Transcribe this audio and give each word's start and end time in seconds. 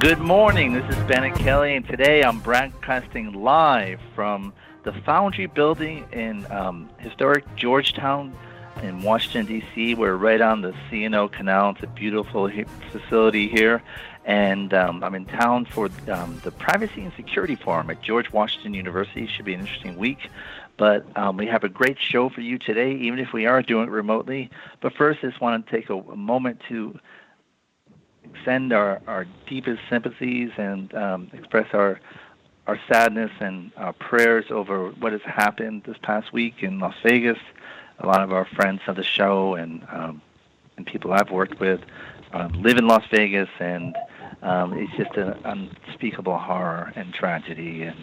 Good 0.00 0.18
morning. 0.18 0.72
This 0.72 0.96
is 0.96 1.04
Bennet 1.04 1.34
Kelley, 1.34 1.76
and 1.76 1.86
today 1.86 2.22
I'm 2.22 2.40
broadcasting 2.40 3.34
live 3.34 4.00
from 4.14 4.54
the 4.82 4.92
Foundry 5.04 5.44
Building 5.44 6.06
in 6.10 6.50
um, 6.50 6.88
historic 7.00 7.44
Georgetown 7.54 8.34
in 8.82 9.02
Washington, 9.02 9.44
D.C. 9.44 9.96
We're 9.96 10.16
right 10.16 10.40
on 10.40 10.62
the 10.62 10.74
C&O 10.88 11.28
Canal. 11.28 11.72
It's 11.72 11.82
a 11.82 11.86
beautiful 11.86 12.50
facility 12.90 13.46
here. 13.46 13.82
And 14.24 14.72
um, 14.72 15.04
I'm 15.04 15.14
in 15.14 15.26
town 15.26 15.66
for 15.66 15.90
um, 16.10 16.40
the 16.44 16.50
Privacy 16.50 17.02
and 17.02 17.12
Security 17.12 17.56
Forum 17.56 17.90
at 17.90 18.00
George 18.00 18.32
Washington 18.32 18.72
University. 18.72 19.26
Should 19.26 19.44
be 19.44 19.52
an 19.52 19.60
interesting 19.60 19.98
week. 19.98 20.30
But 20.78 21.04
um, 21.14 21.36
we 21.36 21.46
have 21.48 21.62
a 21.62 21.68
great 21.68 21.98
show 22.00 22.30
for 22.30 22.40
you 22.40 22.58
today, 22.58 22.94
even 22.94 23.18
if 23.18 23.34
we 23.34 23.44
are 23.44 23.60
doing 23.60 23.88
it 23.88 23.90
remotely. 23.90 24.48
But 24.80 24.94
first, 24.94 25.18
I 25.22 25.28
just 25.28 25.42
want 25.42 25.66
to 25.66 25.70
take 25.70 25.90
a, 25.90 25.96
a 25.96 26.16
moment 26.16 26.62
to 26.70 26.98
send 28.44 28.72
our, 28.72 29.00
our 29.06 29.26
deepest 29.48 29.80
sympathies 29.88 30.50
and 30.56 30.94
um, 30.94 31.30
express 31.32 31.68
our 31.72 32.00
our 32.66 32.78
sadness 32.92 33.32
and 33.40 33.72
our 33.76 33.92
prayers 33.94 34.44
over 34.50 34.90
what 34.90 35.12
has 35.12 35.22
happened 35.22 35.82
this 35.86 35.96
past 36.02 36.32
week 36.32 36.62
in 36.62 36.78
Las 36.78 36.94
Vegas. 37.02 37.38
A 37.98 38.06
lot 38.06 38.22
of 38.22 38.32
our 38.32 38.44
friends 38.44 38.80
of 38.86 38.94
the 38.96 39.02
show 39.02 39.54
and 39.54 39.84
um, 39.90 40.22
and 40.76 40.86
people 40.86 41.12
I've 41.12 41.30
worked 41.30 41.58
with 41.60 41.80
um, 42.32 42.52
live 42.62 42.76
in 42.76 42.86
Las 42.86 43.04
Vegas, 43.10 43.48
and 43.58 43.96
um, 44.42 44.72
it's 44.74 44.92
just 44.96 45.16
an 45.16 45.34
unspeakable 45.44 46.38
horror 46.38 46.92
and 46.96 47.12
tragedy. 47.12 47.82
And 47.82 47.96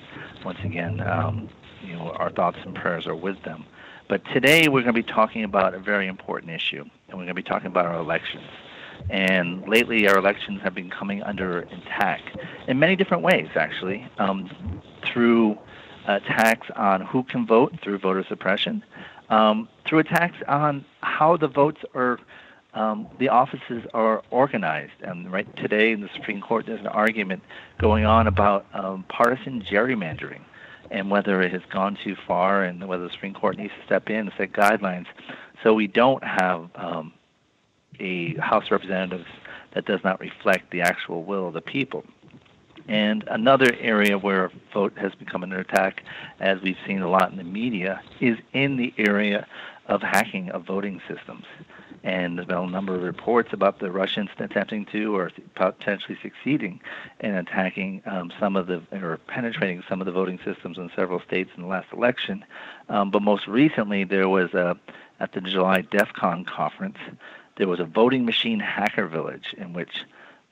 once 0.43 0.59
again, 0.63 1.01
um, 1.01 1.49
you 1.81 1.93
know, 1.93 2.11
our 2.11 2.29
thoughts 2.29 2.57
and 2.63 2.75
prayers 2.75 3.07
are 3.07 3.15
with 3.15 3.41
them. 3.43 3.65
But 4.09 4.23
today 4.33 4.67
we're 4.67 4.83
going 4.83 4.93
to 4.95 5.01
be 5.01 5.03
talking 5.03 5.43
about 5.43 5.73
a 5.73 5.79
very 5.79 6.07
important 6.07 6.51
issue, 6.51 6.83
and 6.83 7.17
we're 7.17 7.25
going 7.25 7.27
to 7.27 7.33
be 7.33 7.43
talking 7.43 7.67
about 7.67 7.85
our 7.85 7.99
elections. 7.99 8.43
And 9.09 9.67
lately, 9.67 10.07
our 10.07 10.17
elections 10.17 10.61
have 10.61 10.75
been 10.75 10.89
coming 10.89 11.23
under 11.23 11.59
attack 11.59 12.21
in 12.67 12.79
many 12.79 12.95
different 12.95 13.23
ways, 13.23 13.47
actually, 13.55 14.07
um, 14.17 14.49
through 15.03 15.57
attacks 16.07 16.67
on 16.75 17.01
who 17.01 17.23
can 17.23 17.45
vote 17.45 17.73
through 17.81 17.99
voter 17.99 18.25
suppression, 18.27 18.83
um, 19.29 19.67
through 19.85 19.99
attacks 19.99 20.37
on 20.47 20.85
how 21.01 21.37
the 21.37 21.47
votes 21.47 21.81
are, 21.95 22.19
um, 22.73 23.07
the 23.17 23.29
offices 23.29 23.85
are 23.93 24.23
organized. 24.29 25.01
And 25.01 25.31
right 25.31 25.53
today 25.55 25.91
in 25.91 26.01
the 26.01 26.09
Supreme 26.13 26.41
Court, 26.41 26.65
there's 26.65 26.81
an 26.81 26.87
argument 26.87 27.43
going 27.77 28.05
on 28.05 28.27
about 28.27 28.65
um, 28.73 29.05
partisan 29.07 29.61
gerrymandering 29.61 30.41
and 30.89 31.09
whether 31.11 31.41
it 31.41 31.51
has 31.51 31.61
gone 31.69 31.97
too 32.01 32.15
far 32.27 32.63
and 32.63 32.87
whether 32.87 33.03
the 33.03 33.13
Supreme 33.13 33.33
Court 33.33 33.57
needs 33.57 33.73
to 33.77 33.85
step 33.85 34.09
in 34.09 34.15
and 34.15 34.31
set 34.37 34.53
guidelines 34.53 35.05
so 35.63 35.73
we 35.73 35.87
don't 35.87 36.23
have 36.23 36.69
um, 36.75 37.13
a 37.99 38.35
House 38.35 38.65
of 38.65 38.71
Representatives 38.71 39.27
that 39.73 39.85
does 39.85 40.03
not 40.03 40.19
reflect 40.19 40.71
the 40.71 40.81
actual 40.81 41.23
will 41.23 41.47
of 41.47 41.53
the 41.53 41.61
people. 41.61 42.03
And 42.87 43.25
another 43.27 43.75
area 43.79 44.17
where 44.17 44.49
vote 44.73 44.97
has 44.97 45.13
become 45.13 45.43
under 45.43 45.59
attack, 45.59 46.03
as 46.39 46.61
we've 46.61 46.77
seen 46.85 47.01
a 47.01 47.09
lot 47.09 47.31
in 47.31 47.37
the 47.37 47.43
media, 47.43 48.01
is 48.21 48.37
in 48.53 48.77
the 48.77 48.93
area 48.97 49.45
of 49.87 50.01
hacking 50.01 50.49
of 50.51 50.65
voting 50.65 51.01
systems. 51.07 51.45
And 52.03 52.37
there's 52.37 52.47
been 52.47 52.57
a 52.57 52.67
number 52.67 52.95
of 52.95 53.03
reports 53.03 53.51
about 53.51 53.79
the 53.79 53.91
Russians 53.91 54.29
attempting 54.39 54.85
to 54.87 55.17
or 55.17 55.31
potentially 55.55 56.17
succeeding 56.21 56.79
in 57.19 57.35
attacking 57.35 58.01
um, 58.05 58.31
some 58.39 58.55
of 58.55 58.67
the 58.67 58.81
or 58.93 59.17
penetrating 59.27 59.83
some 59.89 59.99
of 59.99 60.05
the 60.05 60.11
voting 60.11 60.39
systems 60.45 60.77
in 60.77 60.89
several 60.95 61.19
states 61.21 61.49
in 61.57 61.63
the 61.63 61.67
last 61.67 61.91
election. 61.91 62.45
Um, 62.87 63.11
but 63.11 63.21
most 63.21 63.47
recently, 63.47 64.05
there 64.05 64.29
was 64.29 64.53
a 64.53 64.77
at 65.19 65.33
the 65.33 65.41
July 65.41 65.81
DEF 65.81 66.13
CON 66.13 66.45
conference, 66.45 66.97
there 67.57 67.67
was 67.67 67.79
a 67.79 67.85
voting 67.85 68.25
machine 68.25 68.59
hacker 68.59 69.07
village 69.07 69.53
in 69.57 69.73
which 69.73 70.05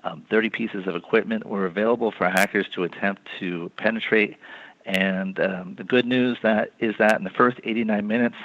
um, 0.03 0.23
30 0.29 0.49
pieces 0.49 0.87
of 0.87 0.95
equipment 0.95 1.45
were 1.45 1.65
available 1.65 2.11
for 2.11 2.29
hackers 2.29 2.67
to 2.75 2.83
attempt 2.83 3.27
to 3.39 3.71
penetrate. 3.77 4.37
And 4.85 5.39
um, 5.39 5.75
the 5.75 5.83
good 5.83 6.05
news 6.05 6.37
that 6.43 6.71
is 6.79 6.95
that 6.99 7.17
in 7.17 7.23
the 7.23 7.31
first 7.31 7.59
89 7.63 8.05
minutes, 8.05 8.35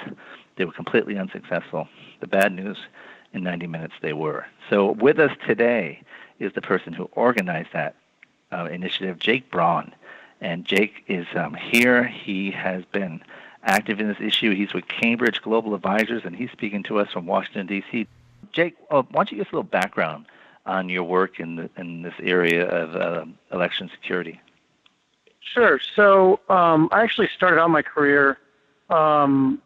they 0.55 0.65
were 0.65 0.71
completely 0.71 1.17
unsuccessful. 1.17 1.87
The 2.19 2.27
bad 2.27 2.53
news, 2.53 2.77
in 3.33 3.43
90 3.43 3.67
minutes, 3.67 3.93
they 4.01 4.13
were. 4.13 4.45
So 4.69 4.91
with 4.91 5.19
us 5.19 5.31
today 5.45 6.01
is 6.39 6.51
the 6.53 6.61
person 6.61 6.93
who 6.93 7.05
organized 7.13 7.69
that 7.73 7.95
uh, 8.51 8.65
initiative, 8.65 9.19
Jake 9.19 9.49
Braun. 9.51 9.93
And 10.41 10.65
Jake 10.65 11.03
is 11.07 11.27
um, 11.35 11.53
here. 11.53 12.03
He 12.03 12.49
has 12.51 12.83
been 12.85 13.21
active 13.63 13.99
in 13.99 14.07
this 14.07 14.19
issue. 14.19 14.55
He's 14.55 14.73
with 14.73 14.87
Cambridge 14.87 15.41
Global 15.41 15.75
Advisors, 15.75 16.23
and 16.25 16.35
he's 16.35 16.51
speaking 16.51 16.81
to 16.83 16.97
us 16.97 17.11
from 17.11 17.27
Washington, 17.27 17.67
D.C. 17.67 18.07
Jake, 18.51 18.75
uh, 18.89 19.03
why 19.11 19.19
don't 19.19 19.31
you 19.31 19.37
give 19.37 19.47
us 19.47 19.53
a 19.53 19.55
little 19.55 19.69
background 19.69 20.25
on 20.65 20.89
your 20.89 21.03
work 21.03 21.39
in 21.39 21.55
the, 21.55 21.69
in 21.77 22.01
this 22.01 22.13
area 22.21 22.67
of 22.67 22.95
uh, 22.95 23.25
election 23.51 23.89
security? 23.89 24.39
Sure. 25.41 25.79
So 25.95 26.39
um, 26.49 26.87
I 26.91 27.01
actually 27.01 27.29
started 27.35 27.59
out 27.59 27.69
my 27.69 27.81
career 27.81 28.37
um, 28.89 29.61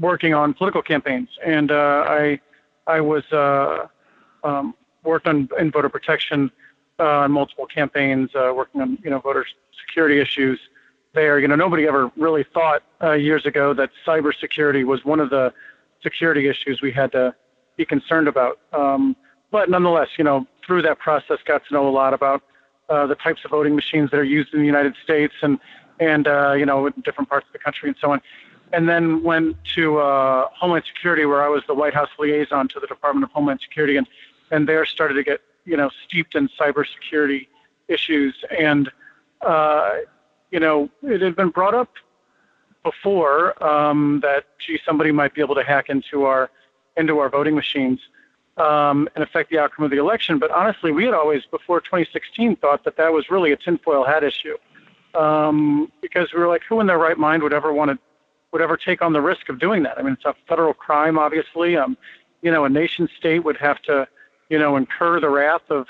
working 0.00 0.34
on 0.34 0.52
political 0.54 0.82
campaigns, 0.82 1.28
and 1.44 1.70
uh, 1.70 2.04
I 2.08 2.40
I 2.86 3.00
was 3.00 3.24
uh, 3.32 3.86
um, 4.42 4.74
worked 5.04 5.26
on 5.26 5.48
in 5.58 5.70
voter 5.70 5.88
protection 5.88 6.50
uh, 6.98 7.20
on 7.20 7.32
multiple 7.32 7.66
campaigns, 7.66 8.34
uh, 8.34 8.52
working 8.54 8.80
on 8.80 8.98
you 9.02 9.10
know 9.10 9.20
voter 9.20 9.46
security 9.86 10.20
issues. 10.20 10.58
There, 11.14 11.38
you 11.38 11.46
know, 11.46 11.56
nobody 11.56 11.86
ever 11.86 12.10
really 12.16 12.42
thought 12.42 12.82
uh, 13.02 13.12
years 13.12 13.44
ago 13.44 13.74
that 13.74 13.90
cybersecurity 14.06 14.84
was 14.84 15.04
one 15.04 15.20
of 15.20 15.28
the 15.28 15.52
security 16.02 16.48
issues 16.48 16.80
we 16.80 16.90
had 16.90 17.12
to 17.12 17.34
be 17.76 17.84
concerned 17.84 18.28
about. 18.28 18.58
Um, 18.72 19.16
but 19.50 19.68
nonetheless, 19.70 20.08
you 20.16 20.24
know, 20.24 20.46
through 20.66 20.82
that 20.82 20.98
process, 20.98 21.38
got 21.44 21.66
to 21.66 21.74
know 21.74 21.88
a 21.88 21.90
lot 21.90 22.14
about 22.14 22.42
uh, 22.88 23.06
the 23.06 23.14
types 23.14 23.44
of 23.44 23.50
voting 23.50 23.74
machines 23.74 24.10
that 24.10 24.18
are 24.18 24.24
used 24.24 24.52
in 24.54 24.60
the 24.60 24.66
United 24.66 24.94
States 25.02 25.34
and 25.42 25.58
and 26.00 26.26
uh, 26.26 26.52
you 26.52 26.66
know, 26.66 26.86
in 26.86 26.94
different 27.04 27.28
parts 27.28 27.46
of 27.46 27.52
the 27.52 27.58
country 27.58 27.88
and 27.88 27.96
so 28.00 28.10
on. 28.10 28.20
And 28.72 28.88
then 28.88 29.22
went 29.22 29.56
to 29.76 29.98
uh, 29.98 30.48
Homeland 30.54 30.84
Security, 30.86 31.26
where 31.26 31.42
I 31.42 31.48
was 31.48 31.62
the 31.66 31.74
White 31.74 31.94
House 31.94 32.08
liaison 32.18 32.68
to 32.68 32.80
the 32.80 32.86
Department 32.86 33.24
of 33.24 33.30
Homeland 33.30 33.60
Security, 33.60 33.96
and 33.96 34.06
and 34.50 34.68
there 34.68 34.84
started 34.86 35.14
to 35.14 35.22
get 35.22 35.40
you 35.64 35.76
know 35.76 35.90
steeped 36.06 36.34
in 36.34 36.48
cybersecurity 36.58 37.48
issues. 37.88 38.34
And 38.58 38.90
uh, 39.42 39.90
you 40.50 40.60
know, 40.60 40.88
it 41.02 41.20
had 41.20 41.36
been 41.36 41.50
brought 41.50 41.74
up 41.74 41.90
before 42.82 43.62
um, 43.62 44.20
that 44.22 44.46
gee, 44.58 44.78
somebody 44.84 45.12
might 45.12 45.34
be 45.34 45.40
able 45.40 45.54
to 45.54 45.62
hack 45.62 45.88
into 45.88 46.24
our 46.24 46.50
into 46.96 47.18
our 47.18 47.28
voting 47.28 47.54
machines. 47.54 48.00
um, 48.56 49.08
and 49.14 49.24
affect 49.24 49.50
the 49.50 49.58
outcome 49.58 49.84
of 49.84 49.90
the 49.90 49.96
election. 49.96 50.38
But 50.38 50.50
honestly, 50.50 50.92
we 50.92 51.04
had 51.04 51.14
always, 51.14 51.44
before 51.46 51.80
2016, 51.80 52.56
thought 52.56 52.84
that 52.84 52.96
that 52.96 53.12
was 53.12 53.30
really 53.30 53.52
a 53.52 53.56
tinfoil 53.56 54.04
hat 54.04 54.22
issue, 54.24 54.56
um, 55.14 55.90
because 56.00 56.32
we 56.32 56.40
were 56.40 56.48
like, 56.48 56.62
who 56.68 56.80
in 56.80 56.86
their 56.86 56.98
right 56.98 57.18
mind 57.18 57.42
would 57.42 57.52
ever 57.52 57.72
want 57.72 57.90
to, 57.90 57.98
would 58.52 58.62
ever 58.62 58.76
take 58.76 59.00
on 59.00 59.12
the 59.14 59.20
risk 59.20 59.48
of 59.48 59.58
doing 59.58 59.82
that? 59.84 59.98
I 59.98 60.02
mean, 60.02 60.12
it's 60.14 60.24
a 60.24 60.34
federal 60.46 60.74
crime, 60.74 61.18
obviously. 61.18 61.76
Um, 61.76 61.96
you 62.42 62.50
know, 62.50 62.64
a 62.64 62.68
nation 62.68 63.08
state 63.16 63.44
would 63.44 63.56
have 63.56 63.80
to, 63.82 64.06
you 64.50 64.58
know, 64.58 64.76
incur 64.76 65.20
the 65.20 65.30
wrath 65.30 65.62
of, 65.70 65.86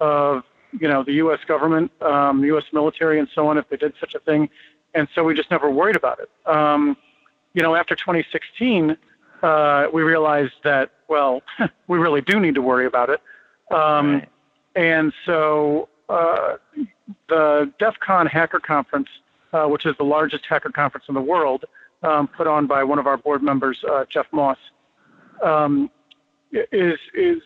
of 0.00 0.44
you 0.80 0.88
know, 0.88 1.02
the 1.02 1.14
U.S. 1.14 1.40
government, 1.46 1.90
um, 2.02 2.40
the 2.40 2.46
U.S. 2.48 2.64
military, 2.72 3.18
and 3.18 3.28
so 3.34 3.46
on 3.48 3.58
if 3.58 3.68
they 3.68 3.76
did 3.76 3.92
such 4.00 4.14
a 4.14 4.20
thing. 4.20 4.48
And 4.94 5.08
so 5.14 5.24
we 5.24 5.34
just 5.34 5.50
never 5.50 5.70
worried 5.70 5.96
about 5.96 6.20
it. 6.20 6.30
Um, 6.46 6.96
you 7.52 7.62
know, 7.62 7.74
after 7.74 7.94
2016, 7.94 8.96
uh, 9.42 9.86
we 9.92 10.02
realized 10.02 10.54
that, 10.64 10.90
well, 11.08 11.42
we 11.88 11.98
really 11.98 12.20
do 12.20 12.40
need 12.40 12.54
to 12.54 12.62
worry 12.62 12.86
about 12.86 13.10
it. 13.10 13.20
Um, 13.70 14.14
right. 14.14 14.28
And 14.76 15.12
so 15.24 15.88
uh, 16.08 16.56
the 17.28 17.72
DEF 17.78 17.98
CON 18.00 18.26
Hacker 18.26 18.60
Conference, 18.60 19.08
uh, 19.52 19.66
which 19.66 19.86
is 19.86 19.96
the 19.96 20.04
largest 20.04 20.44
hacker 20.46 20.70
conference 20.70 21.06
in 21.08 21.14
the 21.14 21.20
world, 21.20 21.64
um, 22.02 22.28
put 22.28 22.46
on 22.46 22.66
by 22.66 22.84
one 22.84 22.98
of 22.98 23.06
our 23.06 23.16
board 23.16 23.42
members, 23.42 23.82
uh, 23.90 24.04
Jeff 24.08 24.26
Moss, 24.32 24.58
um, 25.42 25.90
is 26.52 26.98
is 27.14 27.42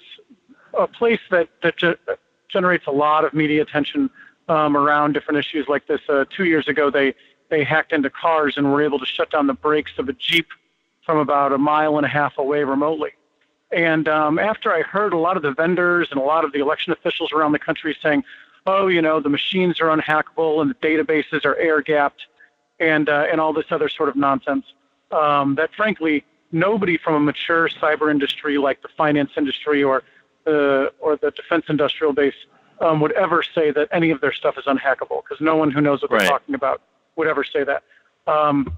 a 0.79 0.87
place 0.87 1.21
that 1.31 1.49
that 1.63 1.77
ge- 1.77 2.19
generates 2.49 2.87
a 2.87 2.91
lot 2.91 3.25
of 3.25 3.33
media 3.33 3.63
attention 3.63 4.11
um, 4.49 4.77
around 4.77 5.13
different 5.13 5.39
issues 5.39 5.67
like 5.69 5.87
this. 5.87 6.01
Uh, 6.09 6.25
two 6.29 6.45
years 6.45 6.69
ago, 6.69 6.91
they 6.91 7.15
they 7.49 7.65
hacked 7.65 7.93
into 7.93 8.11
cars 8.11 8.57
and 8.57 8.71
were 8.73 8.83
able 8.83 8.99
to 8.99 9.07
shut 9.07 9.31
down 9.31 9.47
the 9.47 9.55
brakes 9.55 9.93
of 9.99 10.09
a 10.09 10.13
jeep 10.13 10.49
from 11.11 11.19
about 11.19 11.53
a 11.53 11.59
mile 11.59 11.97
and 11.97 12.07
a 12.07 12.09
half 12.09 12.39
away 12.39 12.63
remotely. 12.63 13.11
And 13.73 14.07
um, 14.09 14.39
after 14.39 14.73
I 14.73 14.83
heard 14.83 15.13
a 15.13 15.19
lot 15.19 15.37
of 15.37 15.43
the 15.43 15.51
vendors 15.51 16.07
and 16.13 16.21
a 16.21 16.23
lot 16.23 16.45
of 16.45 16.53
the 16.53 16.61
election 16.61 16.93
officials 16.93 17.33
around 17.33 17.51
the 17.51 17.59
country 17.59 17.97
saying, 18.01 18.23
"Oh, 18.65 18.87
you 18.87 19.03
know, 19.03 19.19
the 19.19 19.29
machines 19.29 19.81
are 19.81 19.89
unhackable 19.89 20.63
and 20.63 20.71
the 20.71 20.75
databases 20.77 21.45
are 21.45 21.57
air 21.57 21.83
gapped," 21.83 22.27
and 22.79 23.09
uh, 23.09 23.27
and 23.31 23.41
all 23.41 23.53
this 23.53 23.67
other 23.71 23.89
sort 23.89 24.09
of 24.09 24.15
nonsense, 24.15 24.67
um, 25.11 25.57
that 25.57 25.75
frankly 25.75 26.25
nobody 26.53 26.97
from 26.97 27.15
a 27.15 27.21
mature 27.21 27.69
cyber 27.69 28.09
industry 28.09 28.57
like 28.57 28.81
the 28.83 28.89
finance 28.97 29.33
industry 29.37 29.83
or 29.83 30.05
the 30.45 30.93
or 31.01 31.17
the 31.17 31.33
defense 31.33 31.65
industrial 31.69 32.13
base 32.13 32.41
um, 32.81 33.01
would 33.01 33.13
ever 33.13 33.43
say 33.43 33.73
that 33.73 33.89
any 33.91 34.13
of 34.13 34.21
their 34.21 34.33
stuff 34.33 34.57
is 34.59 34.65
unhackable 34.67 35.23
because 35.25 35.41
no 35.41 35.57
one 35.57 35.73
who 35.73 35.81
knows 35.81 36.03
what 36.03 36.13
right. 36.13 36.21
they're 36.21 36.31
talking 36.31 36.55
about 36.55 36.83
would 37.17 37.27
ever 37.27 37.43
say 37.43 37.65
that. 37.65 37.83
Um, 38.29 38.77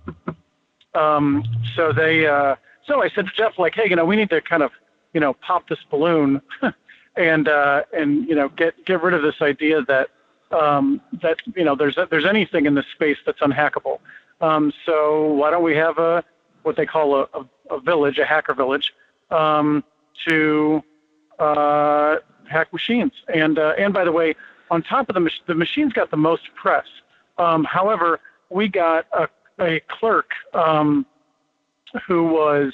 um, 0.95 1.45
so 1.75 1.93
they, 1.93 2.27
uh, 2.27 2.57
so 2.87 3.03
I 3.03 3.09
said 3.09 3.27
to 3.27 3.33
Jeff, 3.33 3.59
like, 3.59 3.75
hey, 3.75 3.89
you 3.89 3.97
know, 3.97 4.05
we 4.05 4.17
need 4.17 4.31
to 4.31 4.41
kind 4.41 4.63
of, 4.63 4.73
you 5.13 5.21
know, 5.21 5.35
pop 5.35 5.69
this 5.69 5.79
balloon, 5.91 6.41
and 7.17 7.49
uh, 7.49 7.83
and 7.93 8.27
you 8.29 8.35
know, 8.35 8.49
get 8.49 8.85
get 8.85 9.03
rid 9.03 9.15
of 9.15 9.23
this 9.23 9.41
idea 9.41 9.83
that 9.83 10.09
um, 10.51 11.01
that 11.23 11.39
you 11.55 11.65
know 11.65 11.75
there's 11.75 11.97
there's 12.11 12.25
anything 12.25 12.67
in 12.67 12.75
this 12.75 12.87
space 12.95 13.19
that's 13.25 13.41
unhackable. 13.41 13.99
Um, 14.41 14.73
so 14.85 15.27
why 15.33 15.51
don't 15.51 15.63
we 15.63 15.77
have 15.77 15.99
a 15.99 16.25
what 16.63 16.77
they 16.77 16.87
call 16.87 17.15
a, 17.15 17.29
a, 17.35 17.75
a 17.77 17.81
village, 17.81 18.19
a 18.19 18.25
hacker 18.25 18.55
village, 18.55 18.93
um, 19.31 19.85
to 20.27 20.83
uh, 21.39 22.17
hack 22.49 22.73
machines? 22.73 23.13
And 23.33 23.59
uh, 23.59 23.75
and 23.79 23.93
by 23.93 24.05
the 24.05 24.13
way, 24.13 24.35
on 24.71 24.83
top 24.83 25.09
of 25.09 25.15
the 25.15 25.21
mach- 25.21 25.47
the 25.47 25.55
machines 25.55 25.93
got 25.93 26.11
the 26.11 26.17
most 26.17 26.55
press. 26.55 26.87
Um, 27.39 27.65
however, 27.65 28.21
we 28.51 28.69
got 28.69 29.07
a, 29.13 29.29
a 29.61 29.81
clerk 29.89 30.31
um, 30.55 31.07
who 32.07 32.25
was 32.25 32.73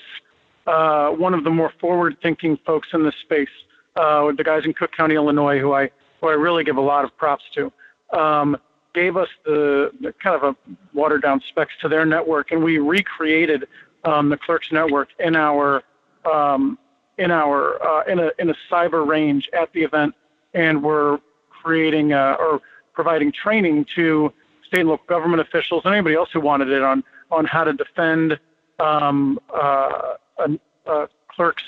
uh, 0.66 1.10
one 1.10 1.34
of 1.34 1.44
the 1.44 1.50
more 1.50 1.72
forward-thinking 1.80 2.58
folks 2.64 2.88
in 2.92 3.02
this 3.02 3.14
space. 3.22 3.48
Uh, 3.96 4.30
the 4.32 4.44
guys 4.44 4.64
in 4.64 4.72
Cook 4.74 4.92
County, 4.92 5.14
Illinois, 5.14 5.58
who 5.58 5.72
I 5.72 5.90
who 6.20 6.28
I 6.28 6.32
really 6.32 6.64
give 6.64 6.76
a 6.76 6.80
lot 6.80 7.04
of 7.04 7.16
props 7.16 7.44
to, 7.54 7.72
um, 8.12 8.56
gave 8.92 9.16
us 9.16 9.28
the, 9.44 9.92
the, 10.00 10.12
kind 10.12 10.34
of 10.34 10.42
a 10.42 10.56
watered 10.92 11.22
down 11.22 11.40
specs 11.48 11.72
to 11.80 11.88
their 11.88 12.04
network, 12.04 12.50
and 12.50 12.62
we 12.62 12.78
recreated 12.78 13.68
um, 14.04 14.28
the 14.28 14.36
clerks 14.36 14.72
network 14.72 15.08
in 15.20 15.36
our 15.36 15.82
um, 16.30 16.78
in 17.18 17.30
our 17.30 17.82
uh, 17.82 18.04
in 18.04 18.18
a 18.18 18.30
in 18.38 18.50
a 18.50 18.54
cyber 18.70 19.06
range 19.06 19.48
at 19.52 19.72
the 19.72 19.82
event, 19.82 20.14
and 20.54 20.82
we're 20.82 21.18
creating 21.48 22.12
uh, 22.12 22.36
or 22.38 22.60
providing 22.92 23.32
training 23.32 23.86
to 23.94 24.32
state 24.68 24.80
and 24.80 24.88
local 24.88 25.06
government 25.06 25.40
officials 25.40 25.82
and 25.84 25.94
anybody 25.94 26.14
else 26.14 26.28
who 26.32 26.40
wanted 26.40 26.68
it 26.68 26.82
on 26.82 27.02
on 27.30 27.44
how 27.44 27.64
to 27.64 27.72
defend 27.72 28.38
um, 28.78 29.38
uh, 29.54 30.14
a, 30.38 30.58
a, 30.86 31.08
clerks 31.28 31.62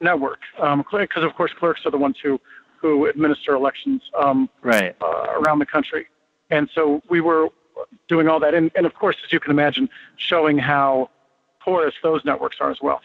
network. 0.00 0.40
Because 0.56 1.22
um, 1.22 1.24
of 1.24 1.34
course 1.34 1.52
clerks 1.58 1.80
are 1.84 1.90
the 1.90 1.98
ones 1.98 2.16
who 2.22 2.40
who 2.80 3.06
administer 3.06 3.54
elections 3.54 4.02
um, 4.18 4.48
right 4.62 4.94
uh, 5.00 5.26
around 5.38 5.58
the 5.58 5.66
country, 5.66 6.06
and 6.50 6.68
so 6.74 7.02
we 7.08 7.20
were 7.20 7.48
doing 8.08 8.28
all 8.28 8.40
that, 8.40 8.54
and, 8.54 8.70
and 8.74 8.86
of 8.86 8.94
course, 8.94 9.16
as 9.24 9.32
you 9.32 9.40
can 9.40 9.50
imagine, 9.50 9.88
showing 10.16 10.58
how 10.58 11.10
porous 11.60 11.94
those 12.02 12.24
networks 12.24 12.56
are 12.60 12.70
as 12.70 12.78
well. 12.80 13.00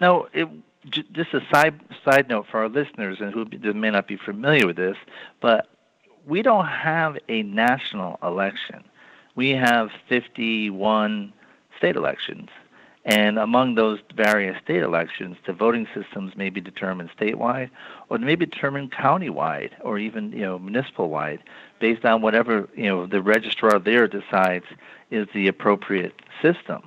Now, 0.00 0.26
it, 0.32 0.48
just 0.90 1.32
a 1.32 1.40
side 1.52 1.80
side 2.04 2.28
note 2.28 2.46
for 2.50 2.60
our 2.60 2.68
listeners 2.68 3.18
and 3.20 3.32
who 3.32 3.46
may 3.72 3.90
not 3.90 4.06
be 4.08 4.16
familiar 4.16 4.66
with 4.66 4.76
this, 4.76 4.96
but 5.40 5.68
we 6.26 6.42
don't 6.42 6.66
have 6.66 7.18
a 7.28 7.42
national 7.42 8.18
election. 8.22 8.84
We 9.34 9.50
have 9.50 9.90
51 10.08 11.32
state 11.78 11.96
elections. 11.96 12.48
And 13.04 13.38
among 13.38 13.74
those 13.74 13.98
various 14.14 14.56
state 14.62 14.82
elections, 14.82 15.36
the 15.44 15.52
voting 15.52 15.88
systems 15.92 16.36
may 16.36 16.50
be 16.50 16.60
determined 16.60 17.10
statewide 17.18 17.70
or 18.08 18.18
they 18.18 18.24
may 18.24 18.36
be 18.36 18.46
determined 18.46 18.92
countywide 18.92 19.72
or 19.80 19.98
even, 19.98 20.30
you 20.30 20.42
know, 20.42 20.58
municipal 20.58 21.08
wide 21.08 21.40
based 21.80 22.04
on 22.04 22.22
whatever, 22.22 22.68
you 22.76 22.86
know, 22.86 23.06
the 23.06 23.20
registrar 23.20 23.80
there 23.80 24.06
decides 24.06 24.66
is 25.10 25.26
the 25.34 25.48
appropriate 25.48 26.14
system. 26.40 26.82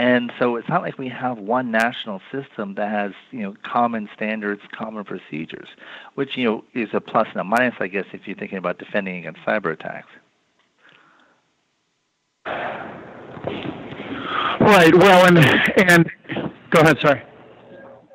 And 0.00 0.32
so 0.38 0.56
it's 0.56 0.66
not 0.66 0.80
like 0.80 0.96
we 0.96 1.10
have 1.10 1.36
one 1.36 1.70
national 1.70 2.22
system 2.32 2.74
that 2.76 2.90
has, 2.90 3.12
you 3.32 3.40
know, 3.40 3.54
common 3.62 4.08
standards, 4.14 4.62
common 4.72 5.04
procedures, 5.04 5.68
which, 6.14 6.38
you 6.38 6.44
know, 6.46 6.64
is 6.72 6.88
a 6.94 7.02
plus 7.02 7.28
and 7.32 7.42
a 7.42 7.44
minus, 7.44 7.74
I 7.80 7.88
guess, 7.88 8.06
if 8.14 8.26
you're 8.26 8.34
thinking 8.34 8.56
about 8.56 8.78
defending 8.78 9.18
against 9.18 9.40
cyber 9.42 9.74
attacks. 9.74 10.08
Right. 14.58 14.94
Well, 14.94 15.26
and 15.26 15.38
and 15.90 16.10
go 16.70 16.80
ahead. 16.80 16.98
Sorry. 17.00 17.22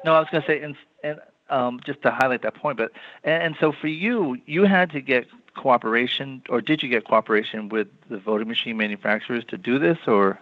No, 0.03 0.15
I 0.15 0.19
was 0.21 0.27
going 0.31 0.41
to 0.41 0.47
say, 0.47 0.61
and, 0.63 0.75
and 1.03 1.19
um, 1.51 1.79
just 1.85 2.01
to 2.01 2.09
highlight 2.09 2.41
that 2.41 2.55
point, 2.55 2.79
but 2.79 2.93
and, 3.23 3.43
and 3.43 3.55
so 3.59 3.71
for 3.71 3.89
you, 3.89 4.37
you 4.47 4.63
had 4.63 4.89
to 4.89 5.01
get 5.01 5.27
cooperation, 5.55 6.41
or 6.49 6.61
did 6.61 6.81
you 6.81 6.89
get 6.89 7.05
cooperation 7.05 7.69
with 7.69 7.89
the 8.09 8.17
voting 8.17 8.47
machine 8.47 8.75
manufacturers 8.75 9.45
to 9.49 9.57
do 9.59 9.77
this, 9.77 9.99
or? 10.07 10.39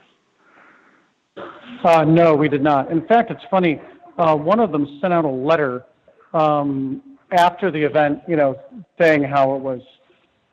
Uh, 1.84 2.06
no, 2.06 2.36
we 2.36 2.48
did 2.48 2.64
not. 2.64 2.92
In 2.92 3.06
fact, 3.08 3.30
it's 3.32 3.44
funny. 3.52 3.82
Uh, 4.18 4.36
one 4.36 4.60
of 4.60 4.72
them 4.72 5.00
sent 5.02 5.14
out 5.14 5.26
a 5.26 5.30
letter 5.30 5.86
um, 6.34 7.02
after 7.32 7.72
the 7.72 7.82
event, 7.82 8.22
you 8.28 8.36
know, 8.36 8.60
saying 8.98 9.24
how 9.24 9.56
it 9.56 9.62
was, 9.62 9.82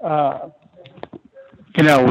uh, 0.03 0.49
you 1.77 1.85
know, 1.85 2.05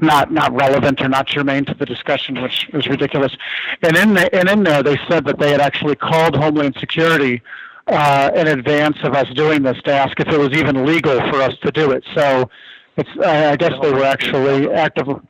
not 0.00 0.32
not 0.32 0.54
relevant 0.54 1.00
or 1.00 1.08
not 1.08 1.26
germane 1.26 1.64
to 1.66 1.74
the 1.74 1.84
discussion, 1.84 2.40
which 2.40 2.68
was 2.72 2.86
ridiculous. 2.86 3.36
And 3.82 3.96
in 3.96 4.14
the, 4.14 4.34
and 4.34 4.48
in 4.48 4.62
there, 4.62 4.82
they 4.82 4.98
said 5.08 5.24
that 5.26 5.38
they 5.38 5.50
had 5.50 5.60
actually 5.60 5.96
called 5.96 6.34
Homeland 6.36 6.76
Security 6.78 7.42
uh, 7.88 8.30
in 8.34 8.46
advance 8.46 8.96
of 9.02 9.14
us 9.14 9.28
doing 9.34 9.62
this 9.62 9.80
to 9.82 9.92
ask 9.92 10.18
if 10.18 10.28
it 10.28 10.38
was 10.38 10.52
even 10.52 10.86
legal 10.86 11.20
for 11.30 11.42
us 11.42 11.54
to 11.62 11.70
do 11.70 11.90
it. 11.90 12.04
So, 12.14 12.48
it's 12.96 13.10
I 13.20 13.56
guess 13.56 13.72
they 13.82 13.92
were 13.92 14.04
actually 14.04 14.70
actively 14.72 15.20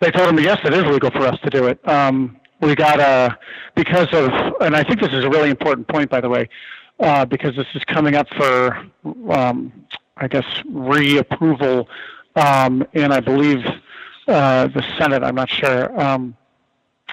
they 0.00 0.10
told 0.10 0.28
him, 0.28 0.38
yes, 0.38 0.60
it 0.64 0.72
is 0.72 0.84
legal 0.84 1.10
for 1.10 1.26
us 1.26 1.38
to 1.40 1.50
do 1.50 1.66
it. 1.66 1.86
Um, 1.88 2.38
we 2.60 2.74
got 2.74 3.00
a, 3.00 3.38
because 3.74 4.08
of, 4.12 4.30
and 4.60 4.76
I 4.76 4.82
think 4.82 5.00
this 5.00 5.12
is 5.12 5.24
a 5.24 5.30
really 5.30 5.50
important 5.50 5.88
point, 5.88 6.10
by 6.10 6.20
the 6.20 6.28
way, 6.28 6.48
uh, 7.00 7.24
because 7.24 7.54
this 7.56 7.66
is 7.74 7.84
coming 7.84 8.14
up 8.14 8.28
for, 8.34 8.76
um, 9.30 9.72
I 10.16 10.28
guess, 10.28 10.44
reapproval 10.70 11.86
um, 12.36 12.86
in, 12.92 13.12
I 13.12 13.20
believe, 13.20 13.64
uh, 14.26 14.68
the 14.68 14.84
Senate. 14.98 15.22
I'm 15.22 15.34
not 15.34 15.48
sure. 15.48 15.98
Um, 16.00 16.36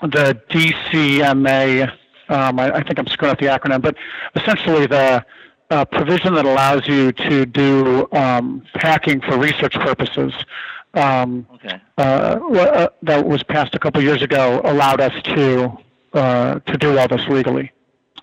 the 0.02 0.40
DCMA, 0.50 1.92
um, 2.30 2.60
I, 2.60 2.76
I, 2.76 2.84
think 2.84 3.00
I'm 3.00 3.08
screwing 3.08 3.32
up 3.32 3.40
the 3.40 3.46
acronym, 3.46 3.82
but 3.82 3.96
essentially 4.36 4.88
the 4.88 5.26
uh, 5.70 5.86
provision 5.86 6.34
that 6.36 6.46
allows 6.46 6.88
you 6.88 7.12
to 7.12 7.46
do 7.46 8.08
um, 8.12 8.66
hacking 8.76 9.22
for 9.22 9.38
research 9.38 9.74
purposes 9.76 10.34
um, 10.96 11.48
okay. 11.56 11.82
Uh, 11.98 12.02
uh, 12.02 12.88
that 13.04 13.26
was 13.26 13.44
passed 13.44 13.76
a 13.76 13.80
couple 13.80 14.02
years 14.02 14.22
ago 14.22 14.62
allowed 14.64 15.02
us 15.02 15.14
to 15.24 15.72
uh, 16.14 16.60
to 16.60 16.78
do 16.78 16.98
all 16.98 17.08
this 17.08 17.28
legally. 17.28 17.72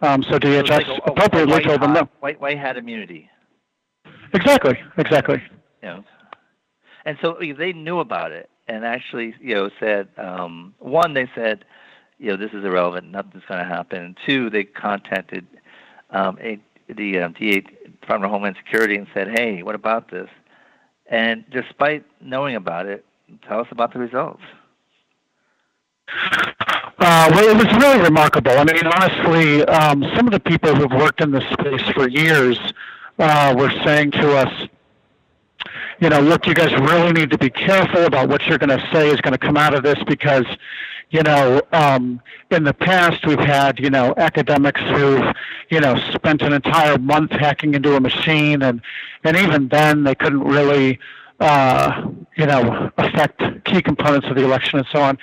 Um, 0.01 0.23
so 0.23 0.39
DHS 0.39 0.67
so 0.67 0.75
like 0.75 0.87
a, 0.89 1.11
appropriately 1.11 1.53
white, 1.53 1.65
told 1.65 1.83
them 1.83 1.93
no. 1.93 2.09
White, 2.21 2.41
white 2.41 2.59
hat 2.59 2.77
immunity. 2.77 3.31
Exactly. 4.35 4.81
Exactly. 4.97 5.43
Yeah. 5.83 6.01
And 7.05 7.19
so 7.21 7.37
they 7.41 7.73
knew 7.73 8.01
about 8.01 8.33
it 8.33 8.49
and 8.69 8.85
actually, 8.85 9.35
you 9.41 9.55
know, 9.55 9.71
said 9.81 10.09
um, 10.17 10.75
one, 10.79 11.15
they 11.15 11.29
said, 11.35 11.65
you 12.19 12.29
know, 12.29 12.37
this 12.37 12.53
is 12.53 12.65
irrelevant, 12.65 13.11
nothing's 13.11 13.45
going 13.49 13.61
to 13.61 13.69
happen. 13.69 14.03
And 14.03 14.19
two, 14.27 14.51
they 14.51 14.65
contacted 14.65 15.47
um, 16.11 16.39
a, 16.41 16.59
the 16.89 17.19
um, 17.21 17.35
DA, 17.39 17.61
Department 17.61 18.25
of 18.27 18.31
Homeland 18.31 18.57
Security 18.57 18.97
and 18.97 19.07
said, 19.15 19.29
"Hey, 19.29 19.63
what 19.63 19.75
about 19.75 20.11
this?" 20.11 20.29
And 21.13 21.45
despite 21.51 22.05
knowing 22.23 22.57
about 22.57 22.87
it, 22.87 23.05
tell 23.47 23.61
us 23.61 23.69
about 23.71 23.93
the 23.93 23.99
results. 23.99 24.43
Uh, 26.99 27.29
well, 27.31 27.49
it 27.51 27.57
was 27.57 27.71
really 27.77 28.03
remarkable. 28.03 28.53
I 28.53 28.65
mean, 28.65 28.87
honestly, 28.87 29.63
um, 29.67 30.03
some 30.17 30.27
of 30.27 30.33
the 30.33 30.41
people 30.41 30.75
who've 30.75 30.91
worked 30.91 31.21
in 31.21 31.31
this 31.31 31.45
space 31.53 31.83
for 31.91 32.09
years 32.09 32.59
uh, 33.19 33.55
were 33.57 33.71
saying 33.85 34.13
to 34.13 34.37
us, 34.37 34.69
you 36.01 36.09
know, 36.09 36.21
look, 36.21 36.47
you 36.47 36.55
guys 36.55 36.73
really 36.81 37.13
need 37.13 37.31
to 37.31 37.39
be 37.39 37.51
careful 37.51 38.07
about 38.07 38.31
what 38.31 38.47
you're 38.47 38.59
going 38.59 38.77
to 38.77 38.89
say 38.91 39.09
is 39.11 39.21
going 39.21 39.33
to 39.33 39.39
come 39.39 39.59
out 39.59 39.75
of 39.75 39.83
this 39.83 39.99
because, 40.07 40.47
you 41.13 41.23
know, 41.23 41.61
um, 41.73 42.21
in 42.51 42.65
the 42.65 42.73
past 42.73 43.27
we've 43.27 43.39
had, 43.39 43.79
you 43.79 43.91
know, 43.91 44.15
academics 44.17 44.81
who've, 44.81 45.23
you 45.69 45.79
know, 45.79 45.95
spent 46.11 46.41
an 46.41 46.55
entire 46.55 46.97
month 46.99 47.31
hacking 47.33 47.75
into 47.75 47.95
a 47.95 48.01
machine, 48.01 48.63
and 48.63 48.81
and 49.23 49.37
even 49.37 49.69
then 49.69 50.05
they 50.05 50.15
couldn't 50.15 50.43
really, 50.43 50.99
uh, 51.39 52.09
you 52.37 52.47
know, 52.47 52.91
affect 52.97 53.43
key 53.67 53.83
components 53.83 54.27
of 54.29 54.37
the 54.37 54.43
election 54.43 54.81
and 54.81 54.89
so 54.91 55.01
on, 55.01 55.19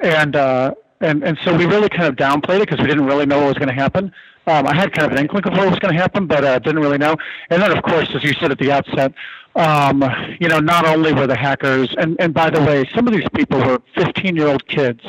and. 0.00 0.34
Uh, 0.34 0.74
and 1.00 1.24
and 1.24 1.36
so 1.44 1.54
we 1.54 1.66
really 1.66 1.88
kind 1.88 2.04
of 2.04 2.14
downplayed 2.14 2.58
it 2.58 2.70
because 2.70 2.78
we 2.78 2.86
didn't 2.86 3.04
really 3.04 3.26
know 3.26 3.38
what 3.38 3.48
was 3.48 3.58
going 3.58 3.68
to 3.68 3.74
happen. 3.74 4.12
Um, 4.46 4.66
I 4.66 4.74
had 4.74 4.92
kind 4.92 5.06
of 5.06 5.12
an 5.12 5.18
inkling 5.18 5.44
of 5.46 5.52
what 5.52 5.70
was 5.70 5.78
going 5.78 5.94
to 5.94 6.00
happen, 6.00 6.26
but 6.26 6.44
uh, 6.44 6.58
didn't 6.58 6.80
really 6.80 6.98
know. 6.98 7.16
And 7.50 7.62
then, 7.62 7.76
of 7.76 7.82
course, 7.82 8.08
as 8.14 8.22
you 8.22 8.34
said 8.34 8.50
at 8.50 8.58
the 8.58 8.70
outset, 8.72 9.12
um, 9.56 10.04
you 10.40 10.48
know, 10.48 10.58
not 10.58 10.86
only 10.86 11.12
were 11.12 11.26
the 11.26 11.36
hackers, 11.36 11.94
and 11.96 12.16
and 12.20 12.34
by 12.34 12.50
the 12.50 12.60
way, 12.60 12.84
some 12.94 13.06
of 13.06 13.14
these 13.14 13.28
people 13.34 13.58
were 13.58 13.78
15-year-old 13.96 14.66
kids. 14.66 15.00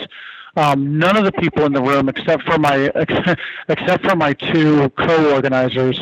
Um, 0.57 0.97
none 0.97 1.17
of 1.17 1.25
the 1.25 1.33
people 1.33 1.65
in 1.65 1.73
the 1.73 1.81
room, 1.81 2.07
except 2.07 2.43
for 2.43 2.57
my 2.57 2.91
except 3.67 4.05
for 4.05 4.15
my 4.15 4.33
two 4.33 4.89
co-organizers, 4.91 5.99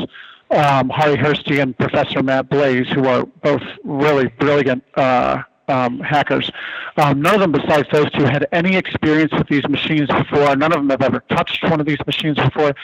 um, 0.51 0.89
Harri 0.89 1.17
Hursti 1.17 1.61
and 1.61 1.77
Professor 1.77 2.21
Matt 2.21 2.49
Blaze, 2.49 2.87
who 2.89 3.07
are 3.07 3.25
both 3.25 3.63
really 3.83 4.27
brilliant 4.27 4.83
uh, 4.95 5.41
um, 5.67 5.99
hackers. 5.99 6.51
Um, 6.97 7.21
none 7.21 7.35
of 7.35 7.41
them, 7.41 7.51
besides 7.51 7.87
those 7.91 8.11
two, 8.11 8.25
had 8.25 8.47
any 8.51 8.75
experience 8.75 9.31
with 9.33 9.47
these 9.47 9.67
machines 9.67 10.07
before. 10.07 10.55
None 10.55 10.71
of 10.73 10.79
them 10.79 10.89
have 10.89 11.01
ever 11.01 11.21
touched 11.29 11.63
one 11.63 11.79
of 11.79 11.85
these 11.85 12.05
machines 12.05 12.37
before. 12.37 12.75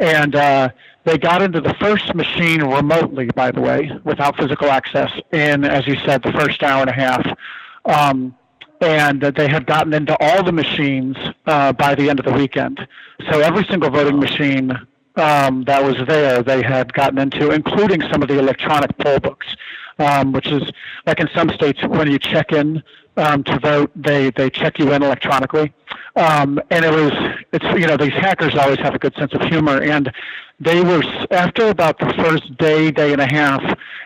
And 0.00 0.34
uh, 0.34 0.70
they 1.04 1.18
got 1.18 1.42
into 1.42 1.60
the 1.60 1.74
first 1.74 2.14
machine 2.14 2.62
remotely, 2.62 3.26
by 3.34 3.50
the 3.50 3.60
way, 3.60 3.90
without 4.04 4.36
physical 4.36 4.70
access, 4.70 5.12
in, 5.32 5.64
as 5.64 5.86
you 5.86 5.96
said, 6.04 6.22
the 6.22 6.32
first 6.32 6.62
hour 6.62 6.80
and 6.80 6.90
a 6.90 6.92
half. 6.92 7.38
Um, 7.84 8.34
and 8.80 9.20
they 9.20 9.46
had 9.46 9.66
gotten 9.66 9.92
into 9.92 10.16
all 10.20 10.42
the 10.42 10.52
machines 10.52 11.16
uh, 11.46 11.72
by 11.74 11.94
the 11.94 12.08
end 12.08 12.18
of 12.18 12.24
the 12.24 12.32
weekend. 12.32 12.86
So 13.30 13.40
every 13.40 13.64
single 13.64 13.90
voting 13.90 14.18
machine 14.18 14.72
um, 15.16 15.64
that 15.64 15.84
was 15.84 15.96
there, 16.08 16.42
they 16.42 16.62
had 16.62 16.92
gotten 16.94 17.18
into, 17.18 17.50
including 17.50 18.00
some 18.10 18.22
of 18.22 18.28
the 18.28 18.38
electronic 18.38 18.96
poll 18.96 19.20
books 19.20 19.54
um, 20.00 20.32
which 20.32 20.48
is 20.48 20.62
like 21.06 21.20
in 21.20 21.28
some 21.34 21.50
states 21.50 21.82
when 21.86 22.10
you 22.10 22.18
check 22.18 22.52
in 22.52 22.82
um, 23.16 23.44
to 23.44 23.58
vote, 23.58 23.90
they 23.94 24.30
they 24.30 24.50
check 24.50 24.78
you 24.78 24.92
in 24.92 25.02
electronically. 25.02 25.72
Um, 26.16 26.60
and 26.70 26.84
it 26.84 26.90
was 26.90 27.12
it's 27.52 27.64
you 27.80 27.86
know 27.86 27.96
these 27.96 28.12
hackers 28.12 28.56
always 28.56 28.78
have 28.78 28.94
a 28.94 28.98
good 28.98 29.14
sense 29.14 29.32
of 29.32 29.42
humor, 29.42 29.80
and 29.80 30.12
they 30.58 30.82
were 30.82 31.02
after 31.30 31.68
about 31.68 31.98
the 31.98 32.12
first 32.14 32.56
day 32.58 32.90
day 32.90 33.12
and 33.12 33.20
a 33.20 33.26
half, 33.26 33.62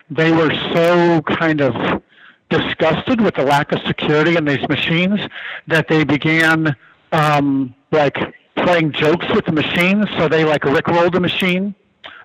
they 0.09 0.31
were 0.31 0.53
so 0.73 1.21
kind 1.23 1.61
of 1.61 2.01
disgusted 2.49 3.21
with 3.21 3.35
the 3.35 3.43
lack 3.43 3.71
of 3.71 3.79
security 3.87 4.35
in 4.35 4.45
these 4.45 4.67
machines 4.69 5.19
that 5.67 5.87
they 5.87 6.03
began 6.03 6.75
um, 7.11 7.73
like 7.91 8.17
playing 8.55 8.91
jokes 8.91 9.25
with 9.33 9.45
the 9.45 9.51
machines. 9.51 10.05
So 10.17 10.27
they 10.27 10.45
like 10.45 10.61
rickrolled 10.61 11.13
the 11.13 11.19
machine 11.19 11.73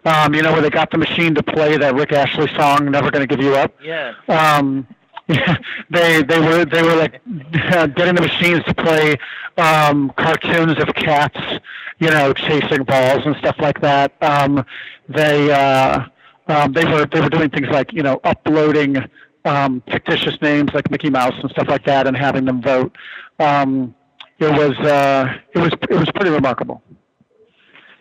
um, 0.05 0.35
you 0.35 0.43
know, 0.43 0.53
where 0.53 0.63
they 0.63 0.71
got 0.71 0.91
the 0.91 0.99
machine 0.99 1.35
to 1.35 1.43
play 1.43 1.77
that 1.77 1.95
Rick 1.95 2.13
Astley 2.13 2.49
song, 2.57 2.91
"Never 2.91 3.11
Gonna 3.11 3.27
Give 3.27 3.41
You 3.41 3.55
Up." 3.57 3.75
Yeah. 3.83 4.15
Um, 4.29 4.87
they 5.91 6.23
they 6.23 6.41
were 6.41 6.65
they 6.65 6.83
were 6.83 6.97
like 6.97 7.21
getting 7.95 8.15
the 8.15 8.23
machines 8.23 8.65
to 8.65 8.75
play 8.75 9.17
um, 9.57 10.13
cartoons 10.17 10.79
of 10.79 10.95
cats, 10.95 11.39
you 11.99 12.11
know, 12.11 12.33
chasing 12.33 12.85
balls 12.85 13.23
and 13.25 13.37
stuff 13.37 13.57
like 13.59 13.81
that. 13.81 14.13
Um, 14.23 14.65
they 15.09 15.53
uh, 15.53 16.07
um, 16.49 16.73
they 16.73 16.85
were 16.85 17.07
they 17.07 17.21
were 17.21 17.29
doing 17.29 17.51
things 17.51 17.69
like 17.69 17.93
you 17.93 18.03
know 18.03 18.21
uploading 18.25 18.97
um, 19.45 19.83
fictitious 19.91 20.41
names 20.43 20.71
like 20.75 20.91
Mickey 20.91 21.11
Mouse 21.11 21.35
and 21.41 21.51
stuff 21.51 21.69
like 21.69 21.85
that 21.85 22.07
and 22.07 22.17
having 22.17 22.45
them 22.45 22.61
vote. 22.63 22.97
Um, 23.39 23.95
it 24.39 24.51
was 24.51 24.77
uh, 24.79 25.33
it 25.55 25.59
was 25.59 25.73
it 25.89 25.95
was 25.97 26.11
pretty 26.15 26.31
remarkable. 26.31 26.83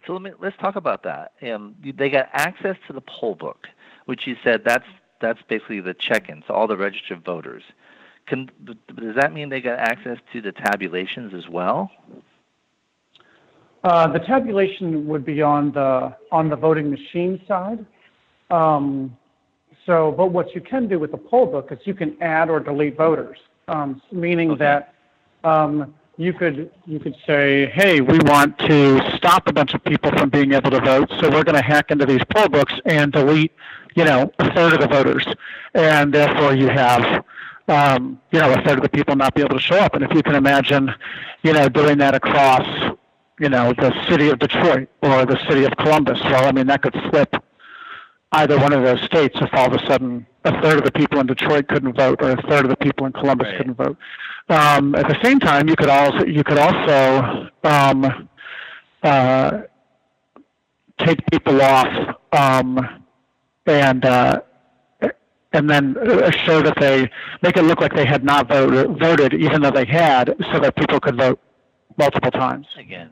So 0.07 0.13
let 0.13 0.21
me 0.21 0.31
let's 0.39 0.57
talk 0.57 0.75
about 0.75 1.03
that. 1.03 1.33
Um, 1.43 1.75
they 1.83 2.09
got 2.09 2.29
access 2.33 2.77
to 2.87 2.93
the 2.93 3.01
poll 3.01 3.35
book, 3.35 3.67
which 4.05 4.25
you 4.25 4.35
said 4.43 4.63
that's 4.65 4.87
that's 5.21 5.41
basically 5.47 5.81
the 5.81 5.93
check-ins, 5.93 6.45
all 6.49 6.67
the 6.67 6.77
registered 6.77 7.23
voters. 7.23 7.63
Can, 8.27 8.49
does 8.63 9.15
that 9.15 9.33
mean 9.33 9.49
they 9.49 9.61
got 9.61 9.79
access 9.79 10.17
to 10.33 10.41
the 10.41 10.51
tabulations 10.51 11.33
as 11.33 11.49
well? 11.49 11.91
Uh, 13.83 14.11
the 14.11 14.19
tabulation 14.19 15.07
would 15.07 15.25
be 15.25 15.41
on 15.41 15.71
the 15.71 16.13
on 16.31 16.49
the 16.49 16.55
voting 16.55 16.89
machine 16.91 17.41
side. 17.47 17.85
Um, 18.51 19.17
so, 19.85 20.11
but 20.11 20.27
what 20.31 20.53
you 20.53 20.61
can 20.61 20.87
do 20.87 20.99
with 20.99 21.11
the 21.11 21.17
poll 21.17 21.45
book 21.45 21.69
is 21.71 21.79
you 21.85 21.93
can 21.93 22.21
add 22.21 22.49
or 22.49 22.59
delete 22.59 22.97
voters, 22.97 23.37
um, 23.67 24.01
meaning 24.11 24.51
okay. 24.51 24.59
that 24.59 24.93
um, 25.43 25.93
you 26.19 26.33
could 26.33 26.69
you 26.85 26.99
could 26.99 27.15
say, 27.25 27.67
hey, 27.67 28.01
we 28.01 28.19
want 28.19 28.59
to 28.59 28.99
stop 29.15 29.47
a 29.47 29.53
bunch 29.53 29.73
of 29.73 29.81
people 29.85 30.11
from 30.11 30.29
being 30.29 30.51
able 30.51 30.69
to 30.69 30.81
vote, 30.81 31.09
so 31.17 31.29
we're 31.29 31.45
going 31.45 31.55
to 31.55 31.61
hack 31.61 31.91
into 31.91 32.05
these 32.05 32.19
poll 32.35 32.49
books 32.49 32.73
and 32.83 33.13
delete, 33.13 33.53
you 33.95 34.03
know, 34.03 34.29
a 34.39 34.53
third 34.53 34.73
of 34.73 34.81
the 34.81 34.87
voters, 34.87 35.25
and 35.75 36.13
therefore 36.13 36.53
you 36.53 36.67
have, 36.67 37.23
um, 37.69 38.19
you 38.31 38.39
know, 38.39 38.51
a 38.51 38.61
third 38.63 38.77
of 38.77 38.83
the 38.83 38.89
people 38.89 39.15
not 39.15 39.33
be 39.33 39.41
able 39.41 39.55
to 39.55 39.61
show 39.61 39.77
up. 39.77 39.95
And 39.95 40.03
if 40.03 40.11
you 40.13 40.21
can 40.21 40.35
imagine, 40.35 40.93
you 41.41 41.53
know, 41.53 41.69
doing 41.69 41.97
that 41.99 42.13
across, 42.13 42.67
you 43.39 43.47
know, 43.47 43.71
the 43.71 43.93
city 44.09 44.27
of 44.27 44.39
Detroit 44.39 44.89
or 45.01 45.25
the 45.25 45.39
city 45.47 45.63
of 45.63 45.71
Columbus, 45.77 46.19
well, 46.25 46.45
I 46.45 46.51
mean, 46.51 46.67
that 46.67 46.81
could 46.81 46.97
flip 47.09 47.33
either 48.33 48.59
one 48.59 48.73
of 48.73 48.83
those 48.83 49.01
states 49.03 49.37
if 49.39 49.53
all 49.53 49.73
of 49.73 49.81
a 49.81 49.85
sudden 49.87 50.27
a 50.43 50.61
third 50.61 50.79
of 50.79 50.83
the 50.83 50.91
people 50.91 51.21
in 51.21 51.27
Detroit 51.27 51.69
couldn't 51.69 51.95
vote 51.95 52.21
or 52.21 52.31
a 52.31 52.41
third 52.49 52.65
of 52.65 52.69
the 52.69 52.77
people 52.77 53.05
in 53.05 53.13
Columbus 53.13 53.47
right. 53.47 53.57
couldn't 53.57 53.75
vote. 53.75 53.97
Um, 54.49 54.95
at 54.95 55.07
the 55.07 55.17
same 55.23 55.39
time, 55.39 55.69
you 55.69 55.75
could 55.75 55.89
also 55.89 56.25
you 56.25 56.43
could 56.43 56.57
also 56.57 57.49
um, 57.63 58.29
uh, 59.03 59.61
take 60.97 61.19
people 61.31 61.61
off 61.61 62.15
um, 62.31 63.03
and 63.67 64.05
uh, 64.05 64.41
and 65.53 65.69
then 65.69 65.95
show 66.45 66.61
that 66.61 66.75
they 66.79 67.09
make 67.41 67.57
it 67.57 67.63
look 67.63 67.79
like 67.79 67.93
they 67.93 68.05
had 68.05 68.23
not 68.23 68.47
voted, 68.47 68.99
voted 68.99 69.33
even 69.33 69.61
though 69.61 69.71
they 69.71 69.85
had, 69.85 70.35
so 70.51 70.59
that 70.59 70.75
people 70.75 70.99
could 70.99 71.17
vote 71.17 71.39
multiple 71.97 72.31
times. 72.31 72.67
Again. 72.77 73.11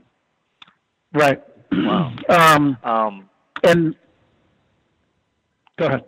Right. 1.13 1.41
Wow. 1.71 2.15
Um, 2.29 2.77
um, 2.83 3.29
and 3.63 3.95
go 5.77 5.85
ahead. 5.85 6.03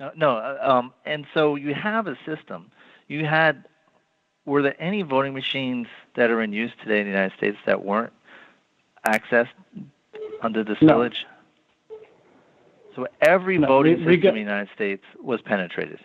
No, 0.00 0.10
no. 0.16 0.36
Uh, 0.36 0.58
um, 0.62 0.92
and 1.04 1.26
so 1.32 1.56
you 1.56 1.74
have 1.74 2.06
a 2.06 2.16
system. 2.26 2.70
You 3.08 3.24
had. 3.24 3.64
Were 4.48 4.62
there 4.62 4.82
any 4.82 5.02
voting 5.02 5.34
machines 5.34 5.88
that 6.16 6.30
are 6.30 6.40
in 6.40 6.54
use 6.54 6.72
today 6.82 7.00
in 7.00 7.04
the 7.04 7.10
United 7.10 7.36
States 7.36 7.58
that 7.66 7.84
weren't 7.84 8.14
accessed 9.06 9.48
under 10.40 10.64
this 10.64 10.78
no. 10.80 10.88
village? 10.88 11.26
So 12.96 13.06
every 13.20 13.58
no, 13.58 13.68
voting 13.68 14.00
we, 14.00 14.06
we 14.06 14.14
system 14.14 14.28
in 14.28 14.34
the 14.34 14.40
United 14.40 14.70
States 14.74 15.04
was 15.22 15.42
penetrated. 15.42 16.00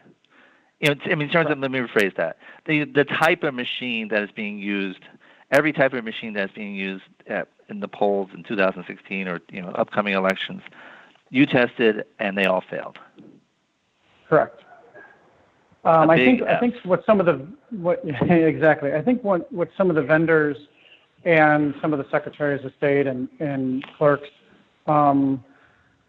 You 0.81 0.89
know, 0.89 0.95
I 1.05 1.15
mean, 1.15 1.21
in 1.21 1.29
terms 1.29 1.49
of, 1.49 1.57
let 1.59 1.71
me 1.71 1.79
rephrase 1.79 2.17
that. 2.17 2.37
The 2.65 2.83
the 2.83 3.05
type 3.05 3.43
of 3.43 3.53
machine 3.53 4.09
that 4.09 4.21
is 4.21 4.31
being 4.31 4.59
used, 4.59 4.99
every 5.49 5.71
type 5.71 5.93
of 5.93 6.03
machine 6.03 6.33
that's 6.33 6.51
being 6.51 6.75
used 6.75 7.05
at, 7.27 7.47
in 7.69 7.79
the 7.79 7.87
polls 7.87 8.29
in 8.33 8.43
2016 8.43 9.27
or 9.29 9.39
you 9.49 9.61
know 9.61 9.69
upcoming 9.69 10.15
elections, 10.15 10.61
you 11.29 11.45
tested 11.45 12.03
and 12.19 12.37
they 12.37 12.43
all 12.43 12.63
failed. 12.69 12.99
Correct. 14.27 14.61
Um, 15.85 16.09
I 16.09 16.15
think 16.15 16.41
I 16.43 16.59
think 16.59 16.75
what 16.83 17.05
some 17.05 17.19
of 17.19 17.25
the 17.25 17.45
what 17.71 18.01
exactly 18.21 18.93
I 18.93 19.01
think 19.01 19.23
what 19.23 19.51
what 19.51 19.69
some 19.77 19.89
of 19.89 19.95
the 19.95 20.01
vendors 20.01 20.55
and 21.25 21.73
some 21.81 21.93
of 21.93 21.99
the 21.99 22.09
secretaries 22.09 22.63
of 22.65 22.71
state 22.77 23.05
and 23.07 23.27
and 23.39 23.85
clerks 23.97 24.29
um, 24.87 25.43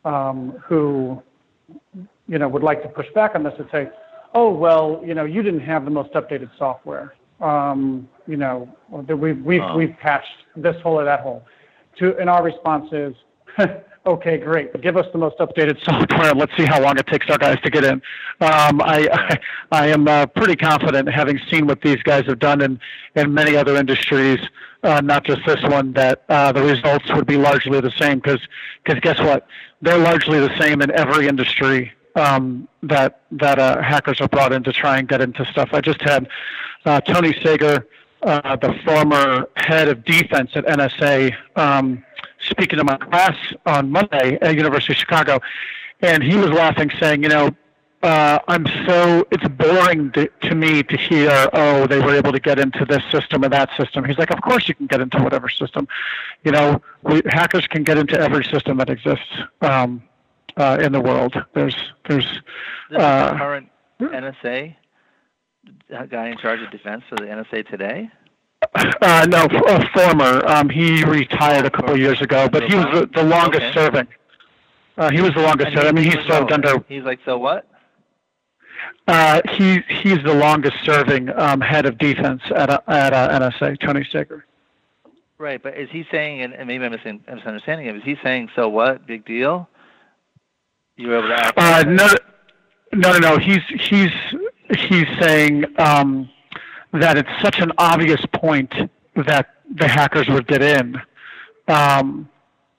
um, 0.05 0.63
who 0.65 1.21
you 2.29 2.39
know 2.39 2.49
would 2.49 2.63
like 2.63 2.83
to 2.83 2.89
push 2.89 3.07
back 3.15 3.35
on 3.35 3.43
this 3.43 3.55
and 3.59 3.69
say, 3.73 3.91
oh 4.35 4.51
well, 4.51 5.03
you 5.05 5.15
know 5.15 5.25
you 5.25 5.43
didn't 5.43 5.61
have 5.61 5.85
the 5.85 5.91
most 5.91 6.13
updated 6.13 6.51
software. 6.57 7.15
Um, 7.41 8.09
you 8.29 8.37
know 8.37 8.69
we've 8.91 9.43
we've 9.43 9.63
oh. 9.63 9.77
we've 9.77 9.97
patched 10.01 10.37
this 10.57 10.81
hole 10.83 11.01
or 11.01 11.05
that 11.05 11.21
hole. 11.21 11.45
To 11.99 12.17
and 12.19 12.31
our 12.31 12.45
response 12.45 12.93
is, 12.93 13.15
okay, 14.07 14.39
great. 14.39 14.81
Give 14.81 14.97
us 14.97 15.07
the 15.13 15.19
most 15.19 15.39
updated 15.39 15.83
software 15.85 16.31
and 16.31 16.39
let's 16.39 16.57
see 16.57 16.65
how 16.65 16.81
long 16.81 16.99
it 16.99 17.07
takes 17.07 17.29
our 17.31 17.39
guys 17.39 17.61
to 17.63 17.71
get 17.71 17.85
in. 17.85 17.95
Um, 18.41 18.81
I, 18.83 19.09
I, 19.13 19.39
I 19.73 19.87
am 19.89 20.07
uh, 20.09 20.27
pretty 20.27 20.57
confident, 20.57 21.09
having 21.09 21.39
seen 21.51 21.67
what 21.67 21.81
these 21.81 22.03
guys 22.03 22.27
have 22.27 22.39
done 22.39 22.61
in, 22.61 22.81
in 23.15 23.33
many 23.33 23.57
other 23.57 23.77
industries, 23.77 24.41
uh, 24.83 25.01
not 25.01 25.25
just 25.25 25.41
this 25.47 25.63
one, 25.63 25.93
that 25.95 26.25
uh, 26.29 26.53
the 26.53 26.63
results 26.63 27.13
would 27.15 27.27
be 27.27 27.37
largely 27.37 27.81
the 27.81 27.93
same. 27.93 28.19
Because 28.19 28.41
guess 28.85 29.19
what? 29.21 29.47
They're 29.83 29.99
largely 29.99 30.41
the 30.41 30.57
same 30.59 30.83
in 30.83 30.91
every 30.93 31.27
industry 31.27 31.93
um, 32.17 32.69
that 32.83 33.21
that 33.33 33.59
uh, 33.59 33.83
hackers 33.83 34.21
are 34.21 34.29
brought 34.29 34.53
in 34.53 34.63
to 34.65 34.73
try 34.73 34.99
and 34.99 35.09
get 35.09 35.21
into 35.21 35.45
stuff. 35.47 35.71
I 35.73 35.81
just 35.81 36.01
had 36.03 36.29
uh, 36.85 37.01
Tony 37.01 37.35
Sager, 37.43 37.87
uh, 38.23 38.57
the 38.57 38.75
former 38.85 39.49
head 39.57 39.89
of 39.89 40.05
defense 40.05 40.51
at 40.55 40.65
NSA. 40.65 41.35
Um, 41.57 42.05
speaking 42.45 42.79
to 42.79 42.85
my 42.85 42.97
class 42.97 43.37
on 43.67 43.91
Monday 43.91 44.39
at 44.41 44.55
University 44.55 44.93
of 44.93 44.99
Chicago, 44.99 45.41
and 46.01 46.23
he 46.23 46.37
was 46.37 46.51
laughing, 46.51 46.91
saying, 47.01 47.23
"You 47.23 47.29
know, 47.29 47.51
uh, 48.03 48.39
I'm 48.49 48.67
so 48.87 49.27
it's 49.31 49.47
boring 49.49 50.13
to, 50.13 50.29
to, 50.43 50.55
me 50.55 50.83
to 50.83 50.97
hear, 50.97 51.49
oh, 51.53 51.87
they 51.87 51.99
were 52.01 52.15
able 52.15 52.33
to 52.33 52.41
get 52.41 52.59
into 52.59 52.85
this 52.85 53.03
system 53.11 53.45
or 53.45 53.49
that 53.49 53.71
system." 53.77 54.05
He's 54.05 54.19
like, 54.19 54.31
"Of 54.31 54.41
course 54.43 54.69
you 54.69 54.75
can 54.75 54.87
get 54.87 55.01
into 55.01 55.23
whatever 55.23 55.49
system. 55.49 55.89
You 56.45 56.53
know, 56.53 56.83
we, 57.03 57.23
hackers 57.27 57.67
can 57.67 57.83
get 57.83 57.99
into 57.99 58.19
every 58.19 58.45
system 58.45 58.77
that 58.79 58.91
exists 58.91 59.33
um, 59.61 60.03
uh, 60.57 60.79
in 60.83 60.93
the 60.93 61.01
world. 61.01 61.35
There's 61.55 61.77
there's 62.09 62.43
uh, 62.95 63.37
current 63.37 63.71
NSA 64.01 64.77
guy 66.11 66.29
in 66.29 66.39
charge 66.39 66.61
of 66.61 66.71
defense 66.71 67.05
for 67.09 67.17
the 67.17 67.25
NSA 67.25 67.69
today." 67.69 68.11
Uh, 68.75 69.27
no, 69.29 69.45
a 69.45 69.89
former. 69.91 70.47
Um, 70.47 70.69
he 70.69 71.05
retired 71.05 71.67
a 71.67 71.71
couple 71.71 71.93
of 71.93 71.99
years 71.99 72.21
ago, 72.21 72.49
but 72.49 72.65
he 72.65 72.75
was 72.75 72.87
the, 72.93 73.11
the 73.15 73.23
longest 73.23 73.63
okay. 73.63 73.75
serving. 73.75 74.09
Uh, 74.97 75.11
he 75.11 75.21
was 75.21 75.35
the 75.35 75.43
longest 75.43 75.73
serving. 75.73 75.89
I 75.89 75.93
mean, 75.93 76.05
he 76.05 76.27
served 76.27 76.53
under. 76.53 76.85
He's 76.89 77.03
like, 77.03 77.21
so 77.25 77.37
what? 77.39 77.67
Uh, 79.07 79.43
he 79.53 79.81
he's 80.03 80.23
the 80.25 80.35
longest 80.35 80.77
serving 80.85 81.31
um, 81.39 81.61
head 81.61 81.85
of 81.87 81.99
defense 81.99 82.43
at 82.55 82.71
uh, 82.71 82.81
at 82.87 83.13
uh, 83.13 83.51
NSA, 83.51 83.79
Tony 83.81 84.05
Sager. 84.11 84.45
Right, 85.37 85.63
but 85.63 85.77
is 85.77 85.91
he 85.91 86.07
saying, 86.11 86.43
and, 86.43 86.67
maybe 86.67 86.85
I'm 86.85 86.93
misunderstanding 86.93 87.87
him, 87.87 87.97
is 87.97 88.05
he 88.05 88.17
saying, 88.23 88.51
so 88.55 88.69
what, 88.69 89.05
big 89.07 89.27
deal? 89.27 89.69
You 90.97 91.09
were 91.09 91.19
able 91.19 91.29
to 91.29 91.35
act? 91.35 91.59
Uh, 91.59 91.83
no, 91.83 92.09
no, 92.93 93.13
no, 93.13 93.19
no. 93.19 93.39
He's 93.39 93.63
he's 93.69 94.13
he's 94.71 95.09
saying. 95.19 95.65
Um, 95.79 96.31
that 96.95 97.19
it's 97.19 97.43
such 97.43 97.59
an 97.59 97.73
obvious 97.79 98.25
point 98.33 98.73
that 99.17 99.55
the 99.75 99.89
hackers 99.89 100.29
would 100.29 100.47
get 100.47 100.63
in. 100.63 101.01
Um, 101.69 102.29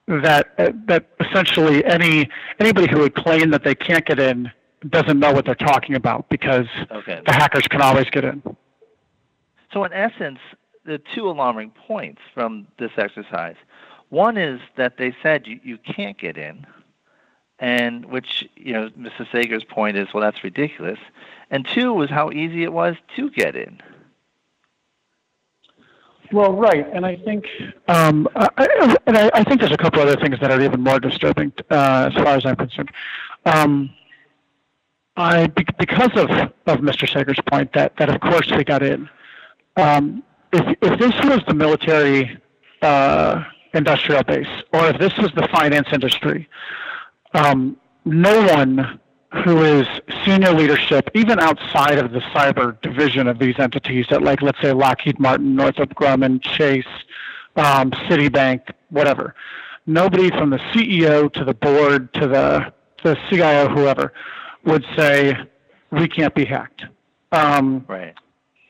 that 0.07 0.55
that 0.87 1.07
essentially 1.19 1.83
any 1.85 2.29
anybody 2.59 2.87
who 2.87 2.99
would 2.99 3.15
claim 3.15 3.49
that 3.49 3.63
they 3.63 3.73
can't 3.73 4.05
get 4.05 4.19
in 4.19 4.51
doesn't 4.89 5.19
know 5.19 5.33
what 5.33 5.45
they're 5.45 5.55
talking 5.55 5.95
about 5.95 6.29
because 6.29 6.67
okay. 6.91 7.21
the 7.25 7.31
hackers 7.31 7.67
can 7.67 7.81
always 7.81 8.07
get 8.11 8.23
in. 8.23 8.43
So 9.73 9.83
in 9.83 9.91
essence, 9.93 10.39
the 10.85 11.01
two 11.15 11.27
alarming 11.27 11.71
points 11.71 12.21
from 12.33 12.67
this 12.77 12.91
exercise. 12.97 13.55
One 14.09 14.37
is 14.37 14.61
that 14.77 14.97
they 14.97 15.15
said 15.23 15.47
you, 15.47 15.59
you 15.63 15.79
can't 15.79 16.17
get 16.19 16.37
in, 16.37 16.67
and 17.57 18.05
which 18.05 18.47
you 18.55 18.73
know 18.73 18.89
Mr. 18.89 19.29
Sager's 19.31 19.63
point 19.63 19.97
is 19.97 20.07
well 20.13 20.21
that's 20.21 20.43
ridiculous. 20.43 20.99
And 21.49 21.67
two 21.67 21.93
was 21.93 22.09
how 22.09 22.31
easy 22.31 22.63
it 22.63 22.73
was 22.73 22.95
to 23.15 23.29
get 23.31 23.55
in. 23.55 23.81
Well, 26.31 26.53
right, 26.53 26.85
and 26.93 27.05
I 27.05 27.17
think, 27.17 27.45
um, 27.87 28.27
I, 28.35 28.97
and 29.05 29.17
I, 29.17 29.29
I, 29.33 29.43
think 29.43 29.59
there's 29.59 29.71
a 29.71 29.77
couple 29.77 30.01
other 30.01 30.15
things 30.15 30.39
that 30.39 30.51
are 30.51 30.61
even 30.61 30.81
more 30.81 30.99
disturbing, 30.99 31.53
uh, 31.69 32.09
as 32.11 32.13
far 32.15 32.35
as 32.35 32.45
I'm 32.45 32.55
concerned. 32.55 32.91
Um, 33.45 33.91
I 35.17 35.47
because 35.47 36.11
of 36.17 36.29
of 36.29 36.79
Mr. 36.79 37.09
Sager's 37.09 37.39
point 37.49 37.71
that 37.73 37.95
that 37.97 38.09
of 38.09 38.19
course 38.21 38.51
we 38.51 38.63
got 38.63 38.83
in. 38.83 39.09
Um, 39.77 40.23
if 40.51 40.77
if 40.81 40.99
this 40.99 41.13
was 41.23 41.41
the 41.47 41.53
military 41.53 42.37
uh, 42.81 43.43
industrial 43.73 44.23
base, 44.23 44.47
or 44.73 44.87
if 44.87 44.99
this 44.99 45.17
was 45.17 45.31
the 45.35 45.47
finance 45.49 45.87
industry, 45.93 46.49
um, 47.33 47.77
no 48.03 48.45
one 48.53 48.99
who 49.43 49.63
is 49.63 49.87
senior 50.23 50.53
leadership, 50.53 51.09
even 51.13 51.39
outside 51.39 51.97
of 51.97 52.11
the 52.11 52.19
cyber 52.19 52.79
division 52.81 53.27
of 53.27 53.39
these 53.39 53.59
entities, 53.59 54.05
at 54.09 54.21
like 54.21 54.41
let's 54.41 54.59
say 54.61 54.71
Lockheed 54.71 55.19
Martin, 55.19 55.55
Northrop 55.55 55.93
Grumman, 55.95 56.41
Chase, 56.41 56.85
um, 57.55 57.91
Citibank, 57.91 58.71
whatever. 58.89 59.35
Nobody 59.85 60.29
from 60.29 60.49
the 60.49 60.57
CEO 60.57 61.31
to 61.33 61.43
the 61.43 61.53
board 61.53 62.13
to 62.15 62.27
the 62.27 62.73
the 63.03 63.17
CIO, 63.29 63.69
whoever, 63.69 64.13
would 64.63 64.83
say 64.95 65.37
we 65.91 66.07
can't 66.07 66.33
be 66.33 66.45
hacked. 66.45 66.85
Um, 67.31 67.85
right. 67.87 68.15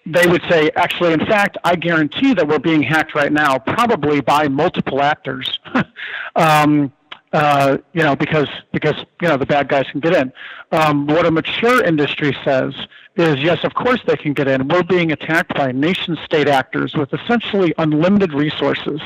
They 0.05 0.27
would 0.27 0.43
say, 0.49 0.69
actually, 0.75 1.13
in 1.13 1.25
fact, 1.25 1.57
I 1.63 1.75
guarantee 1.75 2.33
that 2.33 2.47
we're 2.47 2.59
being 2.59 2.83
hacked 2.83 3.15
right 3.15 3.31
now, 3.31 3.57
probably 3.57 4.21
by 4.21 4.47
multiple 4.49 5.01
actors. 5.01 5.59
um, 6.35 6.91
uh, 7.35 7.77
you 7.91 8.01
know, 8.01 8.15
because 8.15 8.47
because 8.71 8.95
you 9.21 9.27
know 9.27 9.35
the 9.35 9.45
bad 9.45 9.67
guys 9.67 9.85
can 9.91 9.99
get 9.99 10.13
in. 10.13 10.31
Um, 10.71 11.05
what 11.05 11.25
a 11.25 11.31
mature 11.31 11.83
industry 11.83 12.35
says 12.45 12.73
is, 13.17 13.39
yes, 13.39 13.65
of 13.65 13.73
course 13.73 13.99
they 14.07 14.15
can 14.15 14.31
get 14.31 14.47
in. 14.47 14.69
We're 14.69 14.83
being 14.83 15.11
attacked 15.11 15.53
by 15.53 15.73
nation-state 15.73 16.47
actors 16.47 16.95
with 16.95 17.13
essentially 17.13 17.73
unlimited 17.77 18.31
resources 18.33 19.01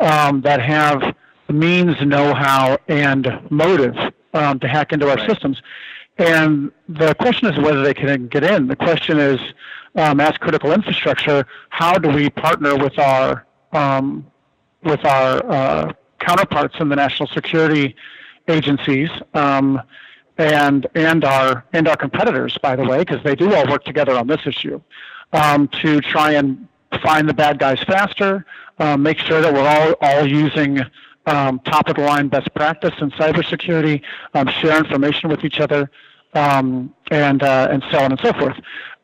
um, 0.00 0.40
that 0.40 0.60
have 0.60 1.14
the 1.46 1.52
means, 1.52 2.00
know-how, 2.00 2.78
and 2.88 3.40
motive 3.50 3.96
um, 4.34 4.58
to 4.58 4.66
hack 4.66 4.92
into 4.92 5.08
our 5.08 5.14
right. 5.14 5.30
systems. 5.30 5.62
And 6.18 6.72
the 6.88 7.14
question 7.14 7.52
is 7.52 7.58
whether 7.58 7.82
they 7.82 7.94
can 7.94 8.26
get 8.26 8.42
in. 8.42 8.66
The 8.66 8.76
question 8.76 9.20
is, 9.20 9.40
um, 9.94 10.18
as 10.18 10.36
critical 10.38 10.72
infrastructure, 10.72 11.46
how 11.68 11.94
do 11.98 12.08
we 12.08 12.30
partner 12.30 12.76
with 12.76 12.98
our 12.98 13.46
um, 13.72 14.26
with 14.82 15.04
our 15.04 15.46
uh, 15.50 15.92
counterparts 16.20 16.76
in 16.78 16.88
the 16.88 16.96
national 16.96 17.28
security 17.28 17.96
agencies 18.48 19.10
um, 19.34 19.80
and 20.38 20.86
and 20.94 21.24
our 21.24 21.64
and 21.72 21.88
our 21.88 21.96
competitors, 21.96 22.56
by 22.62 22.76
the 22.76 22.84
way, 22.84 22.98
because 22.98 23.22
they 23.22 23.34
do 23.34 23.54
all 23.54 23.66
work 23.68 23.84
together 23.84 24.16
on 24.16 24.26
this 24.26 24.40
issue 24.46 24.80
um, 25.32 25.68
to 25.82 26.00
try 26.00 26.32
and 26.32 26.66
find 27.02 27.28
the 27.28 27.34
bad 27.34 27.58
guys 27.58 27.80
faster, 27.84 28.44
uh, 28.78 28.96
make 28.96 29.18
sure 29.18 29.40
that 29.40 29.52
we're 29.52 29.68
all 29.68 29.94
all 30.00 30.26
using 30.26 30.80
um, 31.26 31.60
top 31.60 31.88
of 31.88 31.96
the 31.96 32.02
line 32.02 32.28
best 32.28 32.52
practice 32.54 32.94
in 33.00 33.10
cybersecurity, 33.12 34.02
um, 34.34 34.48
share 34.48 34.78
information 34.78 35.28
with 35.28 35.44
each 35.44 35.60
other, 35.60 35.90
um, 36.34 36.94
and 37.10 37.42
uh, 37.42 37.68
and 37.70 37.84
so 37.90 37.98
on 37.98 38.12
and 38.12 38.20
so 38.20 38.32
forth. 38.32 38.56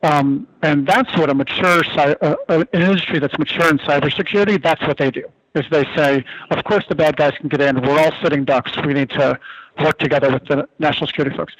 Um, 0.02 0.46
and 0.62 0.86
that's 0.86 1.14
what 1.16 1.30
a 1.30 1.34
mature 1.34 1.82
uh, 1.96 2.36
an 2.48 2.68
industry 2.72 3.18
that's 3.18 3.38
mature 3.38 3.68
in 3.68 3.78
cybersecurity. 3.78 4.62
That's 4.62 4.82
what 4.82 4.98
they 4.98 5.10
do 5.10 5.24
is 5.56 5.64
they 5.70 5.84
say, 5.96 6.24
of 6.50 6.64
course 6.64 6.84
the 6.88 6.94
bad 6.94 7.16
guys 7.16 7.32
can 7.38 7.48
get 7.48 7.60
in. 7.60 7.80
We're 7.82 7.98
all 7.98 8.12
sitting 8.22 8.44
ducks. 8.44 8.72
We 8.84 8.94
need 8.94 9.10
to 9.10 9.38
work 9.82 9.98
together 9.98 10.30
with 10.30 10.46
the 10.46 10.68
national 10.78 11.06
security 11.08 11.36
folks. 11.36 11.54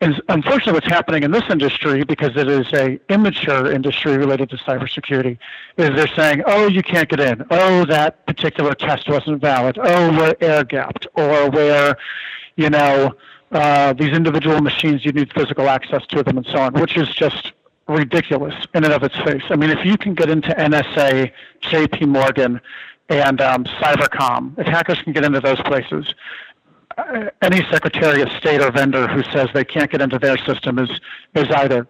And 0.00 0.20
unfortunately, 0.28 0.74
what's 0.74 0.86
happening 0.88 1.22
in 1.22 1.30
this 1.30 1.44
industry, 1.48 2.04
because 2.04 2.36
it 2.36 2.48
is 2.48 2.66
a 2.74 3.00
immature 3.08 3.72
industry 3.72 4.18
related 4.18 4.50
to 4.50 4.56
cybersecurity, 4.58 5.38
is 5.78 5.90
they're 5.96 6.06
saying, 6.08 6.42
oh, 6.46 6.68
you 6.68 6.82
can't 6.82 7.08
get 7.08 7.20
in. 7.20 7.44
Oh, 7.50 7.84
that 7.86 8.26
particular 8.26 8.74
test 8.74 9.08
wasn't 9.08 9.40
valid. 9.40 9.78
Oh, 9.80 10.18
we're 10.18 10.36
air 10.40 10.64
gapped. 10.64 11.06
Or 11.14 11.50
where, 11.50 11.96
you 12.56 12.68
know, 12.68 13.14
uh, 13.52 13.94
these 13.94 14.10
individual 14.10 14.60
machines, 14.60 15.04
you 15.04 15.12
need 15.12 15.32
physical 15.32 15.68
access 15.68 16.06
to 16.08 16.22
them 16.22 16.36
and 16.36 16.46
so 16.46 16.58
on, 16.58 16.74
which 16.74 16.96
is 16.96 17.08
just 17.08 17.52
ridiculous 17.88 18.54
in 18.74 18.84
and 18.84 18.92
of 18.92 19.02
its 19.02 19.16
face. 19.18 19.42
I 19.48 19.56
mean, 19.56 19.70
if 19.70 19.84
you 19.84 19.96
can 19.96 20.14
get 20.14 20.28
into 20.28 20.48
NSA, 20.48 21.32
JP 21.62 22.08
Morgan, 22.08 22.60
and 23.08 23.40
um, 23.40 23.64
Cybercom. 23.64 24.58
If 24.58 24.66
hackers 24.66 25.00
can 25.02 25.12
get 25.12 25.24
into 25.24 25.40
those 25.40 25.60
places, 25.62 26.14
uh, 26.98 27.30
any 27.42 27.64
Secretary 27.70 28.22
of 28.22 28.30
State 28.32 28.60
or 28.60 28.70
vendor 28.70 29.06
who 29.06 29.22
says 29.24 29.48
they 29.54 29.64
can't 29.64 29.90
get 29.90 30.00
into 30.00 30.18
their 30.18 30.38
system 30.38 30.78
is 30.78 30.90
is 31.34 31.48
either 31.50 31.86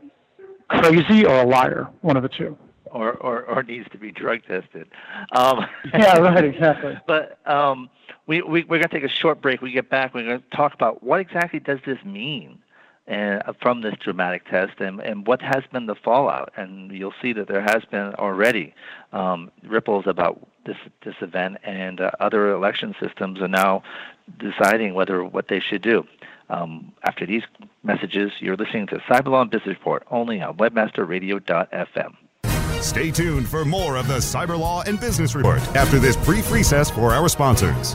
crazy 0.69 1.25
or 1.25 1.41
a 1.41 1.47
liar, 1.47 1.89
one 2.01 2.17
of 2.17 2.23
the 2.23 2.29
two. 2.29 2.57
Or, 2.87 3.13
or, 3.15 3.43
or 3.43 3.63
needs 3.63 3.87
to 3.91 3.99
be 3.99 4.11
drug 4.11 4.41
tested. 4.47 4.89
Um, 5.33 5.67
yeah, 5.93 6.17
right, 6.19 6.45
exactly. 6.45 6.99
But 7.07 7.39
um, 7.47 7.91
we, 8.27 8.41
we, 8.41 8.65
we're 8.65 8.79
going 8.79 8.83
to 8.83 8.89
take 8.89 9.05
a 9.05 9.09
short 9.09 9.43
break. 9.43 9.61
We 9.61 9.71
get 9.71 9.91
back, 9.91 10.15
we're 10.15 10.25
going 10.25 10.41
to 10.41 10.57
talk 10.57 10.73
about 10.73 11.03
what 11.03 11.21
exactly 11.21 11.61
does 11.61 11.79
this 11.85 11.99
mean 12.05 12.59
and, 13.07 13.43
uh, 13.47 13.53
from 13.61 13.83
this 13.83 13.95
dramatic 14.01 14.49
test 14.49 14.81
and, 14.81 15.01
and 15.01 15.27
what 15.27 15.41
has 15.43 15.63
been 15.73 15.87
the 15.87 15.95
fallout. 15.95 16.53
And 16.57 16.91
you'll 16.91 17.15
see 17.23 17.33
that 17.35 17.49
there 17.49 17.63
has 17.63 17.85
been 17.91 18.15
already 18.15 18.75
um, 19.13 19.51
ripples 19.65 20.07
about 20.07 20.41
this 20.65 20.77
this 21.05 21.15
event, 21.21 21.59
and 21.63 22.01
uh, 22.01 22.11
other 22.19 22.51
election 22.51 22.95
systems 23.01 23.41
are 23.41 23.49
now 23.49 23.83
deciding 24.39 24.95
whether 24.95 25.25
what 25.25 25.49
they 25.49 25.61
should 25.61 25.83
do. 25.83 26.05
Um, 26.49 26.93
after 27.05 27.27
these 27.27 27.43
messages, 27.83 28.33
you're 28.41 28.57
listening 28.57 28.87
to 28.89 28.97
Cyberlaw 29.09 29.43
and 29.43 29.51
Business 29.51 29.77
Report 29.77 30.05
only 30.11 30.41
on 30.41 30.57
WebmasterRadio.fm. 30.57 32.17
Stay 32.83 33.11
tuned 33.11 33.49
for 33.49 33.65
more 33.65 33.97
of 33.97 34.07
the 34.07 34.19
Cyberlaw 34.19 34.87
and 34.87 35.01
Business 35.01 35.35
Report 35.35 35.61
after 35.77 35.99
this 35.99 36.17
brief 36.17 36.53
recess 36.53 36.91
for 36.91 37.13
our 37.13 37.29
sponsors. 37.29 37.95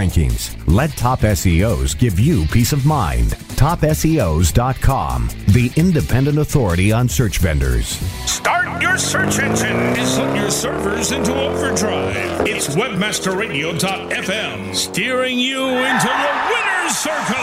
rankings. 0.00 0.56
Let 0.66 0.90
Top 0.90 1.20
SEOs 1.20 1.96
give 1.98 2.18
you 2.18 2.44
peace 2.46 2.72
of 2.72 2.84
mind. 2.86 3.30
TopSEOs.com, 3.60 5.28
the 5.48 5.70
independent 5.76 6.38
authority 6.38 6.90
on 6.92 7.06
search 7.08 7.36
vendors. 7.38 7.86
Start 8.26 8.82
your 8.82 8.96
search 8.96 9.38
engine 9.38 9.76
and 9.76 9.96
put 9.96 10.34
your 10.36 10.50
servers 10.50 11.12
into 11.12 11.34
overdrive. 11.34 12.46
It's 12.46 12.68
webmasterradio.fm 12.68 14.74
steering 14.74 15.38
you 15.38 15.68
into 15.68 16.06
the 16.06 16.50
winner's 16.50 16.96
circle. 16.96 17.36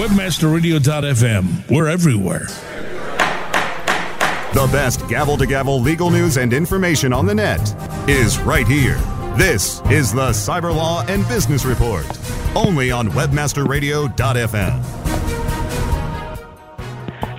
Webmasterradio.fm. 0.00 1.70
We're 1.70 1.88
everywhere. 1.88 2.46
The 4.54 4.66
best 4.72 5.06
gavel 5.08 5.36
to 5.36 5.44
gavel 5.46 5.78
legal 5.80 6.10
news 6.10 6.38
and 6.38 6.54
information 6.54 7.12
on 7.12 7.26
the 7.26 7.34
net 7.34 7.60
is 8.08 8.38
right 8.38 8.66
here. 8.66 8.98
This 9.38 9.80
is 9.88 10.12
the 10.12 10.30
Cyber 10.30 10.74
Law 10.74 11.06
and 11.06 11.26
Business 11.28 11.64
Report, 11.64 12.04
only 12.56 12.90
on 12.90 13.06
webmasterradio.fm. 13.10 14.82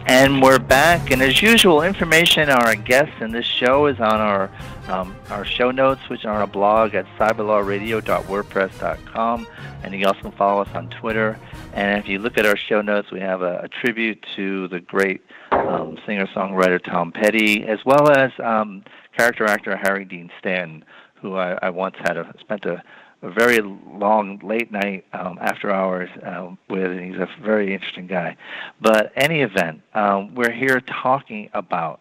And 0.08 0.42
we're 0.42 0.60
back, 0.60 1.12
and 1.12 1.22
as 1.22 1.42
usual, 1.42 1.82
information 1.82 2.50
on 2.50 2.64
our 2.64 2.76
guests 2.76 3.16
in 3.20 3.34
this 3.34 3.46
show 3.46 3.88
is 3.88 4.00
on 4.00 4.22
our 4.22 4.50
um, 4.88 5.14
our 5.30 5.44
show 5.44 5.72
notes, 5.72 6.08
which 6.08 6.24
are 6.24 6.36
on 6.36 6.40
our 6.40 6.48
blog 6.48 6.96
at 6.96 7.06
cyberlawradio.wordpress.com, 7.18 9.48
and 9.84 9.94
you 9.94 10.08
also 10.08 10.22
can 10.22 10.32
follow 10.32 10.62
us 10.62 10.74
on 10.74 10.90
Twitter. 10.90 11.38
And 11.74 12.02
if 12.02 12.08
you 12.08 12.20
look 12.20 12.38
at 12.38 12.46
our 12.46 12.56
show 12.56 12.82
notes, 12.82 13.12
we 13.12 13.20
have 13.20 13.42
a, 13.42 13.64
a 13.64 13.68
tribute 13.68 14.26
to 14.38 14.70
the 14.70 14.80
great 14.80 15.20
um, 15.52 15.98
singer-songwriter 16.06 16.82
Tom 16.82 17.12
Petty, 17.12 17.68
as 17.68 17.80
well 17.86 18.10
as 18.10 18.32
um, 18.42 18.86
character 19.18 19.44
actor 19.44 19.76
Harry 19.76 20.06
Dean 20.06 20.32
Stanton, 20.40 20.86
who 21.22 21.36
I, 21.36 21.58
I 21.62 21.70
once 21.70 21.96
had 22.00 22.18
a, 22.18 22.34
spent 22.40 22.66
a 22.66 22.84
a 23.22 23.30
very 23.30 23.60
long 23.60 24.40
late 24.40 24.72
night 24.72 25.06
um, 25.14 25.38
after 25.42 25.72
hours 25.72 26.10
uh, 26.26 26.52
with, 26.70 26.86
and 26.92 27.00
he's 27.02 27.20
a 27.20 27.28
very 27.42 27.74
interesting 27.74 28.08
guy. 28.08 28.38
But 28.80 29.12
any 29.16 29.42
event, 29.42 29.82
um, 29.94 30.36
we're 30.36 30.52
here 30.52 30.80
talking 30.80 31.50
about 31.54 32.00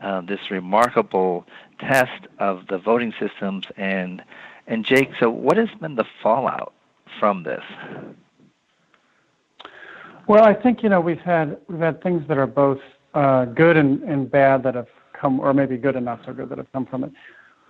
uh, 0.00 0.22
this 0.22 0.50
remarkable 0.50 1.46
test 1.78 2.26
of 2.38 2.66
the 2.68 2.78
voting 2.78 3.14
systems 3.18 3.66
and 3.76 4.22
and 4.66 4.84
Jake. 4.84 5.10
So, 5.20 5.30
what 5.30 5.56
has 5.56 5.68
been 5.80 5.94
the 5.94 6.04
fallout 6.22 6.72
from 7.20 7.44
this? 7.44 7.62
Well, 10.26 10.44
I 10.44 10.54
think 10.54 10.82
you 10.82 10.88
know 10.88 11.00
we've 11.00 11.20
had 11.20 11.58
we've 11.68 11.78
had 11.78 12.02
things 12.02 12.26
that 12.26 12.38
are 12.38 12.48
both 12.48 12.80
uh, 13.14 13.44
good 13.44 13.76
and, 13.76 14.02
and 14.02 14.28
bad 14.28 14.64
that 14.64 14.74
have 14.74 14.88
come, 15.12 15.38
or 15.38 15.54
maybe 15.54 15.76
good 15.76 15.94
and 15.94 16.04
not 16.04 16.20
so 16.26 16.32
good 16.32 16.48
that 16.48 16.58
have 16.58 16.70
come 16.72 16.86
from 16.86 17.04
it. 17.04 17.12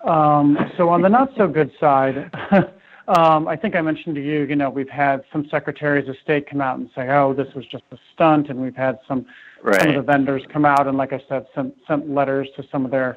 Um, 0.04 0.58
so 0.76 0.88
on 0.88 1.02
the 1.02 1.08
not 1.08 1.30
so 1.36 1.48
good 1.48 1.72
side, 1.80 2.30
Um, 3.08 3.46
I 3.46 3.54
think 3.54 3.76
I 3.76 3.82
mentioned 3.82 4.16
to 4.16 4.20
you, 4.22 4.42
you 4.42 4.56
know, 4.56 4.68
we've 4.68 4.88
had 4.88 5.22
some 5.32 5.46
secretaries 5.48 6.08
of 6.08 6.16
state 6.24 6.50
come 6.50 6.60
out 6.60 6.78
and 6.78 6.90
say, 6.94 7.08
"Oh, 7.08 7.32
this 7.32 7.46
was 7.54 7.64
just 7.66 7.84
a 7.92 7.98
stunt," 8.12 8.50
and 8.50 8.60
we've 8.60 8.74
had 8.74 8.98
some 9.06 9.26
right. 9.62 9.80
some 9.80 9.90
of 9.90 9.94
the 9.94 10.02
vendors 10.02 10.42
come 10.52 10.64
out 10.64 10.88
and, 10.88 10.98
like 10.98 11.12
I 11.12 11.22
said, 11.28 11.46
sent 11.54 11.74
sent 11.86 12.10
letters 12.10 12.48
to 12.56 12.64
some 12.72 12.84
of 12.84 12.90
their 12.90 13.16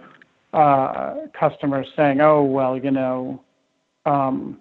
uh, 0.53 1.15
customers 1.37 1.87
saying, 1.95 2.21
"Oh, 2.21 2.43
well, 2.43 2.77
you 2.77 2.91
know, 2.91 3.43
um, 4.05 4.59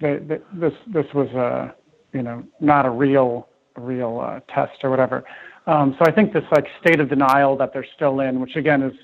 this 0.00 0.72
this 0.86 1.06
was 1.12 1.28
a, 1.30 1.74
you 2.12 2.22
know, 2.22 2.44
not 2.60 2.86
a 2.86 2.90
real 2.90 3.48
a 3.74 3.80
real 3.80 4.20
uh, 4.20 4.38
test 4.54 4.84
or 4.84 4.90
whatever." 4.90 5.24
Um, 5.66 5.96
so 5.98 6.04
I 6.08 6.12
think 6.12 6.32
this 6.32 6.44
like 6.52 6.66
state 6.80 7.00
of 7.00 7.08
denial 7.08 7.56
that 7.56 7.72
they're 7.72 7.86
still 7.96 8.20
in, 8.20 8.38
which 8.40 8.54
again 8.54 8.82
is 8.82 8.94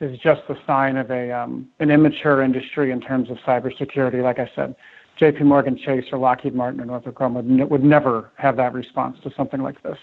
is 0.00 0.18
just 0.18 0.42
a 0.48 0.54
sign 0.66 0.96
of 0.96 1.10
a 1.10 1.30
um, 1.30 1.68
an 1.78 1.90
immature 1.90 2.42
industry 2.42 2.90
in 2.90 3.00
terms 3.00 3.30
of 3.30 3.36
cybersecurity. 3.38 4.22
Like 4.22 4.38
I 4.38 4.50
said, 4.54 4.74
J.P. 5.18 5.44
Morgan 5.44 5.76
Chase 5.76 6.04
or 6.12 6.18
Lockheed 6.18 6.54
Martin 6.54 6.80
or 6.80 6.86
Northrop 6.86 7.14
Grumman 7.14 7.58
would, 7.58 7.70
would 7.70 7.84
never 7.84 8.30
have 8.36 8.56
that 8.56 8.72
response 8.72 9.18
to 9.22 9.30
something 9.36 9.62
like 9.62 9.82
this 9.82 9.98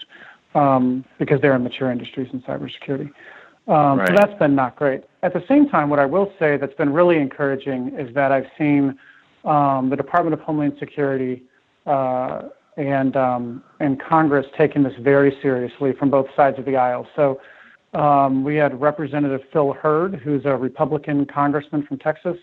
um, 0.54 1.04
because 1.18 1.40
they're 1.40 1.56
in 1.56 1.64
mature 1.64 1.90
industries 1.90 2.28
in 2.32 2.40
cybersecurity. 2.42 3.10
Um, 3.66 3.98
right. 3.98 4.08
So 4.08 4.14
that's 4.14 4.38
been 4.38 4.54
not 4.54 4.76
great. 4.76 5.04
At 5.22 5.34
the 5.34 5.44
same 5.48 5.68
time, 5.68 5.90
what 5.90 5.98
I 5.98 6.06
will 6.06 6.32
say 6.38 6.56
that's 6.56 6.74
been 6.74 6.92
really 6.92 7.18
encouraging 7.18 7.94
is 7.98 8.14
that 8.14 8.32
I've 8.32 8.46
seen 8.56 8.96
um, 9.44 9.90
the 9.90 9.96
Department 9.96 10.32
of 10.34 10.40
Homeland 10.40 10.74
Security 10.78 11.42
uh, 11.86 12.42
and 12.76 13.16
um, 13.16 13.62
and 13.80 14.00
Congress 14.00 14.46
taking 14.56 14.84
this 14.84 14.94
very 15.00 15.36
seriously 15.42 15.92
from 15.98 16.10
both 16.10 16.26
sides 16.36 16.58
of 16.58 16.64
the 16.64 16.76
aisle. 16.76 17.06
So 17.16 17.40
we 18.44 18.56
had 18.56 18.80
Representative 18.80 19.40
Phil 19.52 19.72
Hurd, 19.72 20.16
who's 20.16 20.44
a 20.44 20.56
Republican 20.56 21.26
congressman 21.26 21.86
from 21.86 21.98
Texas, 21.98 22.36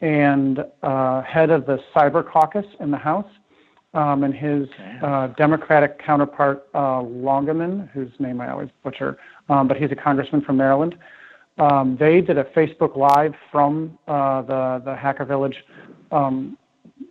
and 0.00 0.64
uh, 0.82 1.22
head 1.22 1.50
of 1.50 1.66
the 1.66 1.78
Cyber 1.94 2.26
Caucus 2.26 2.66
in 2.80 2.90
the 2.90 2.96
House, 2.96 3.30
um, 3.92 4.24
and 4.24 4.34
his 4.34 4.68
uh, 5.02 5.28
Democratic 5.28 5.98
counterpart, 5.98 6.68
uh, 6.74 7.02
Longeman, 7.02 7.90
whose 7.90 8.10
name 8.18 8.40
I 8.40 8.50
always 8.50 8.70
butcher, 8.82 9.18
um, 9.48 9.68
but 9.68 9.76
he's 9.76 9.90
a 9.90 9.96
congressman 9.96 10.42
from 10.42 10.56
Maryland. 10.56 10.96
Um, 11.58 11.96
they 11.98 12.20
did 12.20 12.38
a 12.38 12.44
Facebook 12.44 12.96
Live 12.96 13.34
from 13.50 13.98
uh, 14.08 14.42
the 14.42 14.82
the 14.84 14.94
Hacker 14.94 15.24
Village, 15.24 15.56
um, 16.12 16.56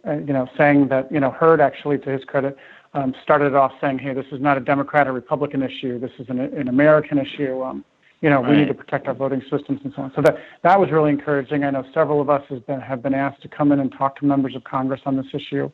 uh, 0.08 0.14
you 0.14 0.34
know, 0.34 0.48
saying 0.58 0.88
that 0.88 1.12
you 1.12 1.20
know 1.20 1.30
Hurd 1.30 1.62
actually, 1.62 2.00
to 2.00 2.10
his 2.10 2.24
credit, 2.24 2.58
um, 2.94 3.14
started 3.24 3.56
off 3.56 3.72
saying, 3.82 4.00
"Hey, 4.00 4.14
this 4.14 4.26
is 4.32 4.42
not 4.42 4.58
a 4.58 4.62
Democrat 4.62 5.08
or 5.08 5.14
Republican 5.14 5.62
issue. 5.62 6.00
This 6.00 6.12
is 6.20 6.28
an, 6.30 6.40
an 6.40 6.68
American 6.68 7.18
issue." 7.18 7.62
Um, 7.62 7.86
you 8.22 8.30
know, 8.30 8.42
right. 8.42 8.52
we 8.52 8.58
need 8.58 8.68
to 8.68 8.74
protect 8.74 9.08
our 9.08 9.14
voting 9.14 9.42
systems 9.50 9.80
and 9.84 9.94
so 9.96 10.02
on. 10.04 10.12
So 10.16 10.22
that 10.22 10.38
that 10.64 10.80
was 10.80 10.92
really 10.92 11.10
encouraging. 11.10 11.64
I 11.64 11.72
know 11.72 11.86
several 11.94 12.20
of 12.20 12.30
us 12.30 12.44
has 12.50 12.60
been, 12.62 12.82
have 12.82 13.02
been 13.02 13.14
asked 13.14 13.42
to 13.44 13.48
come 13.48 13.72
in 13.72 13.80
and 13.80 13.92
talk 13.92 14.18
to 14.20 14.26
members 14.26 14.56
of 14.56 14.64
Congress 14.64 15.02
on 15.06 15.16
this 15.16 15.28
issue, 15.34 15.72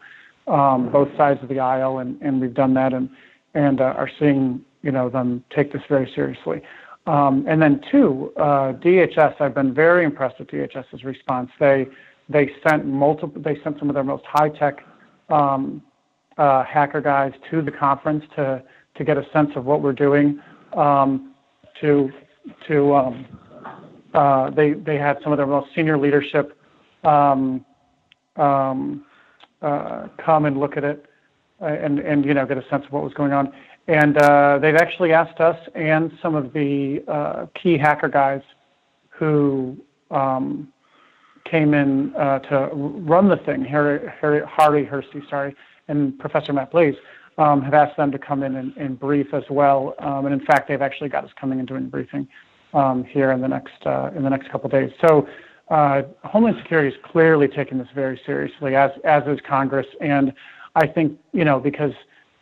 um, 0.47 0.91
both 0.91 1.09
sides 1.17 1.41
of 1.41 1.49
the 1.49 1.59
aisle, 1.59 1.99
and, 1.99 2.21
and 2.21 2.39
we've 2.39 2.53
done 2.53 2.73
that 2.75 2.93
and 2.93 3.09
and 3.55 3.81
uh, 3.81 3.95
are 3.97 4.09
seeing 4.19 4.63
you 4.83 4.91
know 4.91 5.09
them 5.09 5.43
take 5.55 5.73
this 5.73 5.81
very 5.89 6.11
seriously. 6.13 6.61
Um, 7.07 7.45
and 7.47 7.61
then 7.61 7.81
two, 7.91 8.33
uh, 8.35 8.73
DHS. 8.73 9.39
I've 9.39 9.53
been 9.53 9.73
very 9.73 10.03
impressed 10.03 10.39
with 10.39 10.49
DHS's 10.49 11.03
response. 11.03 11.49
They 11.59 11.87
they 12.29 12.51
sent 12.67 12.85
multiple. 12.85 13.41
They 13.41 13.59
sent 13.63 13.79
some 13.79 13.89
of 13.89 13.95
their 13.95 14.03
most 14.03 14.25
high 14.25 14.49
tech 14.49 14.85
um, 15.29 15.81
uh, 16.37 16.63
hacker 16.63 17.01
guys 17.01 17.33
to 17.49 17.61
the 17.61 17.71
conference 17.71 18.23
to 18.35 18.63
to 18.95 19.03
get 19.03 19.17
a 19.17 19.25
sense 19.33 19.51
of 19.55 19.65
what 19.65 19.81
we're 19.81 19.93
doing. 19.93 20.39
Um, 20.75 21.33
to 21.81 22.11
to 22.67 22.95
um, 22.95 23.25
uh, 24.13 24.49
they 24.51 24.73
they 24.73 24.97
had 24.97 25.17
some 25.23 25.31
of 25.31 25.37
their 25.37 25.47
most 25.47 25.73
senior 25.75 25.97
leadership 25.97 26.57
um, 27.03 27.65
um, 28.35 29.05
uh, 29.61 30.07
come 30.23 30.45
and 30.45 30.57
look 30.59 30.77
at 30.77 30.83
it 30.83 31.05
uh, 31.61 31.65
and 31.65 31.99
and 31.99 32.25
you 32.25 32.33
know 32.33 32.45
get 32.45 32.57
a 32.57 32.67
sense 32.69 32.85
of 32.85 32.91
what 32.91 33.03
was 33.03 33.13
going 33.13 33.33
on. 33.33 33.51
And 33.87 34.17
uh, 34.17 34.57
they've 34.59 34.75
actually 34.75 35.13
asked 35.13 35.39
us 35.39 35.57
and 35.75 36.11
some 36.19 36.33
of 36.33 36.53
the 36.53 37.03
uh, 37.07 37.45
key 37.61 37.77
hacker 37.77 38.07
guys 38.07 38.41
who 39.09 39.77
um, 40.09 40.73
came 41.49 41.75
in 41.75 42.11
to 42.49 42.69
run 42.73 43.29
the 43.29 43.37
thing, 43.37 43.63
Harry, 43.63 44.09
Harry, 44.19 44.41
Harri 44.41 44.89
Hursti, 44.89 45.29
sorry, 45.29 45.55
and 45.87 46.17
Professor 46.19 46.53
Matt 46.53 46.71
Blaze, 46.71 46.95
um, 47.37 47.61
have 47.61 47.73
asked 47.73 47.97
them 47.97 48.11
to 48.11 48.19
come 48.19 48.43
in 48.43 48.55
and, 48.55 48.75
and 48.77 48.99
brief 48.99 49.33
as 49.33 49.43
well. 49.49 49.95
Um, 49.99 50.25
and 50.25 50.33
in 50.33 50.45
fact, 50.45 50.67
they've 50.67 50.81
actually 50.81 51.09
got 51.09 51.23
us 51.23 51.31
coming 51.39 51.59
and 51.59 51.67
doing 51.67 51.89
briefing 51.89 52.27
um, 52.73 53.03
here 53.03 53.31
in 53.31 53.41
the 53.41 53.47
next 53.47 53.85
uh, 53.85 54.11
in 54.15 54.23
the 54.23 54.29
next 54.29 54.49
couple 54.49 54.69
days. 54.69 54.91
So 55.01 55.27
uh, 55.69 56.03
Homeland 56.23 56.57
Security 56.61 56.89
is 56.89 57.03
clearly 57.03 57.47
taking 57.47 57.77
this 57.77 57.87
very 57.95 58.19
seriously, 58.25 58.75
as 58.75 58.91
as 59.03 59.23
is 59.27 59.39
Congress, 59.47 59.87
and 60.01 60.33
I 60.75 60.87
think 60.87 61.17
you 61.33 61.45
know 61.45 61.59
because 61.59 61.93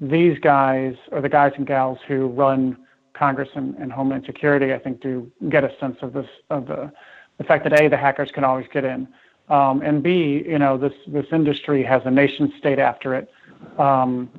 these 0.02 0.38
guys 0.40 0.96
or 1.12 1.22
the 1.22 1.30
guys 1.30 1.54
and 1.58 1.66
gals 1.66 2.00
who 2.08 2.28
run 2.28 2.78
Congress 3.14 3.50
and, 3.56 3.76
and 3.76 3.92
Homeland 3.92 4.24
Security, 4.26 4.74
I 4.74 4.80
think, 4.80 5.02
do 5.02 5.32
get 5.50 5.64
a 5.64 5.72
sense 5.80 5.98
of 6.02 6.14
this 6.14 6.28
of 6.50 6.68
the 6.68 6.92
the 7.38 7.44
fact 7.44 7.64
that 7.64 7.80
a 7.80 7.88
the 7.88 7.98
hackers 7.98 8.30
can 8.34 8.44
always 8.44 8.66
get 8.74 8.84
in, 8.84 9.08
um, 9.50 9.82
and 9.82 10.02
b 10.02 10.44
you 10.46 10.60
know 10.60 10.78
this 10.78 10.94
this 11.08 11.26
industry 11.32 11.84
has 11.84 12.02
a 12.06 12.12
nation 12.12 12.52
state 12.58 12.80
after 12.80 13.16
it, 13.16 13.30
um, 13.78 14.30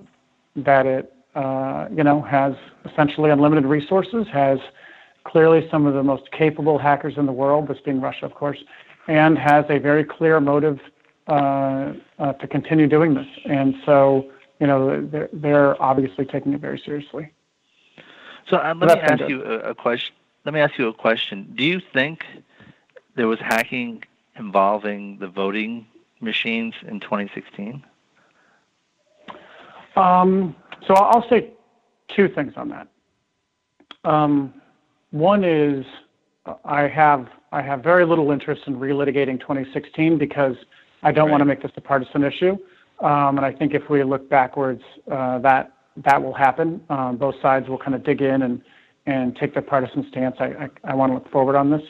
that 0.56 0.86
it 0.86 1.12
uh, 1.34 1.88
you 1.94 2.04
know 2.04 2.22
has 2.22 2.54
essentially 2.84 3.30
unlimited 3.30 3.64
resources, 3.66 4.26
has 4.32 4.58
clearly 5.24 5.66
some 5.70 5.86
of 5.86 5.94
the 5.94 6.02
most 6.02 6.30
capable 6.30 6.78
hackers 6.78 7.14
in 7.16 7.26
the 7.26 7.32
world, 7.32 7.68
this 7.68 7.78
being 7.84 8.00
Russia, 8.00 8.26
of 8.26 8.34
course, 8.34 8.58
and 9.08 9.38
has 9.38 9.64
a 9.68 9.78
very 9.78 10.04
clear 10.04 10.40
motive 10.40 10.78
uh, 11.26 11.94
uh, 12.18 12.32
to 12.34 12.46
continue 12.46 12.86
doing 12.86 13.14
this. 13.14 13.26
And 13.46 13.74
so, 13.86 14.30
you 14.60 14.66
know, 14.66 15.06
they're, 15.06 15.30
they're 15.32 15.82
obviously 15.82 16.26
taking 16.26 16.52
it 16.52 16.60
very 16.60 16.80
seriously. 16.84 17.32
So 18.48 18.58
uh, 18.58 18.74
let 18.76 18.98
me 18.98 19.02
ask 19.02 19.28
you 19.28 19.42
a, 19.42 19.70
a, 19.70 19.74
question. 19.74 20.14
Let 20.44 20.52
me 20.52 20.60
ask 20.60 20.78
you 20.78 20.88
a 20.88 20.94
question. 20.94 21.52
Do 21.56 21.64
you 21.64 21.80
think 21.94 22.24
there 23.16 23.26
was 23.26 23.38
hacking 23.40 24.04
involving 24.36 25.18
the 25.18 25.28
voting 25.28 25.86
machines 26.20 26.74
in 26.86 27.00
2016? 27.00 27.84
Um, 29.96 30.56
so 30.86 30.94
I'll 30.94 31.28
say 31.28 31.50
two 32.08 32.28
things 32.28 32.54
on 32.56 32.68
that. 32.70 32.88
Um, 34.04 34.54
one 35.10 35.44
is 35.44 35.86
I 36.64 36.82
have 36.88 37.28
I 37.52 37.62
have 37.62 37.82
very 37.82 38.04
little 38.04 38.32
interest 38.32 38.62
in 38.66 38.76
relitigating 38.76 39.38
2016 39.40 40.18
because 40.18 40.56
I 41.02 41.12
don't 41.12 41.26
right. 41.26 41.30
want 41.30 41.40
to 41.40 41.44
make 41.44 41.62
this 41.62 41.70
a 41.76 41.80
partisan 41.80 42.24
issue. 42.24 42.58
Um, 43.00 43.38
and 43.38 43.46
I 43.46 43.52
think 43.52 43.74
if 43.74 43.88
we 43.88 44.02
look 44.02 44.28
backwards, 44.28 44.82
uh, 45.10 45.38
that 45.38 45.72
that 46.04 46.22
will 46.22 46.34
happen. 46.34 46.80
Um, 46.90 47.16
both 47.16 47.36
sides 47.40 47.68
will 47.68 47.78
kind 47.78 47.94
of 47.94 48.02
dig 48.02 48.20
in 48.20 48.42
and 48.42 48.60
and 49.06 49.36
take 49.36 49.54
their 49.54 49.62
partisan 49.62 50.06
stance. 50.10 50.36
I 50.40 50.46
I, 50.46 50.68
I 50.84 50.94
want 50.94 51.10
to 51.10 51.14
look 51.14 51.30
forward 51.30 51.56
on 51.56 51.70
this 51.70 51.82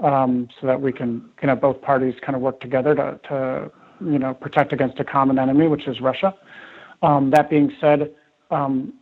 um, 0.00 0.48
so 0.60 0.66
that 0.66 0.80
we 0.80 0.92
can 0.92 1.28
you 1.42 1.48
know 1.48 1.56
both 1.56 1.80
parties 1.82 2.14
kind 2.20 2.36
of 2.36 2.42
work 2.42 2.60
together 2.60 2.94
to 2.94 3.20
to 3.28 3.70
you 4.00 4.18
know 4.18 4.34
protect 4.34 4.72
against 4.72 4.98
a 5.00 5.04
common 5.04 5.38
enemy, 5.38 5.68
which 5.68 5.86
is 5.86 6.00
Russia. 6.00 6.34
Um, 7.02 7.30
that 7.30 7.50
being 7.50 7.72
said, 7.80 8.12
um, 8.50 8.94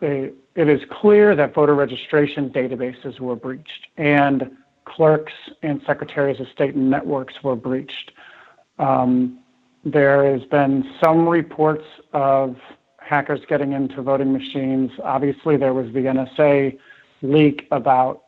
it 0.00 0.34
is 0.68 0.80
clear 0.90 1.34
that 1.36 1.54
voter 1.54 1.74
registration 1.74 2.50
databases 2.50 3.20
were 3.20 3.36
breached 3.36 3.88
and 3.96 4.50
clerks 4.84 5.32
and 5.62 5.80
secretaries 5.86 6.40
of 6.40 6.46
state 6.48 6.76
networks 6.76 7.34
were 7.42 7.56
breached. 7.56 8.12
Um, 8.78 9.38
there 9.84 10.30
has 10.32 10.46
been 10.48 10.90
some 11.02 11.28
reports 11.28 11.84
of 12.12 12.56
hackers 12.98 13.40
getting 13.48 13.72
into 13.72 14.02
voting 14.02 14.32
machines. 14.32 14.90
Obviously, 15.02 15.56
there 15.56 15.74
was 15.74 15.92
the 15.92 16.00
NSA 16.00 16.78
leak 17.22 17.66
about 17.70 18.23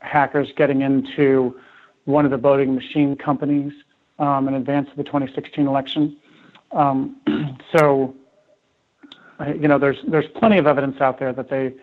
hackers 0.00 0.48
getting 0.56 0.82
into 0.82 1.58
one 2.04 2.24
of 2.24 2.30
the 2.30 2.36
voting 2.36 2.74
machine 2.74 3.16
companies 3.16 3.72
um, 4.18 4.48
in 4.48 4.54
advance 4.54 4.88
of 4.90 4.96
the 4.96 5.04
2016 5.04 5.66
election. 5.66 6.16
Um, 6.72 7.16
so 7.72 8.14
you 9.46 9.68
know, 9.68 9.78
there's 9.78 9.98
there's 10.06 10.26
plenty 10.36 10.58
of 10.58 10.66
evidence 10.66 11.00
out 11.00 11.18
there 11.18 11.32
that 11.32 11.48
they, 11.50 11.74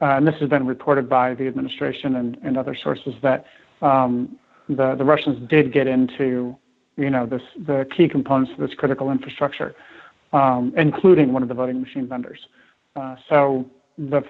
uh, 0.00 0.16
and 0.16 0.26
this 0.26 0.34
has 0.40 0.48
been 0.48 0.66
reported 0.66 1.08
by 1.08 1.34
the 1.34 1.46
administration 1.46 2.16
and, 2.16 2.38
and 2.42 2.56
other 2.56 2.74
sources 2.74 3.14
that 3.22 3.46
um, 3.82 4.38
the 4.68 4.94
the 4.94 5.04
Russians 5.04 5.48
did 5.48 5.72
get 5.72 5.86
into, 5.86 6.56
you 6.96 7.10
know, 7.10 7.26
this 7.26 7.42
the 7.58 7.86
key 7.96 8.08
components 8.08 8.52
of 8.52 8.58
this 8.58 8.74
critical 8.76 9.10
infrastructure, 9.10 9.74
um, 10.32 10.72
including 10.76 11.32
one 11.32 11.42
of 11.42 11.48
the 11.48 11.54
voting 11.54 11.80
machine 11.80 12.08
vendors. 12.08 12.46
Uh, 12.96 13.16
so 13.28 13.68
the 13.98 14.22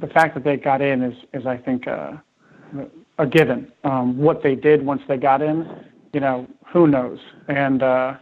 the 0.00 0.06
fact 0.08 0.34
that 0.34 0.44
they 0.44 0.56
got 0.56 0.80
in 0.80 1.02
is 1.02 1.14
is 1.32 1.46
I 1.46 1.56
think 1.56 1.86
uh, 1.86 2.12
a 3.18 3.26
given. 3.26 3.70
Um, 3.84 4.18
what 4.18 4.42
they 4.42 4.54
did 4.54 4.84
once 4.84 5.02
they 5.08 5.16
got 5.16 5.42
in, 5.42 5.68
you 6.12 6.20
know, 6.20 6.46
who 6.72 6.86
knows? 6.86 7.18
And 7.48 7.82
uh, 7.82 8.14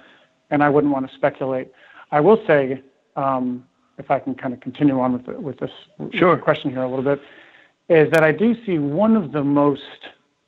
and 0.50 0.62
I 0.62 0.68
wouldn't 0.68 0.92
want 0.92 1.08
to 1.08 1.14
speculate. 1.16 1.72
I 2.10 2.20
will 2.20 2.42
say 2.46 2.82
um, 3.16 3.64
if 3.98 4.10
I 4.10 4.18
can 4.18 4.34
kind 4.34 4.52
of 4.52 4.60
continue 4.60 5.00
on 5.00 5.12
with 5.12 5.26
the, 5.26 5.40
with 5.40 5.58
this 5.58 5.70
sure. 6.12 6.36
question 6.36 6.70
here 6.70 6.82
a 6.82 6.88
little 6.88 7.04
bit, 7.04 7.20
is 7.88 8.10
that 8.12 8.22
I 8.22 8.32
do 8.32 8.54
see 8.64 8.78
one 8.78 9.16
of 9.16 9.32
the 9.32 9.42
most 9.42 9.82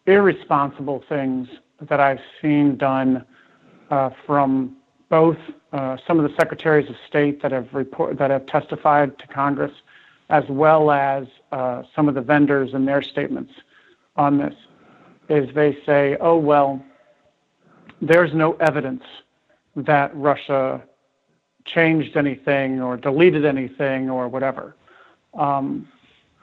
irresponsible 0.06 1.02
things 1.08 1.48
that 1.88 2.00
I've 2.00 2.20
seen 2.40 2.76
done 2.76 3.24
uh, 3.90 4.10
from 4.26 4.76
both 5.08 5.37
uh, 5.72 5.96
some 6.06 6.18
of 6.18 6.28
the 6.28 6.34
secretaries 6.38 6.88
of 6.88 6.96
state 7.08 7.42
that 7.42 7.52
have 7.52 7.68
report 7.72 8.18
that 8.18 8.30
have 8.30 8.46
testified 8.46 9.18
to 9.18 9.26
Congress, 9.28 9.72
as 10.30 10.44
well 10.48 10.90
as 10.90 11.26
uh, 11.52 11.82
some 11.94 12.08
of 12.08 12.14
the 12.14 12.20
vendors 12.20 12.74
and 12.74 12.87
their 12.87 13.02
statements 13.02 13.52
on 14.16 14.38
this, 14.38 14.54
is 15.28 15.52
they 15.54 15.78
say, 15.87 16.16
"Oh 16.20 16.37
well, 16.37 16.84
there's 18.00 18.32
no 18.34 18.52
evidence 18.54 19.02
that 19.76 20.14
Russia 20.16 20.82
changed 21.64 22.16
anything 22.16 22.80
or 22.80 22.96
deleted 22.96 23.44
anything 23.44 24.10
or 24.10 24.28
whatever. 24.28 24.76
Um, 25.34 25.88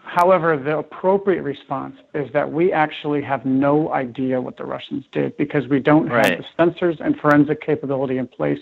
however, 0.04 0.58
the 0.58 0.80
appropriate 0.80 1.44
response 1.44 1.96
is 2.14 2.32
that 2.34 2.52
we 2.52 2.74
actually 2.74 3.22
have 3.22 3.46
no 3.46 3.94
idea 3.94 4.42
what 4.42 4.58
the 4.58 4.66
Russians 4.66 5.06
did 5.12 5.38
because 5.38 5.68
we 5.68 5.80
don't 5.80 6.10
right. 6.10 6.26
have 6.26 6.40
the 6.40 6.64
sensors 6.64 7.00
and 7.00 7.18
forensic 7.20 7.62
capability 7.62 8.18
in 8.18 8.28
place 8.28 8.60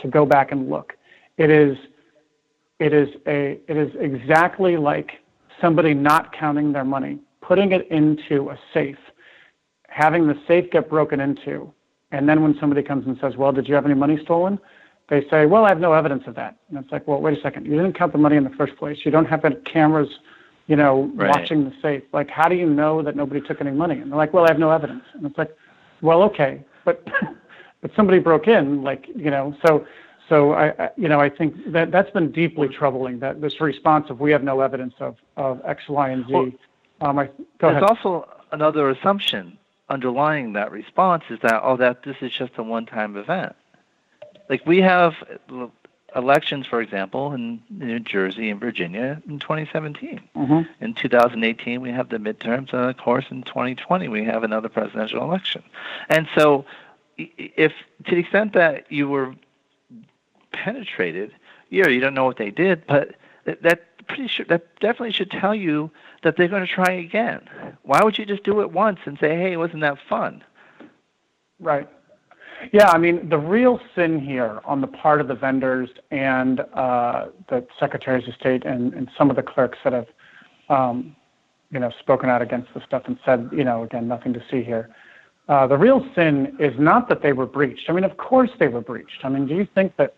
to 0.00 0.08
go 0.08 0.26
back 0.26 0.52
and 0.52 0.68
look. 0.68 0.94
It 1.38 1.50
is, 1.50 1.76
it 2.82 2.92
is 2.92 3.08
a, 3.26 3.60
it 3.68 3.76
is 3.76 3.92
exactly 4.00 4.76
like 4.76 5.12
somebody 5.60 5.94
not 5.94 6.32
counting 6.32 6.72
their 6.72 6.84
money, 6.84 7.18
putting 7.40 7.72
it 7.72 7.88
into 7.90 8.50
a 8.50 8.58
safe, 8.74 8.98
having 9.88 10.26
the 10.26 10.34
safe 10.48 10.70
get 10.70 10.88
broken 10.88 11.20
into, 11.20 11.72
and 12.10 12.28
then 12.28 12.42
when 12.42 12.56
somebody 12.58 12.82
comes 12.82 13.06
and 13.06 13.16
says, 13.20 13.36
"Well, 13.36 13.52
did 13.52 13.68
you 13.68 13.74
have 13.74 13.86
any 13.86 13.94
money 13.94 14.18
stolen?" 14.22 14.58
they 15.12 15.28
say, 15.28 15.44
well, 15.44 15.66
I 15.66 15.68
have 15.68 15.78
no 15.78 15.92
evidence 15.92 16.24
of 16.26 16.34
that. 16.36 16.56
And 16.70 16.78
it's 16.78 16.90
like, 16.90 17.06
well, 17.06 17.20
wait 17.20 17.36
a 17.38 17.42
second. 17.42 17.66
You 17.66 17.72
didn't 17.72 17.98
count 17.98 18.12
the 18.12 18.18
money 18.18 18.36
in 18.36 18.44
the 18.44 18.50
first 18.56 18.76
place. 18.76 18.96
You 19.04 19.10
don't 19.10 19.26
have 19.26 19.44
any 19.44 19.56
cameras, 19.56 20.08
you 20.68 20.76
know, 20.76 21.10
right. 21.14 21.28
watching 21.28 21.64
the 21.64 21.72
safe. 21.82 22.02
Like, 22.14 22.30
how 22.30 22.48
do 22.48 22.54
you 22.54 22.66
know 22.66 23.02
that 23.02 23.14
nobody 23.14 23.42
took 23.42 23.60
any 23.60 23.72
money? 23.72 23.98
And 23.98 24.10
they're 24.10 24.16
like, 24.16 24.32
well, 24.32 24.44
I 24.44 24.48
have 24.48 24.58
no 24.58 24.70
evidence. 24.70 25.04
And 25.12 25.26
it's 25.26 25.36
like, 25.36 25.54
well, 26.00 26.22
okay, 26.22 26.64
but 26.86 27.06
but 27.82 27.90
somebody 27.94 28.20
broke 28.20 28.48
in, 28.48 28.82
like, 28.82 29.06
you 29.14 29.30
know, 29.30 29.54
so 29.66 29.86
so 30.32 30.52
I, 30.52 30.68
I 30.84 30.90
you 30.96 31.08
know, 31.08 31.20
I 31.20 31.28
think 31.28 31.72
that 31.72 31.90
that's 31.90 32.10
been 32.10 32.32
deeply 32.32 32.68
troubling. 32.68 33.18
That 33.18 33.40
this 33.40 33.60
response 33.60 34.10
of 34.10 34.20
we 34.20 34.32
have 34.32 34.42
no 34.42 34.60
evidence 34.60 34.94
of 35.00 35.16
of 35.36 35.60
X, 35.64 35.88
Y, 35.88 36.08
and 36.08 36.26
Z. 36.26 36.32
Well, 36.32 36.50
um, 37.00 37.18
I, 37.18 37.28
there's 37.60 37.72
ahead. 37.76 37.82
also 37.82 38.28
another 38.50 38.90
assumption 38.90 39.58
underlying 39.88 40.54
that 40.54 40.70
response 40.72 41.24
is 41.28 41.38
that 41.42 41.60
oh, 41.62 41.76
that 41.76 42.02
this 42.04 42.16
is 42.20 42.32
just 42.32 42.52
a 42.56 42.62
one-time 42.62 43.16
event 43.16 43.54
like 44.48 44.66
we 44.66 44.80
have 44.80 45.14
elections, 46.14 46.66
for 46.66 46.80
example, 46.80 47.32
in 47.32 47.62
New 47.70 48.00
Jersey 48.00 48.50
and 48.50 48.60
Virginia 48.60 49.22
in 49.26 49.38
2017. 49.38 50.20
Mm-hmm. 50.36 50.84
In 50.84 50.94
2018, 50.94 51.80
we 51.80 51.90
have 51.90 52.08
the 52.10 52.18
midterms, 52.18 52.72
and 52.72 52.90
of 52.90 52.96
course, 52.98 53.24
in 53.30 53.42
2020, 53.44 54.08
we 54.08 54.24
have 54.24 54.44
another 54.44 54.68
presidential 54.68 55.22
election. 55.22 55.62
And 56.08 56.28
so, 56.36 56.64
if 57.16 57.72
to 58.04 58.14
the 58.14 58.20
extent 58.20 58.52
that 58.54 58.90
you 58.90 59.08
were 59.08 59.34
penetrated, 60.52 61.32
yeah, 61.70 61.88
you 61.88 62.00
don't 62.00 62.14
know 62.14 62.24
what 62.24 62.36
they 62.36 62.50
did, 62.50 62.86
but 62.86 63.14
that 63.44 63.84
pretty 64.06 64.28
sure 64.28 64.44
that 64.46 64.66
definitely 64.80 65.12
should 65.12 65.30
tell 65.30 65.54
you 65.54 65.90
that 66.22 66.36
they're 66.36 66.48
going 66.48 66.66
to 66.66 66.72
try 66.72 66.92
again. 66.92 67.40
Why 67.82 68.02
would 68.02 68.18
you 68.18 68.26
just 68.26 68.42
do 68.42 68.60
it 68.60 68.72
once 68.72 68.98
and 69.04 69.18
say, 69.18 69.36
"Hey, 69.36 69.56
wasn't 69.56 69.80
that 69.82 69.98
fun?" 70.08 70.44
Right. 71.60 71.88
Yeah, 72.72 72.88
I 72.90 72.98
mean, 72.98 73.28
the 73.28 73.38
real 73.38 73.80
sin 73.94 74.20
here 74.20 74.60
on 74.64 74.80
the 74.80 74.86
part 74.86 75.20
of 75.20 75.28
the 75.28 75.34
vendors 75.34 75.90
and 76.10 76.60
uh, 76.74 77.26
the 77.48 77.66
secretaries 77.80 78.28
of 78.28 78.34
state 78.34 78.64
and, 78.64 78.94
and 78.94 79.10
some 79.18 79.30
of 79.30 79.36
the 79.36 79.42
clerks 79.42 79.78
that 79.82 79.92
have, 79.92 80.06
um, 80.68 81.16
you 81.70 81.80
know, 81.80 81.90
spoken 81.98 82.30
out 82.30 82.40
against 82.40 82.72
the 82.74 82.80
stuff 82.86 83.02
and 83.06 83.18
said, 83.24 83.48
you 83.52 83.64
know, 83.64 83.82
again, 83.82 84.06
nothing 84.06 84.32
to 84.34 84.42
see 84.48 84.62
here. 84.62 84.90
Uh, 85.48 85.66
the 85.66 85.76
real 85.76 86.06
sin 86.14 86.56
is 86.60 86.72
not 86.78 87.08
that 87.08 87.20
they 87.20 87.32
were 87.32 87.46
breached. 87.46 87.90
I 87.90 87.92
mean, 87.92 88.04
of 88.04 88.16
course 88.16 88.50
they 88.60 88.68
were 88.68 88.80
breached. 88.80 89.24
I 89.24 89.28
mean, 89.28 89.46
do 89.46 89.56
you 89.56 89.66
think 89.74 89.96
that, 89.96 90.14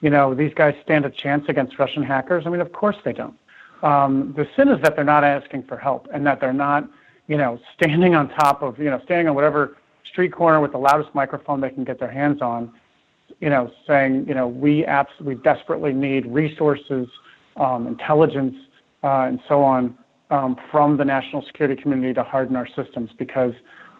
you 0.00 0.10
know, 0.10 0.34
these 0.34 0.52
guys 0.54 0.74
stand 0.84 1.04
a 1.04 1.10
chance 1.10 1.44
against 1.48 1.78
Russian 1.78 2.02
hackers? 2.02 2.44
I 2.46 2.50
mean, 2.50 2.60
of 2.60 2.72
course 2.72 2.96
they 3.04 3.12
don't. 3.12 3.36
Um, 3.82 4.34
the 4.36 4.46
sin 4.56 4.68
is 4.68 4.80
that 4.82 4.96
they're 4.96 5.04
not 5.04 5.24
asking 5.24 5.64
for 5.64 5.76
help 5.76 6.08
and 6.12 6.26
that 6.26 6.40
they're 6.40 6.52
not, 6.52 6.88
you 7.28 7.36
know, 7.36 7.58
standing 7.76 8.14
on 8.14 8.28
top 8.28 8.62
of, 8.62 8.78
you 8.78 8.90
know, 8.90 9.00
standing 9.04 9.28
on 9.28 9.34
whatever 9.34 9.76
street 10.10 10.32
corner 10.32 10.60
with 10.60 10.72
the 10.72 10.78
loudest 10.78 11.14
microphone 11.14 11.60
they 11.60 11.70
can 11.70 11.84
get 11.84 11.98
their 11.98 12.10
hands 12.10 12.40
on, 12.40 12.72
you 13.40 13.50
know, 13.50 13.70
saying, 13.86 14.26
you 14.26 14.34
know, 14.34 14.48
we 14.48 14.84
abs- 14.84 15.20
we 15.20 15.34
desperately 15.34 15.92
need 15.92 16.26
resources, 16.26 17.06
um, 17.56 17.86
intelligence, 17.86 18.54
uh, 19.02 19.26
and 19.28 19.40
so 19.48 19.62
on 19.62 19.96
um, 20.30 20.56
from 20.70 20.96
the 20.96 21.04
national 21.04 21.42
security 21.42 21.80
community 21.80 22.14
to 22.14 22.22
harden 22.22 22.56
our 22.56 22.66
systems 22.68 23.10
because 23.18 23.52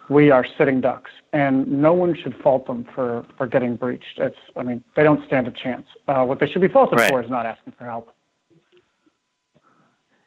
we 0.08 0.30
are 0.30 0.46
sitting 0.56 0.80
ducks, 0.80 1.10
and 1.32 1.66
no 1.66 1.92
one 1.92 2.14
should 2.14 2.34
fault 2.36 2.66
them 2.66 2.86
for 2.94 3.26
for 3.36 3.46
getting 3.46 3.76
breached. 3.76 4.18
It's, 4.18 4.36
I 4.56 4.62
mean, 4.62 4.82
they 4.94 5.02
don't 5.02 5.24
stand 5.26 5.48
a 5.48 5.50
chance. 5.50 5.86
Uh, 6.06 6.24
what 6.24 6.38
they 6.40 6.48
should 6.48 6.62
be 6.62 6.68
faulted 6.68 7.00
right. 7.00 7.10
for 7.10 7.22
is 7.22 7.30
not 7.30 7.46
asking 7.46 7.74
for 7.78 7.84
help. 7.84 8.12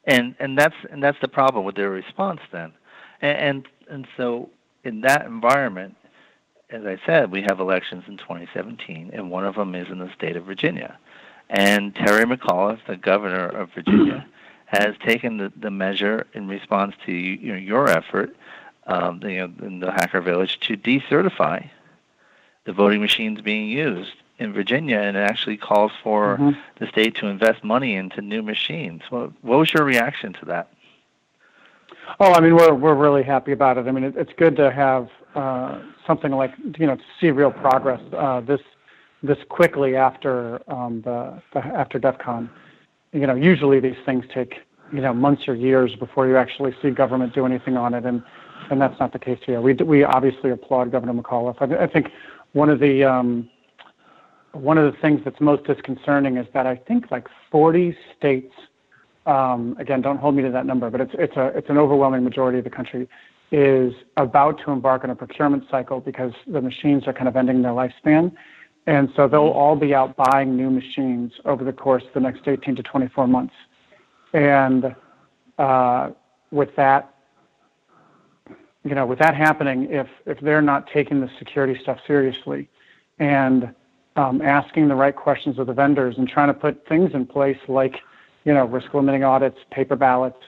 And 0.06 0.36
and 0.40 0.58
that's 0.58 0.76
and 0.92 1.04
that's 1.04 1.20
the 1.22 1.28
problem 1.28 1.66
with 1.66 1.76
their 1.76 1.90
response 1.90 2.42
then, 2.52 2.74
and 3.22 3.38
and, 3.38 3.68
and 3.90 4.08
so 4.18 4.50
in 4.84 5.02
that 5.02 5.26
environment, 5.26 5.96
as 6.70 6.86
I 6.86 6.98
said, 7.06 7.32
we 7.32 7.42
have 7.42 7.60
elections 7.60 8.04
in 8.08 8.18
2017, 8.18 9.12
and 9.14 9.32
one 9.32 9.46
of 9.46 9.56
them 9.56 9.76
is 9.76 9.88
in 9.90 10.00
the 10.00 10.12
state 10.14 10.36
of 10.36 10.46
Virginia. 10.46 10.98
And 11.50 11.96
Terry 11.96 12.26
McAuliffe, 12.26 12.86
the 12.88 12.96
governor 12.96 13.48
of 13.48 13.72
Virginia, 13.74 14.26
has 14.68 14.96
taken 15.04 15.38
the, 15.38 15.52
the 15.60 15.72
measure 15.72 16.28
in 16.34 16.48
response 16.48 16.94
to 17.08 17.12
you 17.12 17.52
know, 17.54 17.58
your 17.58 17.90
effort 17.90 18.36
um, 18.90 19.22
you 19.24 19.38
know, 19.38 19.54
in 19.66 19.80
the 19.80 19.92
Hacker 19.92 20.22
Village 20.22 20.60
to 20.62 20.76
decertify 20.76 21.70
the 22.66 22.74
voting 22.74 23.02
machines 23.02 23.42
being 23.42 23.70
used 23.70 24.14
in 24.40 24.54
Virginia, 24.54 24.98
and 24.98 25.16
it 25.18 25.22
actually 25.22 25.58
calls 25.58 25.92
for 26.02 26.38
mm-hmm. 26.38 26.60
the 26.80 26.88
state 26.88 27.16
to 27.16 27.28
invest 27.28 27.64
money 27.64 27.96
into 27.96 28.22
new 28.22 28.42
machines. 28.42 29.02
What, 29.10 29.32
what 29.44 29.60
was 29.60 29.74
your 29.74 29.84
reaction 29.84 30.34
to 30.34 30.46
that? 30.46 30.72
Oh, 32.20 32.34
I 32.34 32.40
mean, 32.40 32.56
we're 32.56 32.74
we're 32.74 32.96
really 32.96 33.22
happy 33.22 33.52
about 33.52 33.78
it. 33.78 33.88
I 33.88 33.92
mean, 33.92 34.04
it, 34.04 34.16
it's 34.18 34.34
good 34.36 34.56
to 34.56 34.72
have 34.72 35.10
uh, 35.36 35.80
something 36.08 36.32
like 36.32 36.52
you 36.78 36.88
know 36.88 36.96
to 36.96 37.04
see 37.20 37.30
real 37.30 37.52
progress 37.52 38.02
uh, 38.14 38.42
this 38.42 38.62
this 39.22 39.38
quickly 39.50 39.96
after 39.96 40.62
um, 40.72 41.02
the, 41.02 41.40
the 41.54 41.60
after 41.60 42.00
DEF 42.00 42.18
CON. 42.18 42.50
You 43.12 43.28
know, 43.28 43.36
usually 43.36 43.80
these 43.80 43.98
things 44.06 44.26
take 44.34 44.62
you 44.92 45.02
know 45.02 45.14
months 45.14 45.48
or 45.48 45.54
years 45.54 45.96
before 45.96 46.28
you 46.28 46.38
actually 46.38 46.74
see 46.82 46.90
government 46.90 47.36
do 47.36 47.46
anything 47.46 47.78
on 47.78 47.94
it, 47.94 48.06
and 48.06 48.24
and 48.70 48.82
that's 48.82 49.00
not 49.00 49.14
the 49.14 49.20
case 49.20 49.40
here. 49.46 49.62
We 49.62 49.74
we 49.74 50.04
obviously 50.04 50.52
applaud 50.52 50.92
Governor 50.92 51.14
McAuliffe. 51.14 51.62
I, 51.62 51.84
I 51.84 51.88
think 51.88 52.08
one 52.54 52.70
of 52.70 52.80
the 52.80 53.04
um, 53.04 53.50
one 54.54 54.78
of 54.78 54.92
the 54.92 55.00
things 55.00 55.22
that's 55.24 55.40
most 55.40 55.66
disconcerting 55.66 56.38
is 56.38 56.48
that 56.54 56.66
I 56.66 56.76
think 56.76 57.12
like 57.12 57.28
40 57.52 57.96
states 58.18 58.54
um, 59.30 59.76
again, 59.80 60.02
don't 60.02 60.18
hold 60.18 60.36
me 60.36 60.44
to 60.44 60.50
that 60.52 60.66
number, 60.66 60.90
but 60.90 61.02
it's 61.02 61.12
it's 61.14 61.36
a 61.38 61.48
it's 61.48 61.70
an 61.70 61.78
overwhelming 61.78 62.24
majority 62.24 62.58
of 62.58 62.64
the 62.64 62.70
country 62.70 63.08
is 63.52 63.94
about 64.18 64.60
to 64.64 64.72
embark 64.72 65.04
on 65.04 65.10
a 65.10 65.16
procurement 65.16 65.64
cycle 65.72 66.00
because 66.00 66.34
the 66.48 66.62
machines 66.62 67.08
are 67.08 67.14
kind 67.14 67.28
of 67.28 67.36
ending 67.36 67.62
their 67.62 67.72
lifespan, 67.72 68.32
and 68.88 69.10
so 69.16 69.28
they'll 69.28 69.42
all 69.42 69.76
be 69.76 69.94
out 69.94 70.16
buying 70.16 70.56
new 70.56 70.70
machines 70.70 71.32
over 71.46 71.64
the 71.64 71.74
course 71.74 72.04
of 72.04 72.14
the 72.14 72.20
next 72.20 72.48
18 72.48 72.76
to 72.76 72.84
24 72.84 73.28
months, 73.28 73.54
and 74.34 74.96
uh, 75.58 76.10
with 76.52 76.76
that. 76.76 77.14
You 78.84 78.96
know, 78.96 79.06
with 79.06 79.20
that 79.20 79.36
happening, 79.36 79.88
if 79.90 80.08
if 80.26 80.40
they're 80.40 80.62
not 80.62 80.88
taking 80.94 81.22
the 81.22 81.30
security 81.38 81.80
stuff 81.82 82.00
seriously, 82.08 82.70
and 83.20 83.74
um, 84.16 84.42
asking 84.42 84.88
the 84.88 84.96
right 84.96 85.16
questions 85.16 85.60
of 85.60 85.68
the 85.68 85.74
vendors 85.74 86.16
and 86.18 86.28
trying 86.28 86.48
to 86.48 86.54
put 86.54 86.88
things 86.88 87.12
in 87.14 87.26
place 87.26 87.58
like 87.68 87.96
you 88.46 88.54
know, 88.54 88.66
risk 88.66 88.94
limiting 88.94 89.24
audits, 89.24 89.58
paper 89.72 89.96
ballots, 89.96 90.40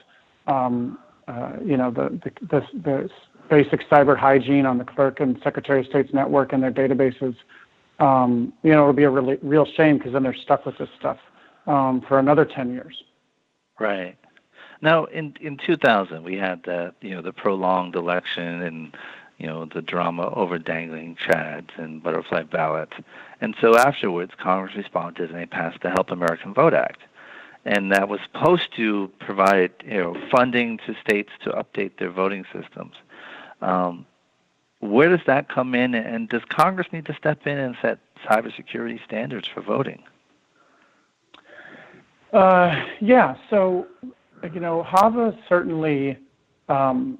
um, 0.46 0.98
uh, 1.28 1.52
you 1.64 1.76
know, 1.76 1.90
the, 1.90 2.20
the, 2.24 2.46
the, 2.46 2.66
the, 2.82 3.10
basic 3.50 3.86
cyber 3.90 4.16
hygiene 4.16 4.64
on 4.64 4.78
the 4.78 4.84
clerk 4.84 5.20
and 5.20 5.38
secretary 5.44 5.80
of 5.80 5.86
state's 5.86 6.12
network 6.14 6.54
and 6.54 6.62
their 6.62 6.72
databases. 6.72 7.36
Um, 7.98 8.52
you 8.62 8.70
know, 8.70 8.82
it'll 8.82 8.92
be 8.94 9.02
a 9.02 9.10
really, 9.10 9.36
real 9.42 9.66
shame 9.76 9.98
because 9.98 10.14
then 10.14 10.22
they're 10.22 10.34
stuck 10.34 10.64
with 10.64 10.78
this 10.78 10.88
stuff 10.98 11.18
um, 11.66 12.02
for 12.08 12.18
another 12.18 12.46
10 12.46 12.72
years. 12.72 13.02
Right. 13.78 14.16
Now, 14.82 15.04
in 15.06 15.34
in 15.40 15.56
2000, 15.56 16.22
we 16.22 16.36
had 16.36 16.62
the 16.64 16.92
you 17.00 17.14
know 17.14 17.22
the 17.22 17.32
prolonged 17.32 17.94
election 17.94 18.62
and 18.62 18.96
you 19.38 19.46
know 19.46 19.64
the 19.64 19.80
drama 19.80 20.32
over 20.34 20.58
dangling 20.58 21.16
chads 21.16 21.70
and 21.78 22.02
butterfly 22.02 22.42
ballots, 22.42 22.94
and 23.40 23.54
so 23.60 23.78
afterwards, 23.78 24.32
Congress 24.38 24.76
responded 24.76 25.30
and 25.30 25.38
they 25.38 25.46
passed 25.46 25.80
the 25.82 25.90
Help 25.90 26.10
American 26.10 26.52
Vote 26.52 26.74
Act 26.74 27.00
and 27.64 27.92
that 27.92 28.08
was 28.08 28.20
supposed 28.24 28.74
to 28.76 29.10
provide 29.20 29.72
you 29.84 29.98
know 29.98 30.16
funding 30.30 30.78
to 30.78 30.94
states 31.00 31.30
to 31.44 31.50
update 31.50 31.98
their 31.98 32.10
voting 32.10 32.44
systems. 32.52 32.94
Um, 33.60 34.06
where 34.80 35.08
does 35.08 35.24
that 35.26 35.48
come 35.48 35.74
in, 35.74 35.94
and 35.94 36.28
does 36.28 36.42
Congress 36.48 36.88
need 36.92 37.06
to 37.06 37.14
step 37.14 37.46
in 37.46 37.56
and 37.56 37.76
set 37.80 37.98
cybersecurity 38.28 39.02
standards 39.04 39.46
for 39.46 39.60
voting? 39.60 40.02
Uh, 42.32 42.84
yeah, 43.00 43.36
so 43.48 43.86
you 44.52 44.60
know, 44.60 44.82
HAVA 44.82 45.36
certainly, 45.48 46.18
um, 46.68 47.18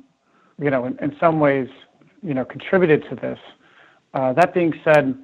you 0.58 0.70
know, 0.70 0.86
in, 0.86 0.98
in, 0.98 1.16
some 1.20 1.40
ways, 1.40 1.68
you 2.22 2.34
know, 2.34 2.44
contributed 2.44 3.04
to 3.08 3.16
this. 3.16 3.38
Uh, 4.14 4.32
that 4.32 4.54
being 4.54 4.72
said, 4.84 5.16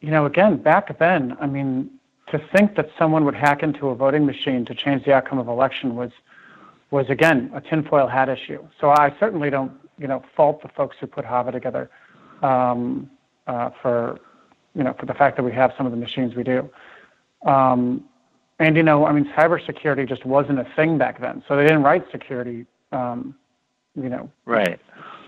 you 0.00 0.10
know, 0.10 0.26
again, 0.26 0.62
back 0.62 0.98
then, 0.98 1.36
I 1.40 1.46
mean, 1.46 1.90
to 2.28 2.38
think 2.54 2.76
that 2.76 2.88
someone 2.98 3.24
would 3.24 3.34
hack 3.34 3.62
into 3.62 3.88
a 3.88 3.94
voting 3.94 4.26
machine 4.26 4.64
to 4.66 4.74
change 4.74 5.04
the 5.04 5.12
outcome 5.12 5.38
of 5.38 5.48
election 5.48 5.94
was 5.94 6.10
was 6.90 7.06
again 7.08 7.50
a 7.54 7.60
tinfoil 7.60 8.06
hat 8.06 8.28
issue. 8.28 8.62
So 8.80 8.90
I 8.90 9.14
certainly 9.18 9.50
don't 9.50 9.72
you 9.98 10.06
know 10.06 10.22
fault 10.36 10.62
the 10.62 10.68
folks 10.68 10.96
who 11.00 11.06
put 11.06 11.24
HAVA 11.24 11.52
together 11.52 11.90
um, 12.42 13.10
uh, 13.46 13.70
for 13.82 14.18
you 14.74 14.84
know 14.84 14.94
for 14.98 15.06
the 15.06 15.14
fact 15.14 15.36
that 15.36 15.42
we 15.42 15.52
have 15.52 15.72
some 15.76 15.86
of 15.86 15.92
the 15.92 15.98
machines 15.98 16.34
we 16.34 16.44
do. 16.44 16.70
Um, 17.46 18.04
and 18.58 18.76
you 18.76 18.82
know, 18.82 19.06
I 19.06 19.12
mean, 19.12 19.30
cybersecurity 19.36 20.08
just 20.08 20.24
wasn't 20.24 20.60
a 20.60 20.66
thing 20.76 20.98
back 20.98 21.20
then, 21.20 21.42
so 21.48 21.56
they 21.56 21.62
didn't 21.62 21.82
write 21.82 22.04
security, 22.10 22.66
um, 22.92 23.34
you 23.94 24.08
know, 24.08 24.30
right 24.46 24.80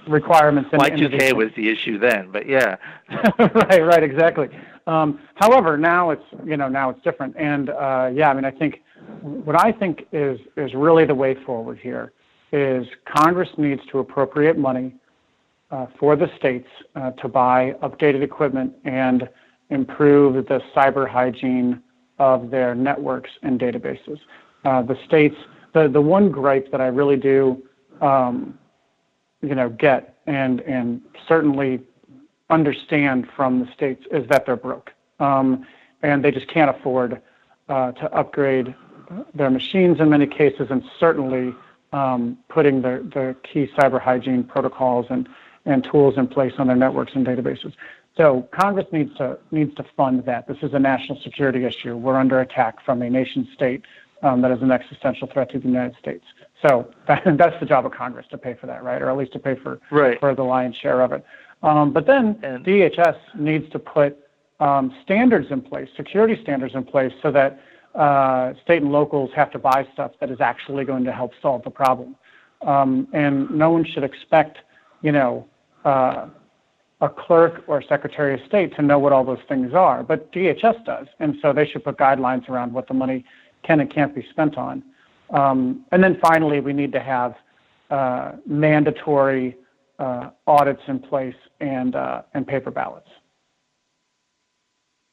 requirements. 0.06 0.70
In, 0.72 0.78
Y2K 0.78 1.32
was 1.32 1.50
the 1.56 1.68
issue 1.68 1.98
then, 1.98 2.30
but 2.30 2.46
yeah. 2.46 2.76
right, 3.38 3.84
right, 3.84 4.02
exactly. 4.02 4.48
Um, 4.86 5.20
however, 5.34 5.76
now 5.76 6.10
it's 6.10 6.24
you 6.44 6.56
know 6.56 6.68
now 6.68 6.90
it's 6.90 7.02
different, 7.02 7.36
and 7.36 7.70
uh, 7.70 8.10
yeah, 8.12 8.30
I 8.30 8.34
mean 8.34 8.44
I 8.44 8.50
think 8.50 8.82
what 9.20 9.60
I 9.60 9.72
think 9.72 10.06
is 10.12 10.38
is 10.56 10.74
really 10.74 11.04
the 11.04 11.14
way 11.14 11.34
forward 11.44 11.78
here 11.78 12.12
is 12.52 12.86
Congress 13.04 13.48
needs 13.58 13.82
to 13.90 13.98
appropriate 13.98 14.56
money 14.56 14.94
uh, 15.70 15.86
for 15.98 16.14
the 16.14 16.30
states 16.38 16.68
uh, 16.94 17.10
to 17.12 17.28
buy 17.28 17.74
updated 17.82 18.22
equipment 18.22 18.72
and 18.84 19.28
improve 19.70 20.46
the 20.46 20.60
cyber 20.74 21.08
hygiene 21.08 21.82
of 22.18 22.50
their 22.50 22.74
networks 22.74 23.30
and 23.42 23.60
databases. 23.60 24.18
Uh, 24.64 24.82
the 24.82 24.98
states, 25.06 25.36
the 25.72 25.88
the 25.88 26.00
one 26.00 26.30
gripe 26.30 26.70
that 26.70 26.80
I 26.80 26.86
really 26.86 27.16
do, 27.16 27.62
um, 28.00 28.58
you 29.42 29.54
know, 29.54 29.68
get 29.68 30.16
and 30.26 30.60
and 30.62 31.00
certainly 31.28 31.80
understand 32.50 33.28
from 33.34 33.60
the 33.60 33.72
states 33.72 34.04
is 34.10 34.26
that 34.28 34.46
they're 34.46 34.56
broke, 34.56 34.92
um, 35.20 35.66
and 36.02 36.24
they 36.24 36.30
just 36.30 36.48
can't 36.48 36.70
afford 36.70 37.20
uh, 37.68 37.92
to 37.92 38.12
upgrade 38.14 38.74
their 39.34 39.50
machines 39.50 40.00
in 40.00 40.10
many 40.10 40.26
cases, 40.26 40.68
and 40.70 40.82
certainly 40.98 41.54
um, 41.92 42.38
putting 42.48 42.82
the, 42.82 43.08
the 43.14 43.36
key 43.42 43.70
cyber 43.76 44.00
hygiene 44.00 44.44
protocols 44.44 45.06
and, 45.10 45.28
and 45.64 45.84
tools 45.84 46.16
in 46.16 46.26
place 46.26 46.54
on 46.58 46.66
their 46.66 46.76
networks 46.76 47.12
and 47.14 47.26
databases. 47.26 47.72
So 48.16 48.48
Congress 48.50 48.86
needs 48.92 49.14
to 49.16 49.38
needs 49.50 49.74
to 49.74 49.84
fund 49.96 50.24
that. 50.24 50.48
This 50.48 50.58
is 50.62 50.72
a 50.72 50.78
national 50.78 51.20
security 51.20 51.64
issue. 51.64 51.96
We're 51.96 52.16
under 52.16 52.40
attack 52.40 52.82
from 52.84 53.02
a 53.02 53.10
nation 53.10 53.48
state 53.54 53.82
um, 54.22 54.40
that 54.40 54.50
is 54.50 54.62
an 54.62 54.70
existential 54.70 55.28
threat 55.28 55.50
to 55.50 55.58
the 55.58 55.68
United 55.68 55.96
States. 55.98 56.24
So 56.66 56.90
that, 57.06 57.22
that's 57.36 57.58
the 57.60 57.66
job 57.66 57.84
of 57.84 57.92
Congress 57.92 58.26
to 58.30 58.38
pay 58.38 58.54
for 58.54 58.66
that, 58.66 58.82
right? 58.82 59.02
Or 59.02 59.10
at 59.10 59.16
least 59.16 59.32
to 59.32 59.38
pay 59.38 59.54
for 59.54 59.80
right. 59.90 60.18
for 60.18 60.34
the 60.34 60.42
lion's 60.42 60.76
share 60.76 61.02
of 61.02 61.12
it. 61.12 61.24
Um, 61.62 61.92
but 61.92 62.06
then 62.06 62.38
and, 62.42 62.64
DHS 62.64 63.18
needs 63.34 63.70
to 63.70 63.78
put 63.78 64.18
um, 64.60 64.94
standards 65.02 65.48
in 65.50 65.60
place, 65.60 65.88
security 65.96 66.40
standards 66.42 66.74
in 66.74 66.84
place, 66.84 67.12
so 67.22 67.30
that 67.32 67.60
uh, 67.94 68.54
state 68.62 68.82
and 68.82 68.92
locals 68.92 69.30
have 69.34 69.50
to 69.50 69.58
buy 69.58 69.86
stuff 69.92 70.12
that 70.20 70.30
is 70.30 70.40
actually 70.40 70.84
going 70.84 71.04
to 71.04 71.12
help 71.12 71.32
solve 71.42 71.62
the 71.64 71.70
problem. 71.70 72.16
Um, 72.62 73.08
and 73.12 73.50
no 73.50 73.70
one 73.70 73.84
should 73.84 74.04
expect, 74.04 74.58
you 75.02 75.12
know, 75.12 75.46
uh, 75.84 76.28
a 77.00 77.08
clerk 77.08 77.62
or 77.66 77.82
secretary 77.82 78.34
of 78.34 78.40
state 78.46 78.74
to 78.76 78.82
know 78.82 78.98
what 78.98 79.12
all 79.12 79.24
those 79.24 79.42
things 79.48 79.74
are, 79.74 80.02
but 80.02 80.32
DHS 80.32 80.84
does, 80.84 81.06
and 81.20 81.36
so 81.42 81.52
they 81.52 81.66
should 81.66 81.84
put 81.84 81.98
guidelines 81.98 82.48
around 82.48 82.72
what 82.72 82.88
the 82.88 82.94
money 82.94 83.24
can 83.62 83.80
and 83.80 83.92
can't 83.92 84.14
be 84.14 84.26
spent 84.30 84.56
on. 84.56 84.82
Um, 85.30 85.84
and 85.92 86.02
then 86.02 86.18
finally, 86.20 86.60
we 86.60 86.72
need 86.72 86.92
to 86.92 87.00
have 87.00 87.34
uh, 87.90 88.32
mandatory 88.46 89.56
uh, 89.98 90.30
audits 90.46 90.82
in 90.86 90.98
place 90.98 91.34
and 91.60 91.94
uh, 91.94 92.22
and 92.34 92.46
paper 92.46 92.70
ballots. 92.70 93.08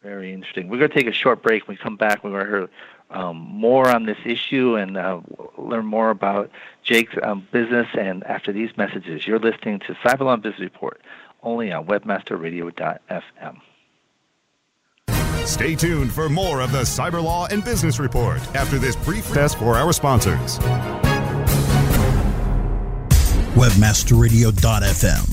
Very 0.02 0.34
interesting. 0.34 0.68
We're 0.68 0.80
going 0.80 0.92
to 0.92 0.96
take 0.96 1.08
a 1.08 1.14
short 1.14 1.42
break. 1.42 1.68
When 1.68 1.78
we 1.78 1.82
come 1.82 1.96
back, 1.96 2.24
we're 2.24 2.32
going 2.32 2.46
to 2.46 2.50
hear 2.50 2.70
um, 3.10 3.38
more 3.38 3.90
on 3.90 4.06
this 4.06 4.18
issue 4.26 4.76
and 4.76 4.98
uh, 4.98 5.22
learn 5.58 5.86
more 5.86 6.10
about 6.10 6.52
Jake's 6.84 7.16
um, 7.24 7.48
business. 7.54 7.88
And 7.98 8.24
after 8.26 8.52
these 8.52 8.76
messages, 8.76 9.26
you're 9.26 9.40
listening 9.40 9.80
to 9.80 9.94
Cyberlaw 10.04 10.42
Business 10.42 10.60
Report 10.60 11.00
only 11.44 11.72
on 11.72 11.86
webmasterradio.fm. 11.86 13.58
Stay 15.46 15.76
tuned 15.76 16.12
for 16.12 16.30
more 16.30 16.62
of 16.62 16.72
the 16.72 16.82
Cyber 16.82 17.22
Law 17.22 17.48
and 17.48 17.64
Business 17.64 18.00
Report 18.00 18.40
after 18.56 18.80
this 18.80 18.96
brief 18.96 19.28
test 19.34 19.58
for 19.58 19.76
our 19.76 19.92
sponsors. 19.92 20.58
Webmasterradio.fm 23.56 25.33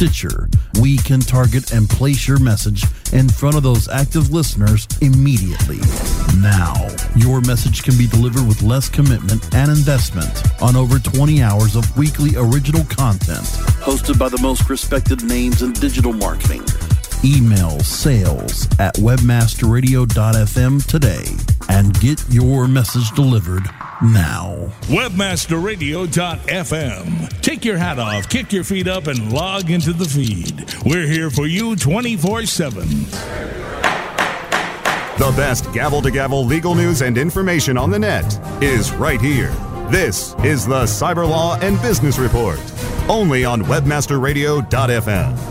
Stitcher, 0.00 0.48
we 0.80 0.96
can 0.96 1.20
target 1.20 1.74
and 1.74 1.86
place 1.86 2.26
your 2.26 2.38
message 2.38 2.84
in 3.12 3.28
front 3.28 3.54
of 3.54 3.62
those 3.62 3.86
active 3.86 4.30
listeners 4.30 4.88
immediately. 5.02 5.76
Now, 6.38 6.88
your 7.16 7.42
message 7.42 7.82
can 7.82 7.98
be 7.98 8.06
delivered 8.06 8.48
with 8.48 8.62
less 8.62 8.88
commitment 8.88 9.54
and 9.54 9.70
investment 9.70 10.42
on 10.62 10.74
over 10.74 10.98
20 10.98 11.42
hours 11.42 11.76
of 11.76 11.98
weekly 11.98 12.30
original 12.34 12.84
content 12.84 13.44
hosted 13.84 14.18
by 14.18 14.30
the 14.30 14.40
most 14.40 14.70
respected 14.70 15.22
names 15.22 15.60
in 15.60 15.74
digital 15.74 16.14
marketing. 16.14 16.64
Email 17.22 17.78
sales 17.80 18.66
at 18.78 18.94
webmasterradio.fm 18.94 20.86
today 20.86 21.26
and 21.68 21.92
get 22.00 22.24
your 22.30 22.66
message 22.66 23.10
delivered 23.10 23.64
now. 24.02 24.72
Webmasterradio.fm. 24.84 27.42
Take 27.42 27.66
your 27.66 27.76
hat 27.76 27.98
off, 27.98 28.26
kick 28.30 28.54
your 28.54 28.64
feet 28.64 28.88
up, 28.88 29.06
and 29.06 29.30
log 29.30 29.70
into 29.70 29.92
the 29.92 30.06
feed. 30.06 30.64
We're 30.86 31.06
here 31.06 31.28
for 31.28 31.46
you 31.46 31.76
24 31.76 32.46
7. 32.46 32.88
The 35.18 35.34
best 35.36 35.70
gavel 35.74 36.00
to 36.00 36.10
gavel 36.10 36.46
legal 36.46 36.74
news 36.74 37.02
and 37.02 37.18
information 37.18 37.76
on 37.76 37.90
the 37.90 37.98
net 37.98 38.40
is 38.62 38.92
right 38.92 39.20
here. 39.20 39.52
This 39.90 40.34
is 40.42 40.66
the 40.66 40.84
Cyber 40.84 41.28
Law 41.28 41.58
and 41.60 41.78
Business 41.82 42.18
Report, 42.18 42.58
only 43.10 43.44
on 43.44 43.60
WebmasterRadio.fm. 43.60 45.49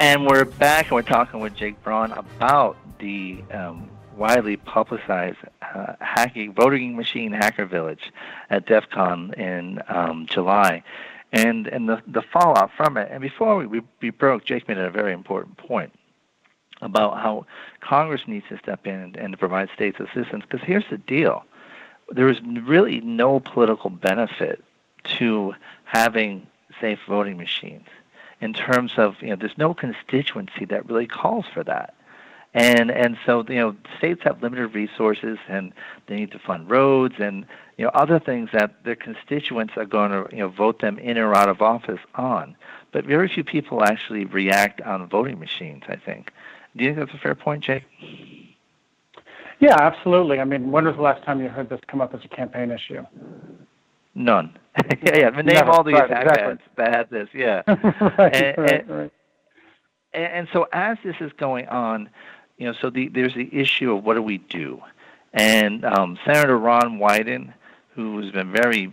And 0.00 0.28
we're 0.28 0.44
back, 0.44 0.86
and 0.86 0.92
we're 0.92 1.02
talking 1.02 1.40
with 1.40 1.56
Jake 1.56 1.82
Braun 1.82 2.12
about 2.12 2.76
the 3.00 3.42
um, 3.50 3.90
widely 4.16 4.56
publicized 4.56 5.38
uh, 5.60 5.94
hacking 6.00 6.52
voting 6.52 6.94
machine 6.94 7.32
hacker 7.32 7.66
village 7.66 8.12
at 8.48 8.64
DEF 8.66 8.88
CON 8.90 9.34
in 9.34 9.82
um, 9.88 10.26
July, 10.30 10.84
and 11.32 11.66
and 11.66 11.88
the 11.88 12.00
the 12.06 12.22
fallout 12.22 12.70
from 12.76 12.96
it. 12.96 13.08
And 13.10 13.20
before 13.20 13.56
we, 13.56 13.66
we, 13.66 13.80
we 14.00 14.10
broke, 14.10 14.44
Jake 14.44 14.68
made 14.68 14.78
a 14.78 14.88
very 14.88 15.12
important 15.12 15.56
point 15.56 15.92
about 16.80 17.18
how 17.18 17.46
Congress 17.80 18.22
needs 18.28 18.46
to 18.50 18.58
step 18.58 18.86
in 18.86 18.94
and, 18.94 19.16
and 19.16 19.36
provide 19.36 19.68
states 19.74 19.98
assistance. 19.98 20.44
Because 20.48 20.64
here's 20.64 20.88
the 20.90 20.98
deal: 20.98 21.44
there 22.08 22.28
is 22.28 22.40
really 22.62 23.00
no 23.00 23.40
political 23.40 23.90
benefit 23.90 24.62
to 25.18 25.54
having 25.82 26.46
safe 26.80 27.00
voting 27.08 27.36
machines 27.36 27.88
in 28.40 28.52
terms 28.52 28.92
of 28.96 29.16
you 29.20 29.28
know 29.28 29.36
there's 29.36 29.58
no 29.58 29.74
constituency 29.74 30.64
that 30.66 30.88
really 30.88 31.06
calls 31.06 31.46
for 31.52 31.64
that. 31.64 31.94
And 32.54 32.90
and 32.90 33.16
so 33.26 33.44
you 33.48 33.56
know 33.56 33.76
states 33.98 34.22
have 34.24 34.42
limited 34.42 34.74
resources 34.74 35.38
and 35.48 35.72
they 36.06 36.16
need 36.16 36.30
to 36.32 36.38
fund 36.38 36.70
roads 36.70 37.16
and 37.18 37.46
you 37.76 37.84
know 37.84 37.90
other 37.94 38.18
things 38.18 38.50
that 38.52 38.84
their 38.84 38.96
constituents 38.96 39.74
are 39.76 39.84
going 39.84 40.10
to 40.10 40.26
you 40.32 40.38
know 40.38 40.48
vote 40.48 40.80
them 40.80 40.98
in 40.98 41.18
or 41.18 41.34
out 41.34 41.48
of 41.48 41.60
office 41.60 42.00
on. 42.14 42.56
But 42.90 43.04
very 43.04 43.28
few 43.28 43.44
people 43.44 43.84
actually 43.84 44.24
react 44.24 44.80
on 44.80 45.06
voting 45.08 45.38
machines 45.38 45.82
i 45.88 45.96
think. 45.96 46.32
Do 46.76 46.84
you 46.84 46.94
think 46.94 47.06
that's 47.06 47.18
a 47.18 47.22
fair 47.22 47.34
point 47.34 47.64
jake? 47.64 47.84
Yeah 49.60 49.76
absolutely. 49.78 50.40
I 50.40 50.44
mean 50.44 50.70
when 50.70 50.86
was 50.86 50.96
the 50.96 51.02
last 51.02 51.22
time 51.24 51.42
you 51.42 51.48
heard 51.48 51.68
this 51.68 51.80
come 51.86 52.00
up 52.00 52.14
as 52.14 52.24
a 52.24 52.28
campaign 52.28 52.70
issue 52.70 53.04
None. 54.14 54.56
yeah, 55.04 55.16
yeah. 55.18 55.30
Name 55.30 55.46
Never. 55.46 55.70
all 55.70 55.82
the 55.84 55.92
Right, 55.92 56.10
exactly. 56.10 56.42
ads 56.42 56.60
that 56.76 56.94
had 56.94 57.10
this. 57.10 57.28
Yeah. 57.34 57.62
right, 57.66 58.34
and, 58.36 58.58
right, 58.58 58.80
and, 58.80 58.90
right. 58.90 59.12
and 60.12 60.24
and 60.24 60.48
so 60.52 60.66
as 60.72 60.98
this 61.04 61.16
is 61.20 61.32
going 61.38 61.66
on, 61.68 62.08
you 62.58 62.66
know, 62.66 62.74
so 62.80 62.90
the, 62.90 63.08
there's 63.08 63.34
the 63.34 63.48
issue 63.52 63.92
of 63.94 64.04
what 64.04 64.14
do 64.14 64.22
we 64.22 64.38
do, 64.38 64.80
and 65.32 65.84
um, 65.84 66.18
Senator 66.24 66.58
Ron 66.58 66.98
Wyden, 66.98 67.52
who 67.98 68.20
has 68.22 68.30
been 68.30 68.52
very 68.52 68.92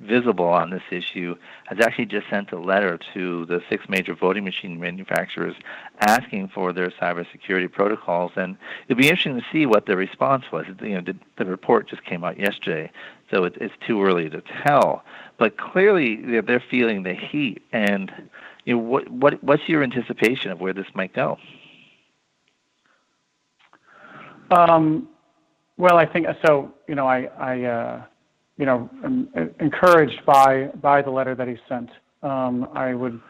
visible 0.00 0.48
on 0.48 0.70
this 0.70 0.82
issue, 0.90 1.34
has 1.66 1.78
actually 1.82 2.06
just 2.06 2.26
sent 2.30 2.50
a 2.50 2.58
letter 2.58 2.98
to 3.12 3.44
the 3.44 3.60
six 3.68 3.84
major 3.90 4.14
voting 4.14 4.42
machine 4.42 4.80
manufacturers 4.80 5.54
asking 6.00 6.48
for 6.54 6.72
their 6.72 6.90
cybersecurity 6.92 7.70
protocols, 7.70 8.32
and 8.36 8.56
it'll 8.88 8.98
be 8.98 9.06
interesting 9.06 9.36
to 9.36 9.44
see 9.52 9.66
what 9.66 9.84
the 9.84 9.94
response 9.94 10.44
was. 10.50 10.64
You 10.80 10.94
know, 10.94 11.02
the, 11.02 11.14
the 11.36 11.44
report 11.44 11.90
just 11.90 12.02
came 12.06 12.24
out 12.24 12.40
yesterday, 12.40 12.90
so 13.30 13.44
it, 13.44 13.54
it's 13.60 13.74
too 13.86 14.02
early 14.02 14.30
to 14.30 14.42
tell. 14.66 15.04
But 15.38 15.58
clearly, 15.58 16.16
they're, 16.16 16.40
they're 16.40 16.64
feeling 16.70 17.02
the 17.02 17.12
heat, 17.12 17.60
and 17.70 18.10
you 18.64 18.76
know, 18.76 18.82
what 18.82 19.10
what 19.10 19.44
what's 19.44 19.68
your 19.68 19.82
anticipation 19.82 20.50
of 20.52 20.58
where 20.58 20.72
this 20.72 20.86
might 20.94 21.12
go? 21.12 21.36
Um, 24.50 25.06
well, 25.76 25.98
I 25.98 26.06
think 26.06 26.26
so. 26.46 26.72
You 26.86 26.94
know, 26.94 27.06
I, 27.06 27.24
I 27.38 27.64
uh, 27.64 28.04
you 28.58 28.66
know, 28.66 28.90
encouraged 29.60 30.24
by 30.26 30.66
by 30.82 31.00
the 31.00 31.10
letter 31.10 31.34
that 31.34 31.48
he 31.48 31.56
sent. 31.68 31.90
Um, 32.22 32.68
I 32.74 32.94
would 32.94 33.20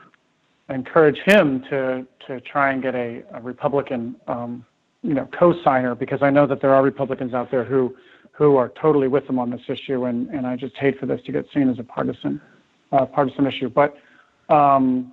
encourage 0.71 1.19
him 1.19 1.63
to 1.71 2.07
to 2.27 2.41
try 2.41 2.73
and 2.73 2.83
get 2.83 2.95
a, 2.95 3.23
a 3.35 3.41
Republican, 3.41 4.17
um, 4.27 4.65
you 5.03 5.15
know, 5.15 5.29
co-signer 5.39 5.95
because 5.95 6.23
I 6.23 6.31
know 6.31 6.47
that 6.47 6.61
there 6.61 6.75
are 6.75 6.83
Republicans 6.83 7.35
out 7.35 7.51
there 7.51 7.65
who 7.65 7.95
who 8.33 8.57
are 8.57 8.71
totally 8.81 9.09
with 9.09 9.25
him 9.25 9.39
on 9.39 9.51
this 9.51 9.63
issue, 9.69 10.05
and 10.05 10.29
and 10.31 10.47
I 10.47 10.57
just 10.57 10.77
hate 10.77 10.99
for 10.99 11.07
this 11.07 11.21
to 11.27 11.33
get 11.33 11.47
seen 11.53 11.69
as 11.69 11.79
a 11.79 11.85
partisan 11.85 12.41
uh, 12.93 13.05
partisan 13.05 13.47
issue. 13.47 13.69
But 13.69 13.97
um, 14.49 15.13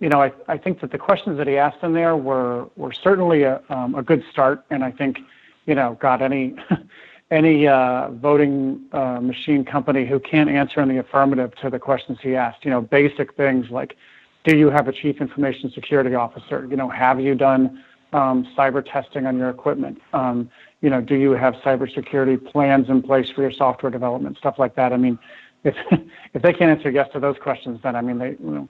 you 0.00 0.08
know, 0.08 0.22
I, 0.22 0.32
I 0.48 0.56
think 0.56 0.80
that 0.80 0.92
the 0.92 0.98
questions 0.98 1.36
that 1.38 1.46
he 1.46 1.58
asked 1.58 1.82
in 1.82 1.92
there 1.92 2.16
were 2.16 2.68
were 2.76 2.92
certainly 2.92 3.42
a, 3.42 3.60
um, 3.68 3.94
a 3.94 4.02
good 4.02 4.22
start, 4.30 4.64
and 4.70 4.82
I 4.82 4.90
think, 4.90 5.18
you 5.66 5.74
know, 5.74 5.98
got 6.00 6.22
any 6.22 6.54
any 7.30 7.66
uh, 7.66 8.10
voting 8.10 8.80
uh, 8.92 9.20
machine 9.20 9.64
company 9.64 10.06
who 10.06 10.20
can't 10.20 10.50
answer 10.50 10.80
in 10.80 10.88
the 10.88 10.98
affirmative 10.98 11.52
to 11.62 11.70
the 11.70 11.78
questions 11.78 12.18
he 12.22 12.36
asked, 12.36 12.64
you 12.64 12.70
know, 12.70 12.80
basic 12.80 13.34
things 13.34 13.70
like, 13.70 13.96
do 14.44 14.56
you 14.56 14.68
have 14.68 14.88
a 14.88 14.92
chief 14.92 15.20
information 15.20 15.70
security 15.74 16.14
officer? 16.14 16.66
You 16.68 16.76
know, 16.76 16.88
have 16.88 17.18
you 17.18 17.34
done 17.34 17.82
um, 18.12 18.46
cyber 18.56 18.84
testing 18.84 19.26
on 19.26 19.38
your 19.38 19.48
equipment? 19.48 20.00
Um, 20.12 20.50
you 20.82 20.90
know, 20.90 21.00
do 21.00 21.14
you 21.14 21.32
have 21.32 21.54
cybersecurity 21.54 22.44
plans 22.52 22.90
in 22.90 23.02
place 23.02 23.28
for 23.34 23.40
your 23.40 23.52
software 23.52 23.90
development? 23.90 24.36
Stuff 24.36 24.56
like 24.58 24.74
that. 24.76 24.92
I 24.92 24.98
mean, 24.98 25.18
if 25.64 25.74
if 26.34 26.42
they 26.42 26.52
can't 26.52 26.70
answer 26.70 26.90
yes 26.90 27.08
to 27.14 27.20
those 27.20 27.36
questions, 27.42 27.80
then 27.82 27.96
I 27.96 28.02
mean, 28.02 28.18
they 28.18 28.30
you 28.30 28.50
know, 28.50 28.68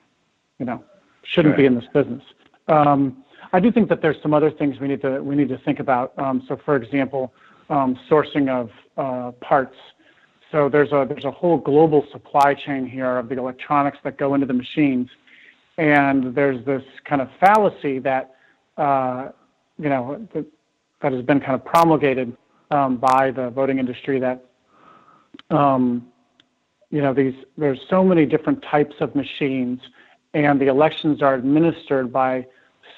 you 0.59 0.67
know 0.67 0.85
shouldn't 1.23 1.57
be 1.57 1.67
in 1.67 1.75
this 1.75 1.87
business. 1.93 2.23
Um, 2.69 3.25
I 3.53 3.61
do 3.61 3.71
think 3.71 3.89
that 3.89 4.01
there's 4.01 4.21
some 4.23 4.33
other 4.33 4.51
things 4.51 4.79
we 4.81 4.89
need 4.89 5.03
to 5.03 5.21
we 5.21 5.35
need 5.35 5.49
to 5.49 5.59
think 5.59 5.81
about. 5.81 6.13
Um, 6.19 6.45
so, 6.49 6.57
for 6.65 6.77
example, 6.77 7.33
sourcing 7.69 8.49
of 8.49 8.71
uh, 8.97 9.33
parts. 9.41 9.77
so 10.53 10.69
there's 10.69 10.93
a 10.93 11.07
there's 11.09 11.25
a 11.25 11.31
whole 11.31 11.59
global 11.59 12.07
supply 12.13 12.55
chain 12.55 12.87
here 12.87 13.19
of 13.19 13.29
the 13.29 13.39
electronics 13.39 13.99
that 14.05 14.19
go 14.19 14.35
into 14.35 14.47
the 14.47 14.53
machines, 14.53 15.09
and 15.79 16.35
there's 16.35 16.65
this 16.65 16.83
kind 17.05 17.21
of 17.21 17.29
fallacy 17.41 17.99
that 17.99 18.35
uh, 18.77 19.31
you 19.79 19.89
know 19.89 20.27
that, 20.35 20.47
has 21.03 21.23
been 21.27 21.39
kind 21.39 21.55
of 21.55 21.63
promulgated 21.65 22.35
um, 22.71 22.97
by 22.97 23.31
the 23.31 23.51
voting 23.51 23.79
industry 23.79 24.19
that 24.19 24.43
um, 25.51 26.07
you 26.91 27.03
know 27.03 27.13
these 27.13 27.35
there's 27.59 27.81
so 27.91 28.03
many 28.03 28.25
different 28.25 28.63
types 28.63 28.95
of 29.01 29.15
machines, 29.15 29.81
and 30.33 30.61
the 30.61 30.67
elections 30.67 31.21
are 31.23 31.35
administered 31.35 32.13
by 32.13 32.47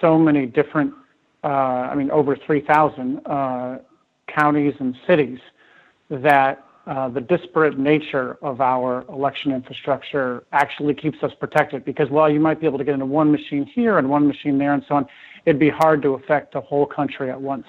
so 0.00 0.18
many 0.18 0.46
different. 0.46 0.92
Uh, 1.44 1.90
I 1.92 1.94
mean, 1.94 2.10
over 2.10 2.34
3,000 2.34 3.20
uh, 3.24 3.78
counties 4.28 4.74
and 4.80 4.96
cities 5.06 5.38
that 6.10 6.64
uh, 6.86 7.08
the 7.08 7.20
disparate 7.20 7.78
nature 7.78 8.38
of 8.42 8.60
our 8.60 9.04
election 9.08 9.50
infrastructure 9.50 10.44
actually 10.52 10.94
keeps 10.94 11.20
us 11.22 11.32
protected 11.40 11.84
because 11.84 12.08
while 12.10 12.30
you 12.30 12.38
might 12.38 12.60
be 12.60 12.66
able 12.66 12.78
to 12.78 12.84
get 12.84 12.94
into 12.94 13.06
one 13.06 13.32
machine 13.32 13.66
here 13.66 13.98
and 13.98 14.08
one 14.08 14.26
machine 14.26 14.56
there 14.56 14.72
and 14.72 14.84
so 14.88 14.94
on, 14.94 15.06
it'd 15.46 15.58
be 15.58 15.68
hard 15.68 16.00
to 16.02 16.14
affect 16.14 16.52
the 16.52 16.60
whole 16.60 16.86
country 16.86 17.28
at 17.28 17.40
once 17.40 17.66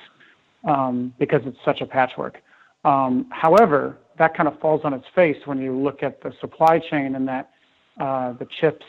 um, 0.66 1.14
because 1.18 1.42
it's 1.46 1.58
such 1.66 1.82
a 1.82 1.86
patchwork. 1.86 2.42
Um, 2.86 3.26
however, 3.32 3.98
that 4.20 4.36
kind 4.36 4.48
of 4.48 4.60
falls 4.60 4.82
on 4.84 4.94
its 4.94 5.06
face 5.16 5.38
when 5.46 5.60
you 5.60 5.76
look 5.76 6.04
at 6.04 6.22
the 6.22 6.32
supply 6.40 6.80
chain 6.80 7.16
and 7.16 7.28
that 7.28 7.50
uh, 8.00 8.34
the 8.34 8.48
chips 8.60 8.86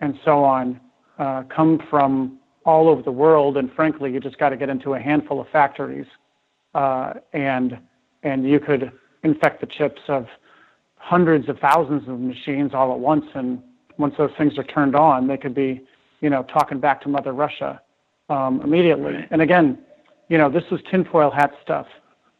and 0.00 0.18
so 0.24 0.44
on 0.44 0.80
uh, 1.18 1.42
come 1.54 1.80
from 1.90 2.38
all 2.64 2.88
over 2.88 3.02
the 3.02 3.12
world. 3.12 3.56
And 3.56 3.72
frankly, 3.72 4.12
you 4.12 4.20
just 4.20 4.38
got 4.38 4.50
to 4.50 4.56
get 4.56 4.68
into 4.68 4.94
a 4.94 5.00
handful 5.00 5.40
of 5.40 5.48
factories, 5.48 6.06
and 6.74 7.78
and 8.22 8.48
you 8.48 8.58
could 8.58 8.90
infect 9.22 9.60
the 9.60 9.66
chips 9.66 10.00
of 10.08 10.26
hundreds 10.96 11.48
of 11.48 11.58
thousands 11.58 12.08
of 12.08 12.18
machines 12.18 12.72
all 12.72 12.92
at 12.92 12.98
once. 12.98 13.26
And 13.34 13.62
once 13.98 14.14
those 14.16 14.30
things 14.38 14.58
are 14.58 14.64
turned 14.64 14.96
on, 14.96 15.26
they 15.26 15.36
could 15.36 15.54
be, 15.54 15.82
you 16.20 16.30
know, 16.30 16.42
talking 16.44 16.80
back 16.80 17.02
to 17.02 17.08
Mother 17.08 17.32
Russia 17.32 17.80
um, 18.30 18.60
immediately. 18.62 19.26
And 19.30 19.42
again, 19.42 19.78
you 20.28 20.38
know, 20.38 20.48
this 20.50 20.64
was 20.70 20.80
tinfoil 20.90 21.30
hat 21.30 21.52
stuff 21.62 21.86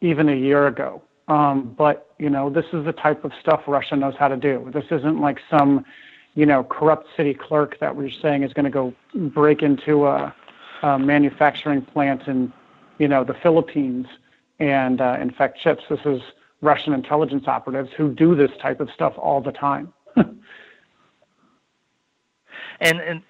even 0.01 0.29
a 0.29 0.35
year 0.35 0.67
ago. 0.67 1.01
Um, 1.27 1.75
but 1.77 2.13
you 2.17 2.29
know, 2.29 2.49
this 2.49 2.65
is 2.71 2.85
the 2.85 2.93
type 2.93 3.23
of 3.25 3.31
stuff 3.39 3.61
Russia 3.67 3.95
knows 3.95 4.15
how 4.17 4.27
to 4.27 4.37
do. 4.37 4.69
This 4.73 4.85
isn't 4.91 5.19
like 5.19 5.39
some, 5.49 5.85
you 6.33 6.45
know, 6.45 6.63
corrupt 6.63 7.07
city 7.17 7.33
clerk 7.33 7.79
that 7.79 7.95
we're 7.95 8.11
saying 8.21 8.43
is 8.43 8.53
going 8.53 8.65
to 8.65 8.71
go 8.71 8.93
break 9.13 9.61
into 9.61 10.05
a, 10.05 10.33
a, 10.83 10.99
manufacturing 10.99 11.81
plant 11.81 12.27
in, 12.27 12.53
you 12.99 13.07
know, 13.07 13.23
the 13.23 13.33
Philippines 13.33 14.05
and 14.59 15.01
uh, 15.01 15.17
infect 15.21 15.59
chips. 15.59 15.83
This 15.89 15.99
is 16.05 16.21
Russian 16.61 16.93
intelligence 16.93 17.47
operatives 17.47 17.89
who 17.95 18.13
do 18.13 18.35
this 18.35 18.51
type 18.61 18.79
of 18.79 18.89
stuff 18.91 19.13
all 19.17 19.41
the 19.41 19.51
time. 19.51 19.93
and 20.15 20.39
and 22.79 23.21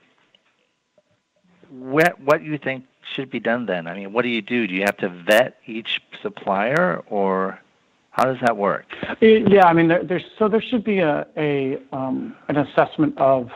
what 1.70 2.20
what 2.22 2.44
you 2.44 2.58
think 2.58 2.86
should 3.14 3.30
be 3.30 3.40
done 3.40 3.66
then? 3.66 3.88
I 3.88 3.94
mean, 3.96 4.14
what 4.14 4.24
do 4.24 4.30
you 4.30 4.42
do? 4.42 4.68
Do 4.68 4.74
you 4.74 4.84
have 4.84 4.98
to 4.98 5.10
vet 5.10 5.58
each 5.66 6.02
supplier, 6.22 7.04
or 7.08 7.60
how 8.12 8.26
does 8.26 8.38
that 8.42 8.58
work? 8.58 8.86
Yeah, 9.22 9.66
I 9.66 9.74
mean, 9.74 9.88
there, 9.88 10.04
there's 10.04 10.26
so 10.38 10.48
there 10.48 10.62
should 10.62 10.84
be 10.84 11.00
a, 11.00 11.28
a 11.38 11.78
um, 11.92 12.36
an 12.48 12.58
assessment 12.58 13.18
of 13.18 13.50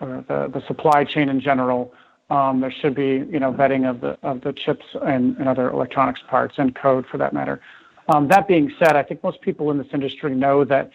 the 0.00 0.50
the 0.52 0.62
supply 0.66 1.04
chain 1.04 1.28
in 1.28 1.40
general. 1.40 1.92
Um, 2.28 2.60
there 2.60 2.74
should 2.80 2.94
be 2.94 3.24
you 3.30 3.38
know 3.38 3.52
vetting 3.52 3.88
of 3.88 4.00
the 4.00 4.18
of 4.22 4.40
the 4.40 4.52
chips 4.52 4.84
and, 5.02 5.36
other 5.46 5.70
electronics 5.70 6.20
parts 6.28 6.54
and 6.58 6.74
code 6.74 7.04
for 7.10 7.18
that 7.18 7.32
matter. 7.32 7.60
Um, 8.08 8.28
that 8.28 8.48
being 8.48 8.72
said, 8.78 8.96
I 8.96 9.02
think 9.02 9.22
most 9.22 9.40
people 9.40 9.70
in 9.70 9.78
this 9.78 9.86
industry 9.92 10.34
know 10.34 10.64
that 10.64 10.90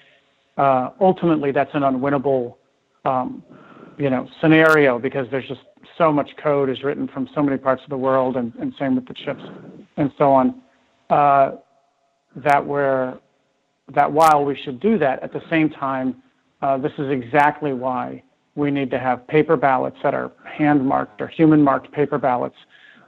uh, 0.58 0.90
ultimately 1.00 1.52
that's 1.52 1.74
an 1.74 1.84
unwinnable 1.84 2.56
um, 3.06 3.44
you 3.98 4.10
know 4.10 4.28
scenario 4.42 5.00
because 5.00 5.28
there's 5.32 5.48
just 5.48 5.62
so 5.98 6.12
much 6.12 6.30
code 6.42 6.70
is 6.70 6.84
written 6.84 7.08
from 7.08 7.30
so 7.36 7.42
many 7.42 7.58
parts 7.58 7.82
of 7.84 7.90
the 7.90 7.98
world, 7.98 8.36
and, 8.36 8.54
same 8.80 8.96
with 8.96 9.08
the 9.08 9.14
chips 9.14 9.44
and 9.98 10.12
so 10.18 10.32
on. 10.32 10.62
Uh, 11.10 11.52
that 12.36 12.66
while 14.12 14.46
we 14.46 14.58
should 14.64 14.80
do 14.80 14.98
that, 14.98 15.22
at 15.22 15.34
the 15.34 15.42
same 15.50 15.70
time, 15.70 16.16
uh, 16.62 16.78
this 16.78 16.92
is 16.98 17.10
exactly 17.10 17.74
why 17.74 18.24
we 18.56 18.72
need 18.72 18.92
to 18.92 19.00
have 19.00 19.26
paper 19.28 19.56
ballots 19.56 19.98
that 20.04 20.14
are 20.14 20.32
hand 20.46 20.86
marked 20.86 21.22
or 21.22 21.28
human 21.28 21.62
marked 21.62 21.92
paper 21.92 22.18
ballots 22.18 22.56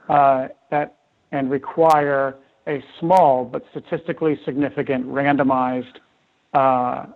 uh, 0.08 0.48
that 0.70 0.96
and 1.32 1.50
require 1.50 2.36
a 2.66 2.82
small 3.00 3.44
but 3.44 3.62
statistically 3.70 4.38
significant 4.44 5.06
randomized 5.06 5.96
uh, 6.54 7.06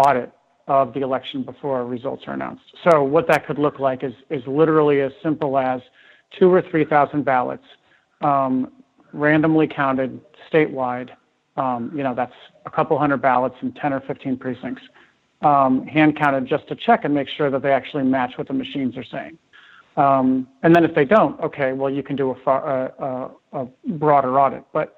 audit 0.00 0.32
of 0.66 0.94
the 0.94 1.00
election 1.00 1.42
before 1.42 1.84
results 1.84 2.24
are 2.26 2.32
announced. 2.32 2.62
So 2.88 3.02
what 3.02 3.28
that 3.28 3.46
could 3.46 3.58
look 3.58 3.78
like 3.78 4.02
is, 4.02 4.14
is 4.30 4.42
literally 4.46 5.00
as 5.02 5.12
simple 5.22 5.58
as 5.58 5.80
two 6.38 6.52
or 6.52 6.62
3,000 6.62 7.24
ballots 7.24 7.64
um, 8.22 8.72
randomly 9.12 9.66
counted 9.66 10.20
statewide. 10.50 11.10
Um, 11.56 11.92
you 11.94 12.02
know, 12.02 12.14
that's 12.14 12.32
a 12.64 12.70
couple 12.70 12.98
hundred 12.98 13.20
ballots 13.20 13.56
in 13.62 13.72
10 13.72 13.92
or 13.92 14.00
15 14.00 14.38
precincts, 14.38 14.82
hand 15.44 16.16
counted 16.16 16.46
just 16.46 16.66
to 16.68 16.74
check 16.74 17.04
and 17.04 17.14
make 17.14 17.28
sure 17.28 17.50
that 17.50 17.62
they 17.62 17.72
actually 17.72 18.04
match 18.04 18.32
what 18.38 18.48
the 18.48 18.54
machines 18.54 18.96
are 18.96 19.04
saying. 19.04 19.38
Um, 19.96 20.48
and 20.62 20.74
then 20.74 20.84
if 20.84 20.94
they 20.94 21.04
don't, 21.04 21.38
okay, 21.40 21.72
well, 21.72 21.90
you 21.90 22.02
can 22.02 22.16
do 22.16 22.30
a, 22.30 22.34
far, 22.44 22.66
a, 22.66 23.30
a, 23.52 23.60
a 23.60 23.68
broader 23.86 24.40
audit. 24.40 24.64
But 24.72 24.96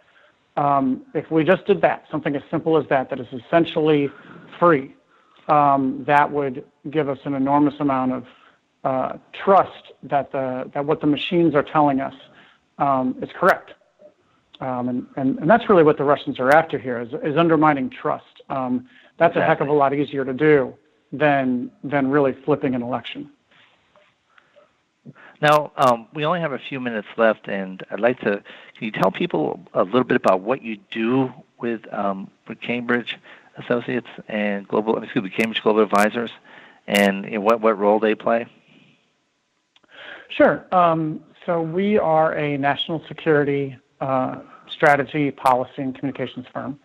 um, 0.57 1.03
if 1.15 1.31
we 1.31 1.45
just 1.45 1.67
did 1.67 1.81
that, 1.83 2.05
something 2.11 2.35
as 2.35 2.43
simple 2.51 2.79
as 2.79 2.89
that, 2.89 3.11
that 3.11 3.21
is 3.21 3.27
essentially 3.33 4.11
free, 4.59 4.95
um, 5.49 6.05
that 6.07 6.31
would 6.31 6.65
give 6.91 7.09
us 7.09 7.19
an 7.25 7.35
enormous 7.35 7.75
amount 7.79 8.13
of 8.13 8.25
uh, 8.85 9.17
trust 9.45 9.93
that 10.05 10.31
the 10.33 10.71
that 10.75 10.85
what 10.85 11.01
the 11.01 11.07
machines 11.07 11.55
are 11.55 11.63
telling 11.63 12.01
us 12.01 12.15
um, 12.79 13.17
is 13.21 13.29
correct. 13.39 13.73
Um, 14.61 14.89
and, 14.89 15.07
and, 15.17 15.39
and 15.41 15.51
that's 15.51 15.69
really 15.69 15.83
what 15.83 15.99
the 15.99 16.05
Russians 16.05 16.41
are 16.41 16.51
after 16.51 16.79
here 16.79 17.01
is, 17.01 17.09
is 17.23 17.37
undermining 17.37 17.91
trust. 17.91 18.43
Um, 19.19 19.25
that's 19.25 19.33
exactly. 19.33 19.43
a 19.43 19.47
heck 19.47 19.61
of 19.61 19.69
a 19.69 19.73
lot 19.73 19.95
easier 19.95 20.25
to 20.25 20.33
do 20.33 20.75
than 21.13 21.71
than 21.83 22.09
really 22.09 22.33
flipping 22.45 22.75
an 22.75 22.83
election. 22.83 23.31
Now, 25.41 25.73
um, 25.77 26.09
we 26.15 26.25
only 26.25 26.41
have 26.41 26.53
a 26.53 26.59
few 26.59 26.81
minutes 26.81 27.09
left, 27.17 27.49
and 27.49 27.83
I'd 27.91 28.01
like 28.01 28.21
to. 28.21 28.43
Can 28.77 28.85
you 28.85 28.91
tell 28.91 29.11
people 29.11 29.61
a 29.75 29.85
little 29.85 30.05
bit 30.05 30.17
about 30.17 30.41
what 30.41 30.63
you 30.63 30.79
do 30.91 31.33
with 31.59 31.81
um, 31.93 32.31
with 32.49 32.61
Cambridge 32.61 33.19
Associates 33.57 34.09
and 34.29 34.67
Global, 34.69 35.03
excuse 35.03 35.25
me, 35.25 35.31
Cambridge 35.31 35.63
Global 35.63 35.83
Advisors, 35.83 36.31
and 36.87 37.25
you 37.25 37.33
know, 37.33 37.41
what 37.41 37.61
what 37.61 37.79
role 37.79 37.99
they 37.99 38.15
play? 38.15 38.47
Sure. 40.29 40.67
Um, 40.73 41.21
so 41.45 41.63
we 41.63 41.99
are 41.99 42.33
a 42.35 42.59
national 42.59 43.03
security 43.07 43.77
uh, 44.01 44.41
strategy, 44.71 45.31
policy, 45.31 45.83
and 45.83 45.95
communications 45.95 46.47
firm. 46.53 46.79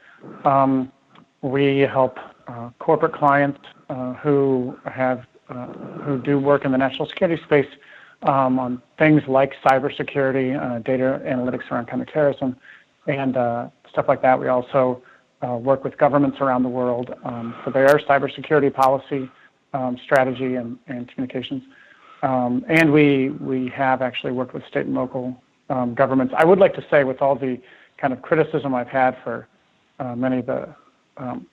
We 1.41 1.79
help 1.79 2.17
uh, 2.47 2.69
corporate 2.79 3.13
clients 3.13 3.59
uh, 3.89 4.13
who 4.13 4.77
have 4.85 5.25
uh, 5.49 5.67
who 6.03 6.21
do 6.21 6.39
work 6.39 6.65
in 6.65 6.71
the 6.71 6.77
national 6.77 7.07
security 7.07 7.41
space 7.43 7.67
um, 8.23 8.59
on 8.59 8.81
things 8.97 9.21
like 9.27 9.53
cybersecurity, 9.65 10.55
uh, 10.55 10.79
data 10.79 11.21
analytics 11.25 11.69
around 11.71 11.87
counterterrorism, 11.87 12.55
and 13.07 13.35
uh, 13.35 13.69
stuff 13.89 14.05
like 14.07 14.21
that. 14.21 14.39
We 14.39 14.47
also 14.47 15.01
work 15.41 15.83
with 15.83 15.97
governments 15.97 16.37
around 16.39 16.61
the 16.61 16.69
world 16.69 17.15
um, 17.23 17.55
for 17.63 17.71
their 17.71 17.87
cybersecurity 18.07 18.71
policy, 18.71 19.27
um, 19.73 19.97
strategy, 20.03 20.53
and, 20.55 20.77
and 20.87 21.07
communications. 21.07 21.63
Um, 22.21 22.63
and 22.69 22.93
we 22.93 23.29
we 23.29 23.67
have 23.69 24.03
actually 24.03 24.33
worked 24.33 24.53
with 24.53 24.63
state 24.67 24.85
and 24.85 24.93
local 24.93 25.41
um, 25.69 25.95
governments. 25.95 26.33
I 26.37 26.45
would 26.45 26.59
like 26.59 26.75
to 26.75 26.85
say, 26.91 27.03
with 27.03 27.21
all 27.21 27.35
the 27.35 27.59
kind 27.97 28.13
of 28.13 28.21
criticism 28.21 28.75
I've 28.75 28.87
had 28.87 29.17
for 29.23 29.47
uh, 29.99 30.15
many 30.15 30.37
of 30.39 30.45
the 30.45 30.75
um, 31.21 31.45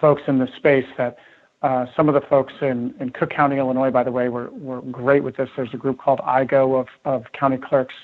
folks 0.00 0.22
in 0.26 0.38
this 0.38 0.50
space, 0.56 0.86
that 0.96 1.18
uh, 1.62 1.86
some 1.96 2.08
of 2.08 2.14
the 2.14 2.20
folks 2.20 2.52
in, 2.60 2.94
in 3.00 3.10
Cook 3.10 3.30
County, 3.30 3.56
Illinois, 3.56 3.90
by 3.90 4.02
the 4.02 4.12
way, 4.12 4.28
were, 4.28 4.50
were 4.50 4.82
great 4.82 5.22
with 5.22 5.36
this. 5.36 5.48
There's 5.56 5.72
a 5.72 5.78
group 5.78 5.98
called 5.98 6.20
IGO 6.20 6.80
of, 6.80 6.88
of 7.04 7.32
county 7.32 7.56
clerks 7.56 7.94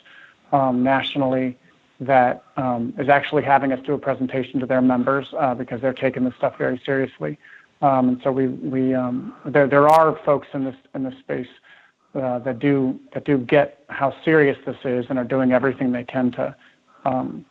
um, 0.53 0.83
nationally 0.83 1.59
that 2.01 2.43
um, 2.57 2.95
is 2.99 3.09
actually 3.09 3.43
having 3.43 3.73
us 3.73 3.81
do 3.85 3.93
a 3.93 3.99
presentation 3.99 4.61
to 4.61 4.67
their 4.67 4.81
members 4.81 5.27
uh, 5.39 5.55
because 5.55 5.81
they're 5.81 5.93
taking 5.93 6.25
this 6.25 6.35
stuff 6.37 6.57
very 6.57 6.81
seriously. 6.87 7.39
Um, 7.83 8.09
and 8.09 8.21
so 8.23 8.33
we, 8.33 8.49
we 8.49 8.95
um, 8.95 9.35
there, 9.45 9.67
there 9.67 9.89
are 9.89 10.19
folks 10.25 10.49
in 10.55 10.65
this 10.65 10.77
in 10.95 11.03
this 11.03 11.15
space 11.19 11.49
uh, 12.15 12.39
that 12.41 12.59
do 12.59 12.99
that 13.13 13.25
do 13.25 13.39
get 13.39 13.85
how 13.89 14.15
serious 14.25 14.59
this 14.67 14.77
is 14.85 15.07
and 15.09 15.19
are 15.19 15.25
doing 15.25 15.53
everything 15.53 15.93
they 15.93 16.05
can 16.05 16.31
to 16.33 16.57
um, 17.05 17.45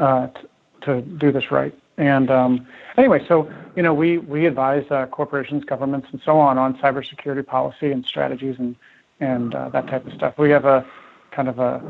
uh, 0.00 0.28
t- 0.28 0.48
to 0.82 1.02
do 1.02 1.30
this 1.32 1.50
right. 1.50 1.74
And 1.98 2.30
um, 2.30 2.66
anyway, 2.96 3.24
so 3.26 3.50
you 3.76 3.82
know 3.82 3.92
we 3.92 4.18
we 4.18 4.46
advise 4.46 4.84
uh, 4.90 5.06
corporations, 5.06 5.64
governments, 5.64 6.06
and 6.12 6.22
so 6.24 6.38
on 6.38 6.56
on 6.56 6.78
cybersecurity 6.78 7.44
policy 7.44 7.90
and 7.90 8.06
strategies 8.06 8.56
and 8.58 8.76
and 9.20 9.54
uh, 9.54 9.68
that 9.70 9.88
type 9.88 10.06
of 10.06 10.12
stuff. 10.14 10.38
We 10.38 10.50
have 10.50 10.64
a 10.64 10.86
kind 11.32 11.48
of 11.48 11.58
a 11.58 11.82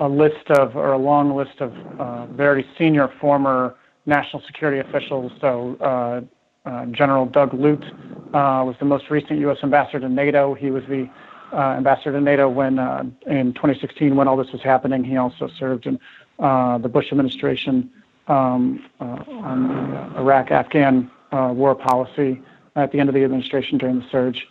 a 0.00 0.08
list 0.08 0.50
of 0.50 0.76
or 0.76 0.92
a 0.92 0.98
long 0.98 1.34
list 1.34 1.60
of 1.60 1.72
uh, 2.00 2.26
very 2.26 2.66
senior 2.76 3.08
former 3.20 3.76
national 4.06 4.42
security 4.42 4.80
officials. 4.80 5.30
So 5.40 5.76
uh, 5.80 6.68
uh, 6.68 6.86
General 6.86 7.26
Doug 7.26 7.54
Lute 7.54 7.84
uh, 7.84 8.64
was 8.66 8.74
the 8.80 8.84
most 8.84 9.10
recent 9.10 9.38
U.S. 9.40 9.58
ambassador 9.62 10.00
to 10.00 10.08
NATO. 10.08 10.54
He 10.54 10.72
was 10.72 10.82
the 10.88 11.08
ambassador 11.52 12.12
to 12.12 12.20
NATO 12.20 12.48
when 12.48 12.78
in 13.26 13.54
2016 13.54 14.16
when 14.16 14.26
all 14.26 14.36
this 14.36 14.50
was 14.50 14.62
happening. 14.62 15.04
He 15.04 15.16
also 15.16 15.48
served 15.56 15.86
in 15.86 16.00
the 16.38 16.90
Bush 16.92 17.12
administration 17.12 17.92
on 18.28 18.82
the 18.98 20.20
Iraq-Afghan 20.20 21.10
war 21.32 21.74
policy 21.74 22.40
at 22.76 22.92
the 22.92 23.00
end 23.00 23.08
of 23.08 23.14
the 23.14 23.24
administration 23.24 23.78
during 23.78 24.00
the 24.00 24.06
surge. 24.10 24.46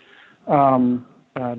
Um, 0.48 1.06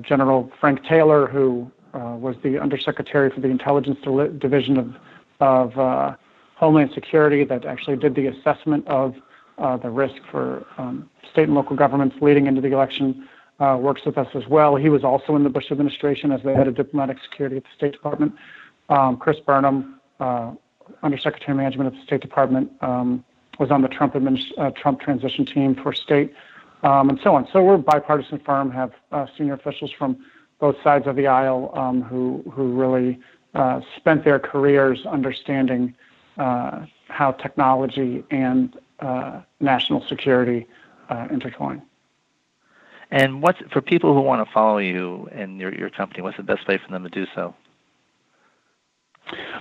General 0.01 0.51
Frank 0.59 0.83
Taylor, 0.83 1.27
who 1.27 1.71
was 1.93 2.35
the 2.43 2.59
undersecretary 2.59 3.29
for 3.29 3.39
the 3.39 3.47
intelligence 3.47 3.97
division 4.39 4.95
of 5.39 6.17
Homeland 6.55 6.91
Security 6.93 7.45
that 7.45 7.65
actually 7.65 7.95
did 7.95 8.15
the 8.15 8.27
assessment 8.27 8.85
of 8.87 9.15
uh, 9.59 9.77
the 9.77 9.89
risk 9.89 10.15
for 10.29 10.65
um, 10.77 11.09
state 11.31 11.43
and 11.43 11.55
local 11.55 11.75
governments 11.75 12.15
leading 12.21 12.47
into 12.47 12.61
the 12.61 12.71
election 12.71 13.27
uh, 13.59 13.77
works 13.79 14.01
with 14.05 14.17
us 14.17 14.27
as 14.35 14.47
well. 14.47 14.75
He 14.75 14.89
was 14.89 15.03
also 15.03 15.35
in 15.35 15.43
the 15.43 15.49
Bush 15.49 15.65
administration 15.71 16.31
as 16.31 16.41
the 16.43 16.53
head 16.53 16.67
of 16.67 16.75
diplomatic 16.75 17.17
security 17.29 17.57
at 17.57 17.63
the 17.63 17.69
State 17.75 17.91
Department. 17.91 18.33
Um, 18.89 19.17
Chris 19.17 19.37
Burnham, 19.45 19.99
uh, 20.19 20.53
Undersecretary 21.03 21.51
of 21.51 21.57
Management 21.57 21.93
at 21.93 21.99
the 21.99 22.05
State 22.05 22.21
Department, 22.21 22.71
um, 22.81 23.23
was 23.59 23.71
on 23.71 23.81
the 23.81 23.87
Trump, 23.87 24.13
administ- 24.13 24.57
uh, 24.57 24.71
Trump 24.71 25.01
transition 25.01 25.45
team 25.45 25.75
for 25.75 25.93
state, 25.93 26.33
um, 26.83 27.09
and 27.09 27.19
so 27.21 27.35
on. 27.35 27.47
So 27.51 27.61
we're 27.63 27.75
a 27.75 27.79
bipartisan 27.79 28.39
firm, 28.39 28.71
have 28.71 28.91
uh, 29.11 29.27
senior 29.37 29.53
officials 29.53 29.91
from 29.91 30.17
both 30.59 30.75
sides 30.83 31.07
of 31.07 31.15
the 31.15 31.27
aisle 31.27 31.71
um, 31.77 32.01
who 32.01 32.43
who 32.51 32.73
really 32.73 33.19
uh, 33.53 33.81
spent 33.97 34.23
their 34.23 34.39
careers 34.39 35.05
understanding 35.05 35.93
how 37.09 37.31
technology 37.31 38.23
and 38.31 38.79
uh, 38.99 39.41
national 39.59 40.05
security 40.07 40.67
uh, 41.09 41.27
intertwine. 41.31 41.81
And 43.11 43.41
what's 43.41 43.59
for 43.71 43.81
people 43.81 44.13
who 44.13 44.21
want 44.21 44.45
to 44.45 44.53
follow 44.53 44.77
you 44.77 45.27
and 45.31 45.59
your 45.59 45.73
your 45.73 45.89
company? 45.89 46.21
What's 46.21 46.37
the 46.37 46.43
best 46.43 46.67
way 46.67 46.77
for 46.77 46.91
them 46.91 47.03
to 47.03 47.09
do 47.09 47.25
so? 47.33 47.55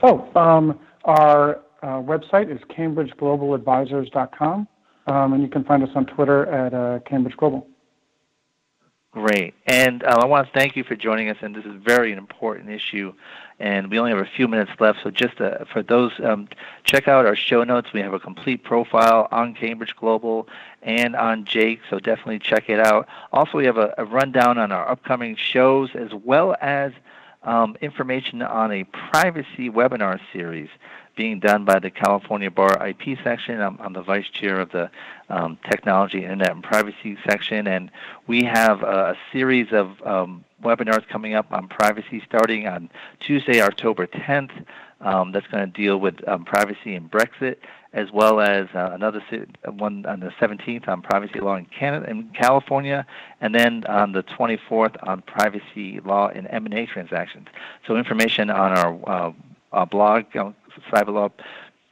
Oh, 0.03 0.29
um, 0.35 0.79
our 1.09 1.61
uh, 1.83 2.01
website 2.03 2.55
is 2.55 2.61
cambridgeglobaladvisors.com, 2.69 4.69
um, 5.07 5.33
and 5.33 5.43
you 5.43 5.49
can 5.49 5.65
find 5.65 5.83
us 5.83 5.89
on 5.95 6.05
Twitter 6.07 6.47
at 6.47 6.75
uh, 6.75 7.01
Cambridge 7.01 7.37
Global. 7.37 7.67
Great. 9.11 9.55
And 9.67 10.05
uh, 10.05 10.19
I 10.21 10.27
want 10.27 10.47
to 10.47 10.53
thank 10.53 10.77
you 10.77 10.85
for 10.85 10.95
joining 10.95 11.31
us. 11.31 11.39
And 11.41 11.57
this 11.57 11.65
is 11.65 11.73
very 11.83 12.13
an 12.13 12.19
important 12.19 12.69
issue. 12.69 13.15
And 13.59 13.91
we 13.91 13.99
only 13.99 14.13
have 14.13 14.21
a 14.21 14.29
few 14.37 14.47
minutes 14.47 14.71
left. 14.79 14.99
So 15.03 15.11
just 15.11 15.41
uh, 15.41 15.65
for 15.73 15.83
those, 15.83 16.13
um, 16.23 16.47
check 16.85 17.09
out 17.09 17.25
our 17.25 17.35
show 17.35 17.65
notes. 17.65 17.89
We 17.95 18.01
have 18.01 18.13
a 18.13 18.21
complete 18.21 18.63
profile 18.63 19.27
on 19.33 19.55
Cambridge 19.55 19.97
Global 19.97 20.47
and 20.83 21.17
on 21.17 21.47
Jake. 21.47 21.81
So 21.89 21.99
definitely 21.99 22.39
check 22.39 22.69
it 22.69 22.79
out. 22.79 23.09
Also, 23.33 23.57
we 23.57 23.65
have 23.65 23.79
a, 23.79 23.95
a 23.97 24.05
rundown 24.05 24.59
on 24.59 24.73
our 24.73 24.89
upcoming 24.89 25.37
shows 25.37 25.89
as 25.95 26.13
well 26.13 26.55
as 26.61 26.93
um, 27.45 27.77
information 27.81 28.43
on 28.43 28.73
a 28.73 28.85
privacy 28.85 29.71
webinar 29.71 30.21
series 30.33 30.69
being 31.19 31.41
done 31.41 31.65
by 31.65 31.81
the 31.81 31.91
California 31.91 32.49
Bar 32.49 32.89
IP 32.89 33.19
section. 33.25 33.61
I'm, 33.61 33.77
I'm 33.81 33.93
the 33.93 34.03
vice 34.03 34.29
chair 34.29 34.61
of 34.61 34.71
the 34.71 34.89
um, 35.29 35.59
Technology, 35.69 36.23
Internet, 36.23 36.53
and 36.53 36.63
Privacy 36.63 37.19
section, 37.29 37.67
and 37.67 37.91
we 38.29 38.45
have 38.45 38.83
a, 38.85 39.11
a 39.11 39.15
series 39.33 39.67
of 39.73 40.01
um, 40.07 40.45
webinars 40.63 41.07
coming 41.09 41.35
up 41.35 41.53
on 41.53 41.67
privacy 41.67 42.23
starting 42.25 42.69
on 42.69 42.89
Tuesday, 43.19 43.61
October 43.61 44.07
10th. 44.07 44.65
Um, 45.01 45.33
that's 45.33 45.47
going 45.49 45.71
to 45.71 45.73
deal 45.73 45.99
with 45.99 46.27
um, 46.29 46.45
privacy 46.45 46.95
and 46.95 47.11
Brexit, 47.11 47.57
as 47.93 48.13
well 48.13 48.41
as 48.41 48.69
uh, 48.75 48.91
another 48.93 49.21
one 49.65 50.07
on 50.07 50.21
the 50.21 50.31
17th 50.41 50.87
on 50.87 51.03
privacy 51.03 51.41
law 51.41 51.57
in 51.57 51.67
Canada, 51.67 52.09
in 52.09 52.29
California, 52.29 53.05
and 53.41 53.55
then 53.55 53.85
on 53.87 54.13
the 54.13 54.23
24th 54.23 54.97
on 55.07 55.23
privacy 55.23 55.99
law 56.05 56.29
in 56.29 56.47
M&A 56.47 56.87
transactions. 56.87 57.49
So 57.87 57.97
information 57.97 58.51
on 58.51 58.79
our 58.79 58.99
uh, 59.09 59.33
uh, 59.73 59.85
blog, 59.85 60.25
uh, 60.93 61.31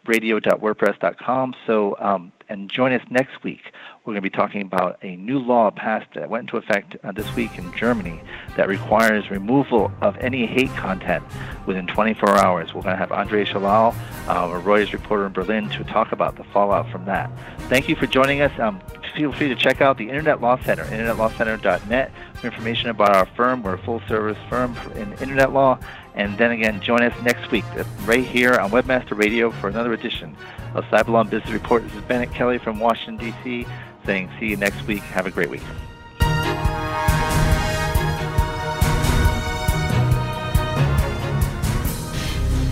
cyberlawradio.wordpress.com. 0.07 1.55
So, 1.67 1.97
um, 1.99 2.33
and 2.49 2.71
join 2.71 2.93
us 2.93 3.03
next 3.11 3.43
week. 3.43 3.73
We're 4.05 4.13
going 4.13 4.23
to 4.23 4.31
be 4.31 4.31
talking 4.31 4.63
about 4.63 4.99
a 5.03 5.17
new 5.17 5.41
law 5.41 5.71
passed 5.71 6.15
that 6.15 6.31
went 6.31 6.43
into 6.43 6.57
effect 6.59 6.97
uh, 7.03 7.11
this 7.11 7.35
week 7.35 7.59
in 7.59 7.75
Germany 7.77 8.21
that 8.57 8.69
requires 8.69 9.29
removal 9.31 9.91
of 10.01 10.17
any 10.19 10.47
hate 10.47 10.71
content 10.77 11.25
within 11.67 11.89
24 11.89 12.37
hours. 12.37 12.73
We're 12.73 12.83
going 12.83 12.95
to 12.95 12.99
have 12.99 13.11
Andre 13.11 13.45
Shalal, 13.45 13.97
uh, 14.29 14.57
a 14.57 14.61
Reuters 14.61 14.93
reporter 14.93 15.27
in 15.27 15.33
Berlin, 15.33 15.69
to 15.71 15.83
talk 15.85 16.13
about 16.13 16.37
the 16.37 16.45
fallout 16.45 16.89
from 16.91 17.05
that. 17.07 17.31
Thank 17.63 17.89
you 17.89 17.97
for 17.97 18.07
joining 18.07 18.43
us. 18.43 18.57
Um, 18.61 18.81
feel 19.17 19.33
free 19.33 19.49
to 19.49 19.57
check 19.57 19.81
out 19.81 19.99
the 19.99 20.09
Internet 20.09 20.41
Law 20.41 20.63
Center, 20.63 20.85
internetlawcenter.net, 20.85 22.13
for 22.35 22.47
information 22.47 22.91
about 22.91 23.17
our 23.17 23.27
firm. 23.35 23.63
We're 23.63 23.75
a 23.75 23.79
full-service 23.79 24.39
firm 24.49 24.77
in 24.95 25.13
Internet 25.15 25.53
law. 25.53 25.81
And 26.17 26.37
then 26.39 26.51
again, 26.51 26.81
join 26.81 27.03
us 27.03 27.15
next 27.23 27.51
week 27.51 27.65
right 28.05 28.25
here 28.25 28.55
on 28.55 28.71
Webmaster 28.71 29.17
Radio 29.17 29.51
for 29.51 29.69
another 29.69 29.93
edition 29.93 30.35
of 30.75 30.85
Cyberlaw 30.87 31.29
Business 31.29 31.53
Report. 31.53 31.83
This 31.85 31.95
is 31.95 32.03
Bennet 32.03 32.33
Kelley 32.33 32.59
from 32.59 32.81
Washington, 32.81 33.19
D.C., 33.19 33.67
saying 34.07 34.31
see 34.41 34.47
you 34.47 34.57
next 34.57 34.87
week. 34.87 35.03
Have 35.03 35.27
a 35.27 35.31
great 35.31 35.51
week. 35.51 35.63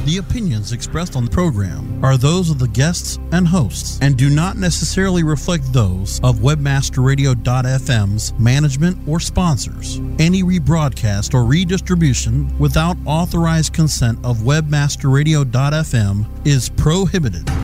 The 0.04 0.18
opinions 0.18 0.72
expressed 0.72 1.16
on 1.16 1.24
the 1.24 1.30
program 1.30 2.04
are 2.04 2.18
those 2.18 2.50
of 2.50 2.58
the 2.58 2.68
guests 2.68 3.18
and 3.32 3.48
hosts 3.48 3.98
and 4.02 4.18
do 4.18 4.28
not 4.28 4.58
necessarily 4.58 5.22
reflect 5.22 5.72
those 5.72 6.20
of 6.22 6.40
WebmasterRadio.fm's 6.40 8.34
management 8.38 8.98
or 9.08 9.18
sponsors. 9.18 10.00
Any 10.18 10.42
rebroadcast 10.42 11.32
or 11.32 11.46
redistribution 11.46 12.54
without 12.58 12.98
authorized 13.06 13.72
consent 13.72 14.18
of 14.26 14.40
WebmasterRadio.fm 14.40 16.26
is 16.46 16.68
prohibited. 16.68 17.63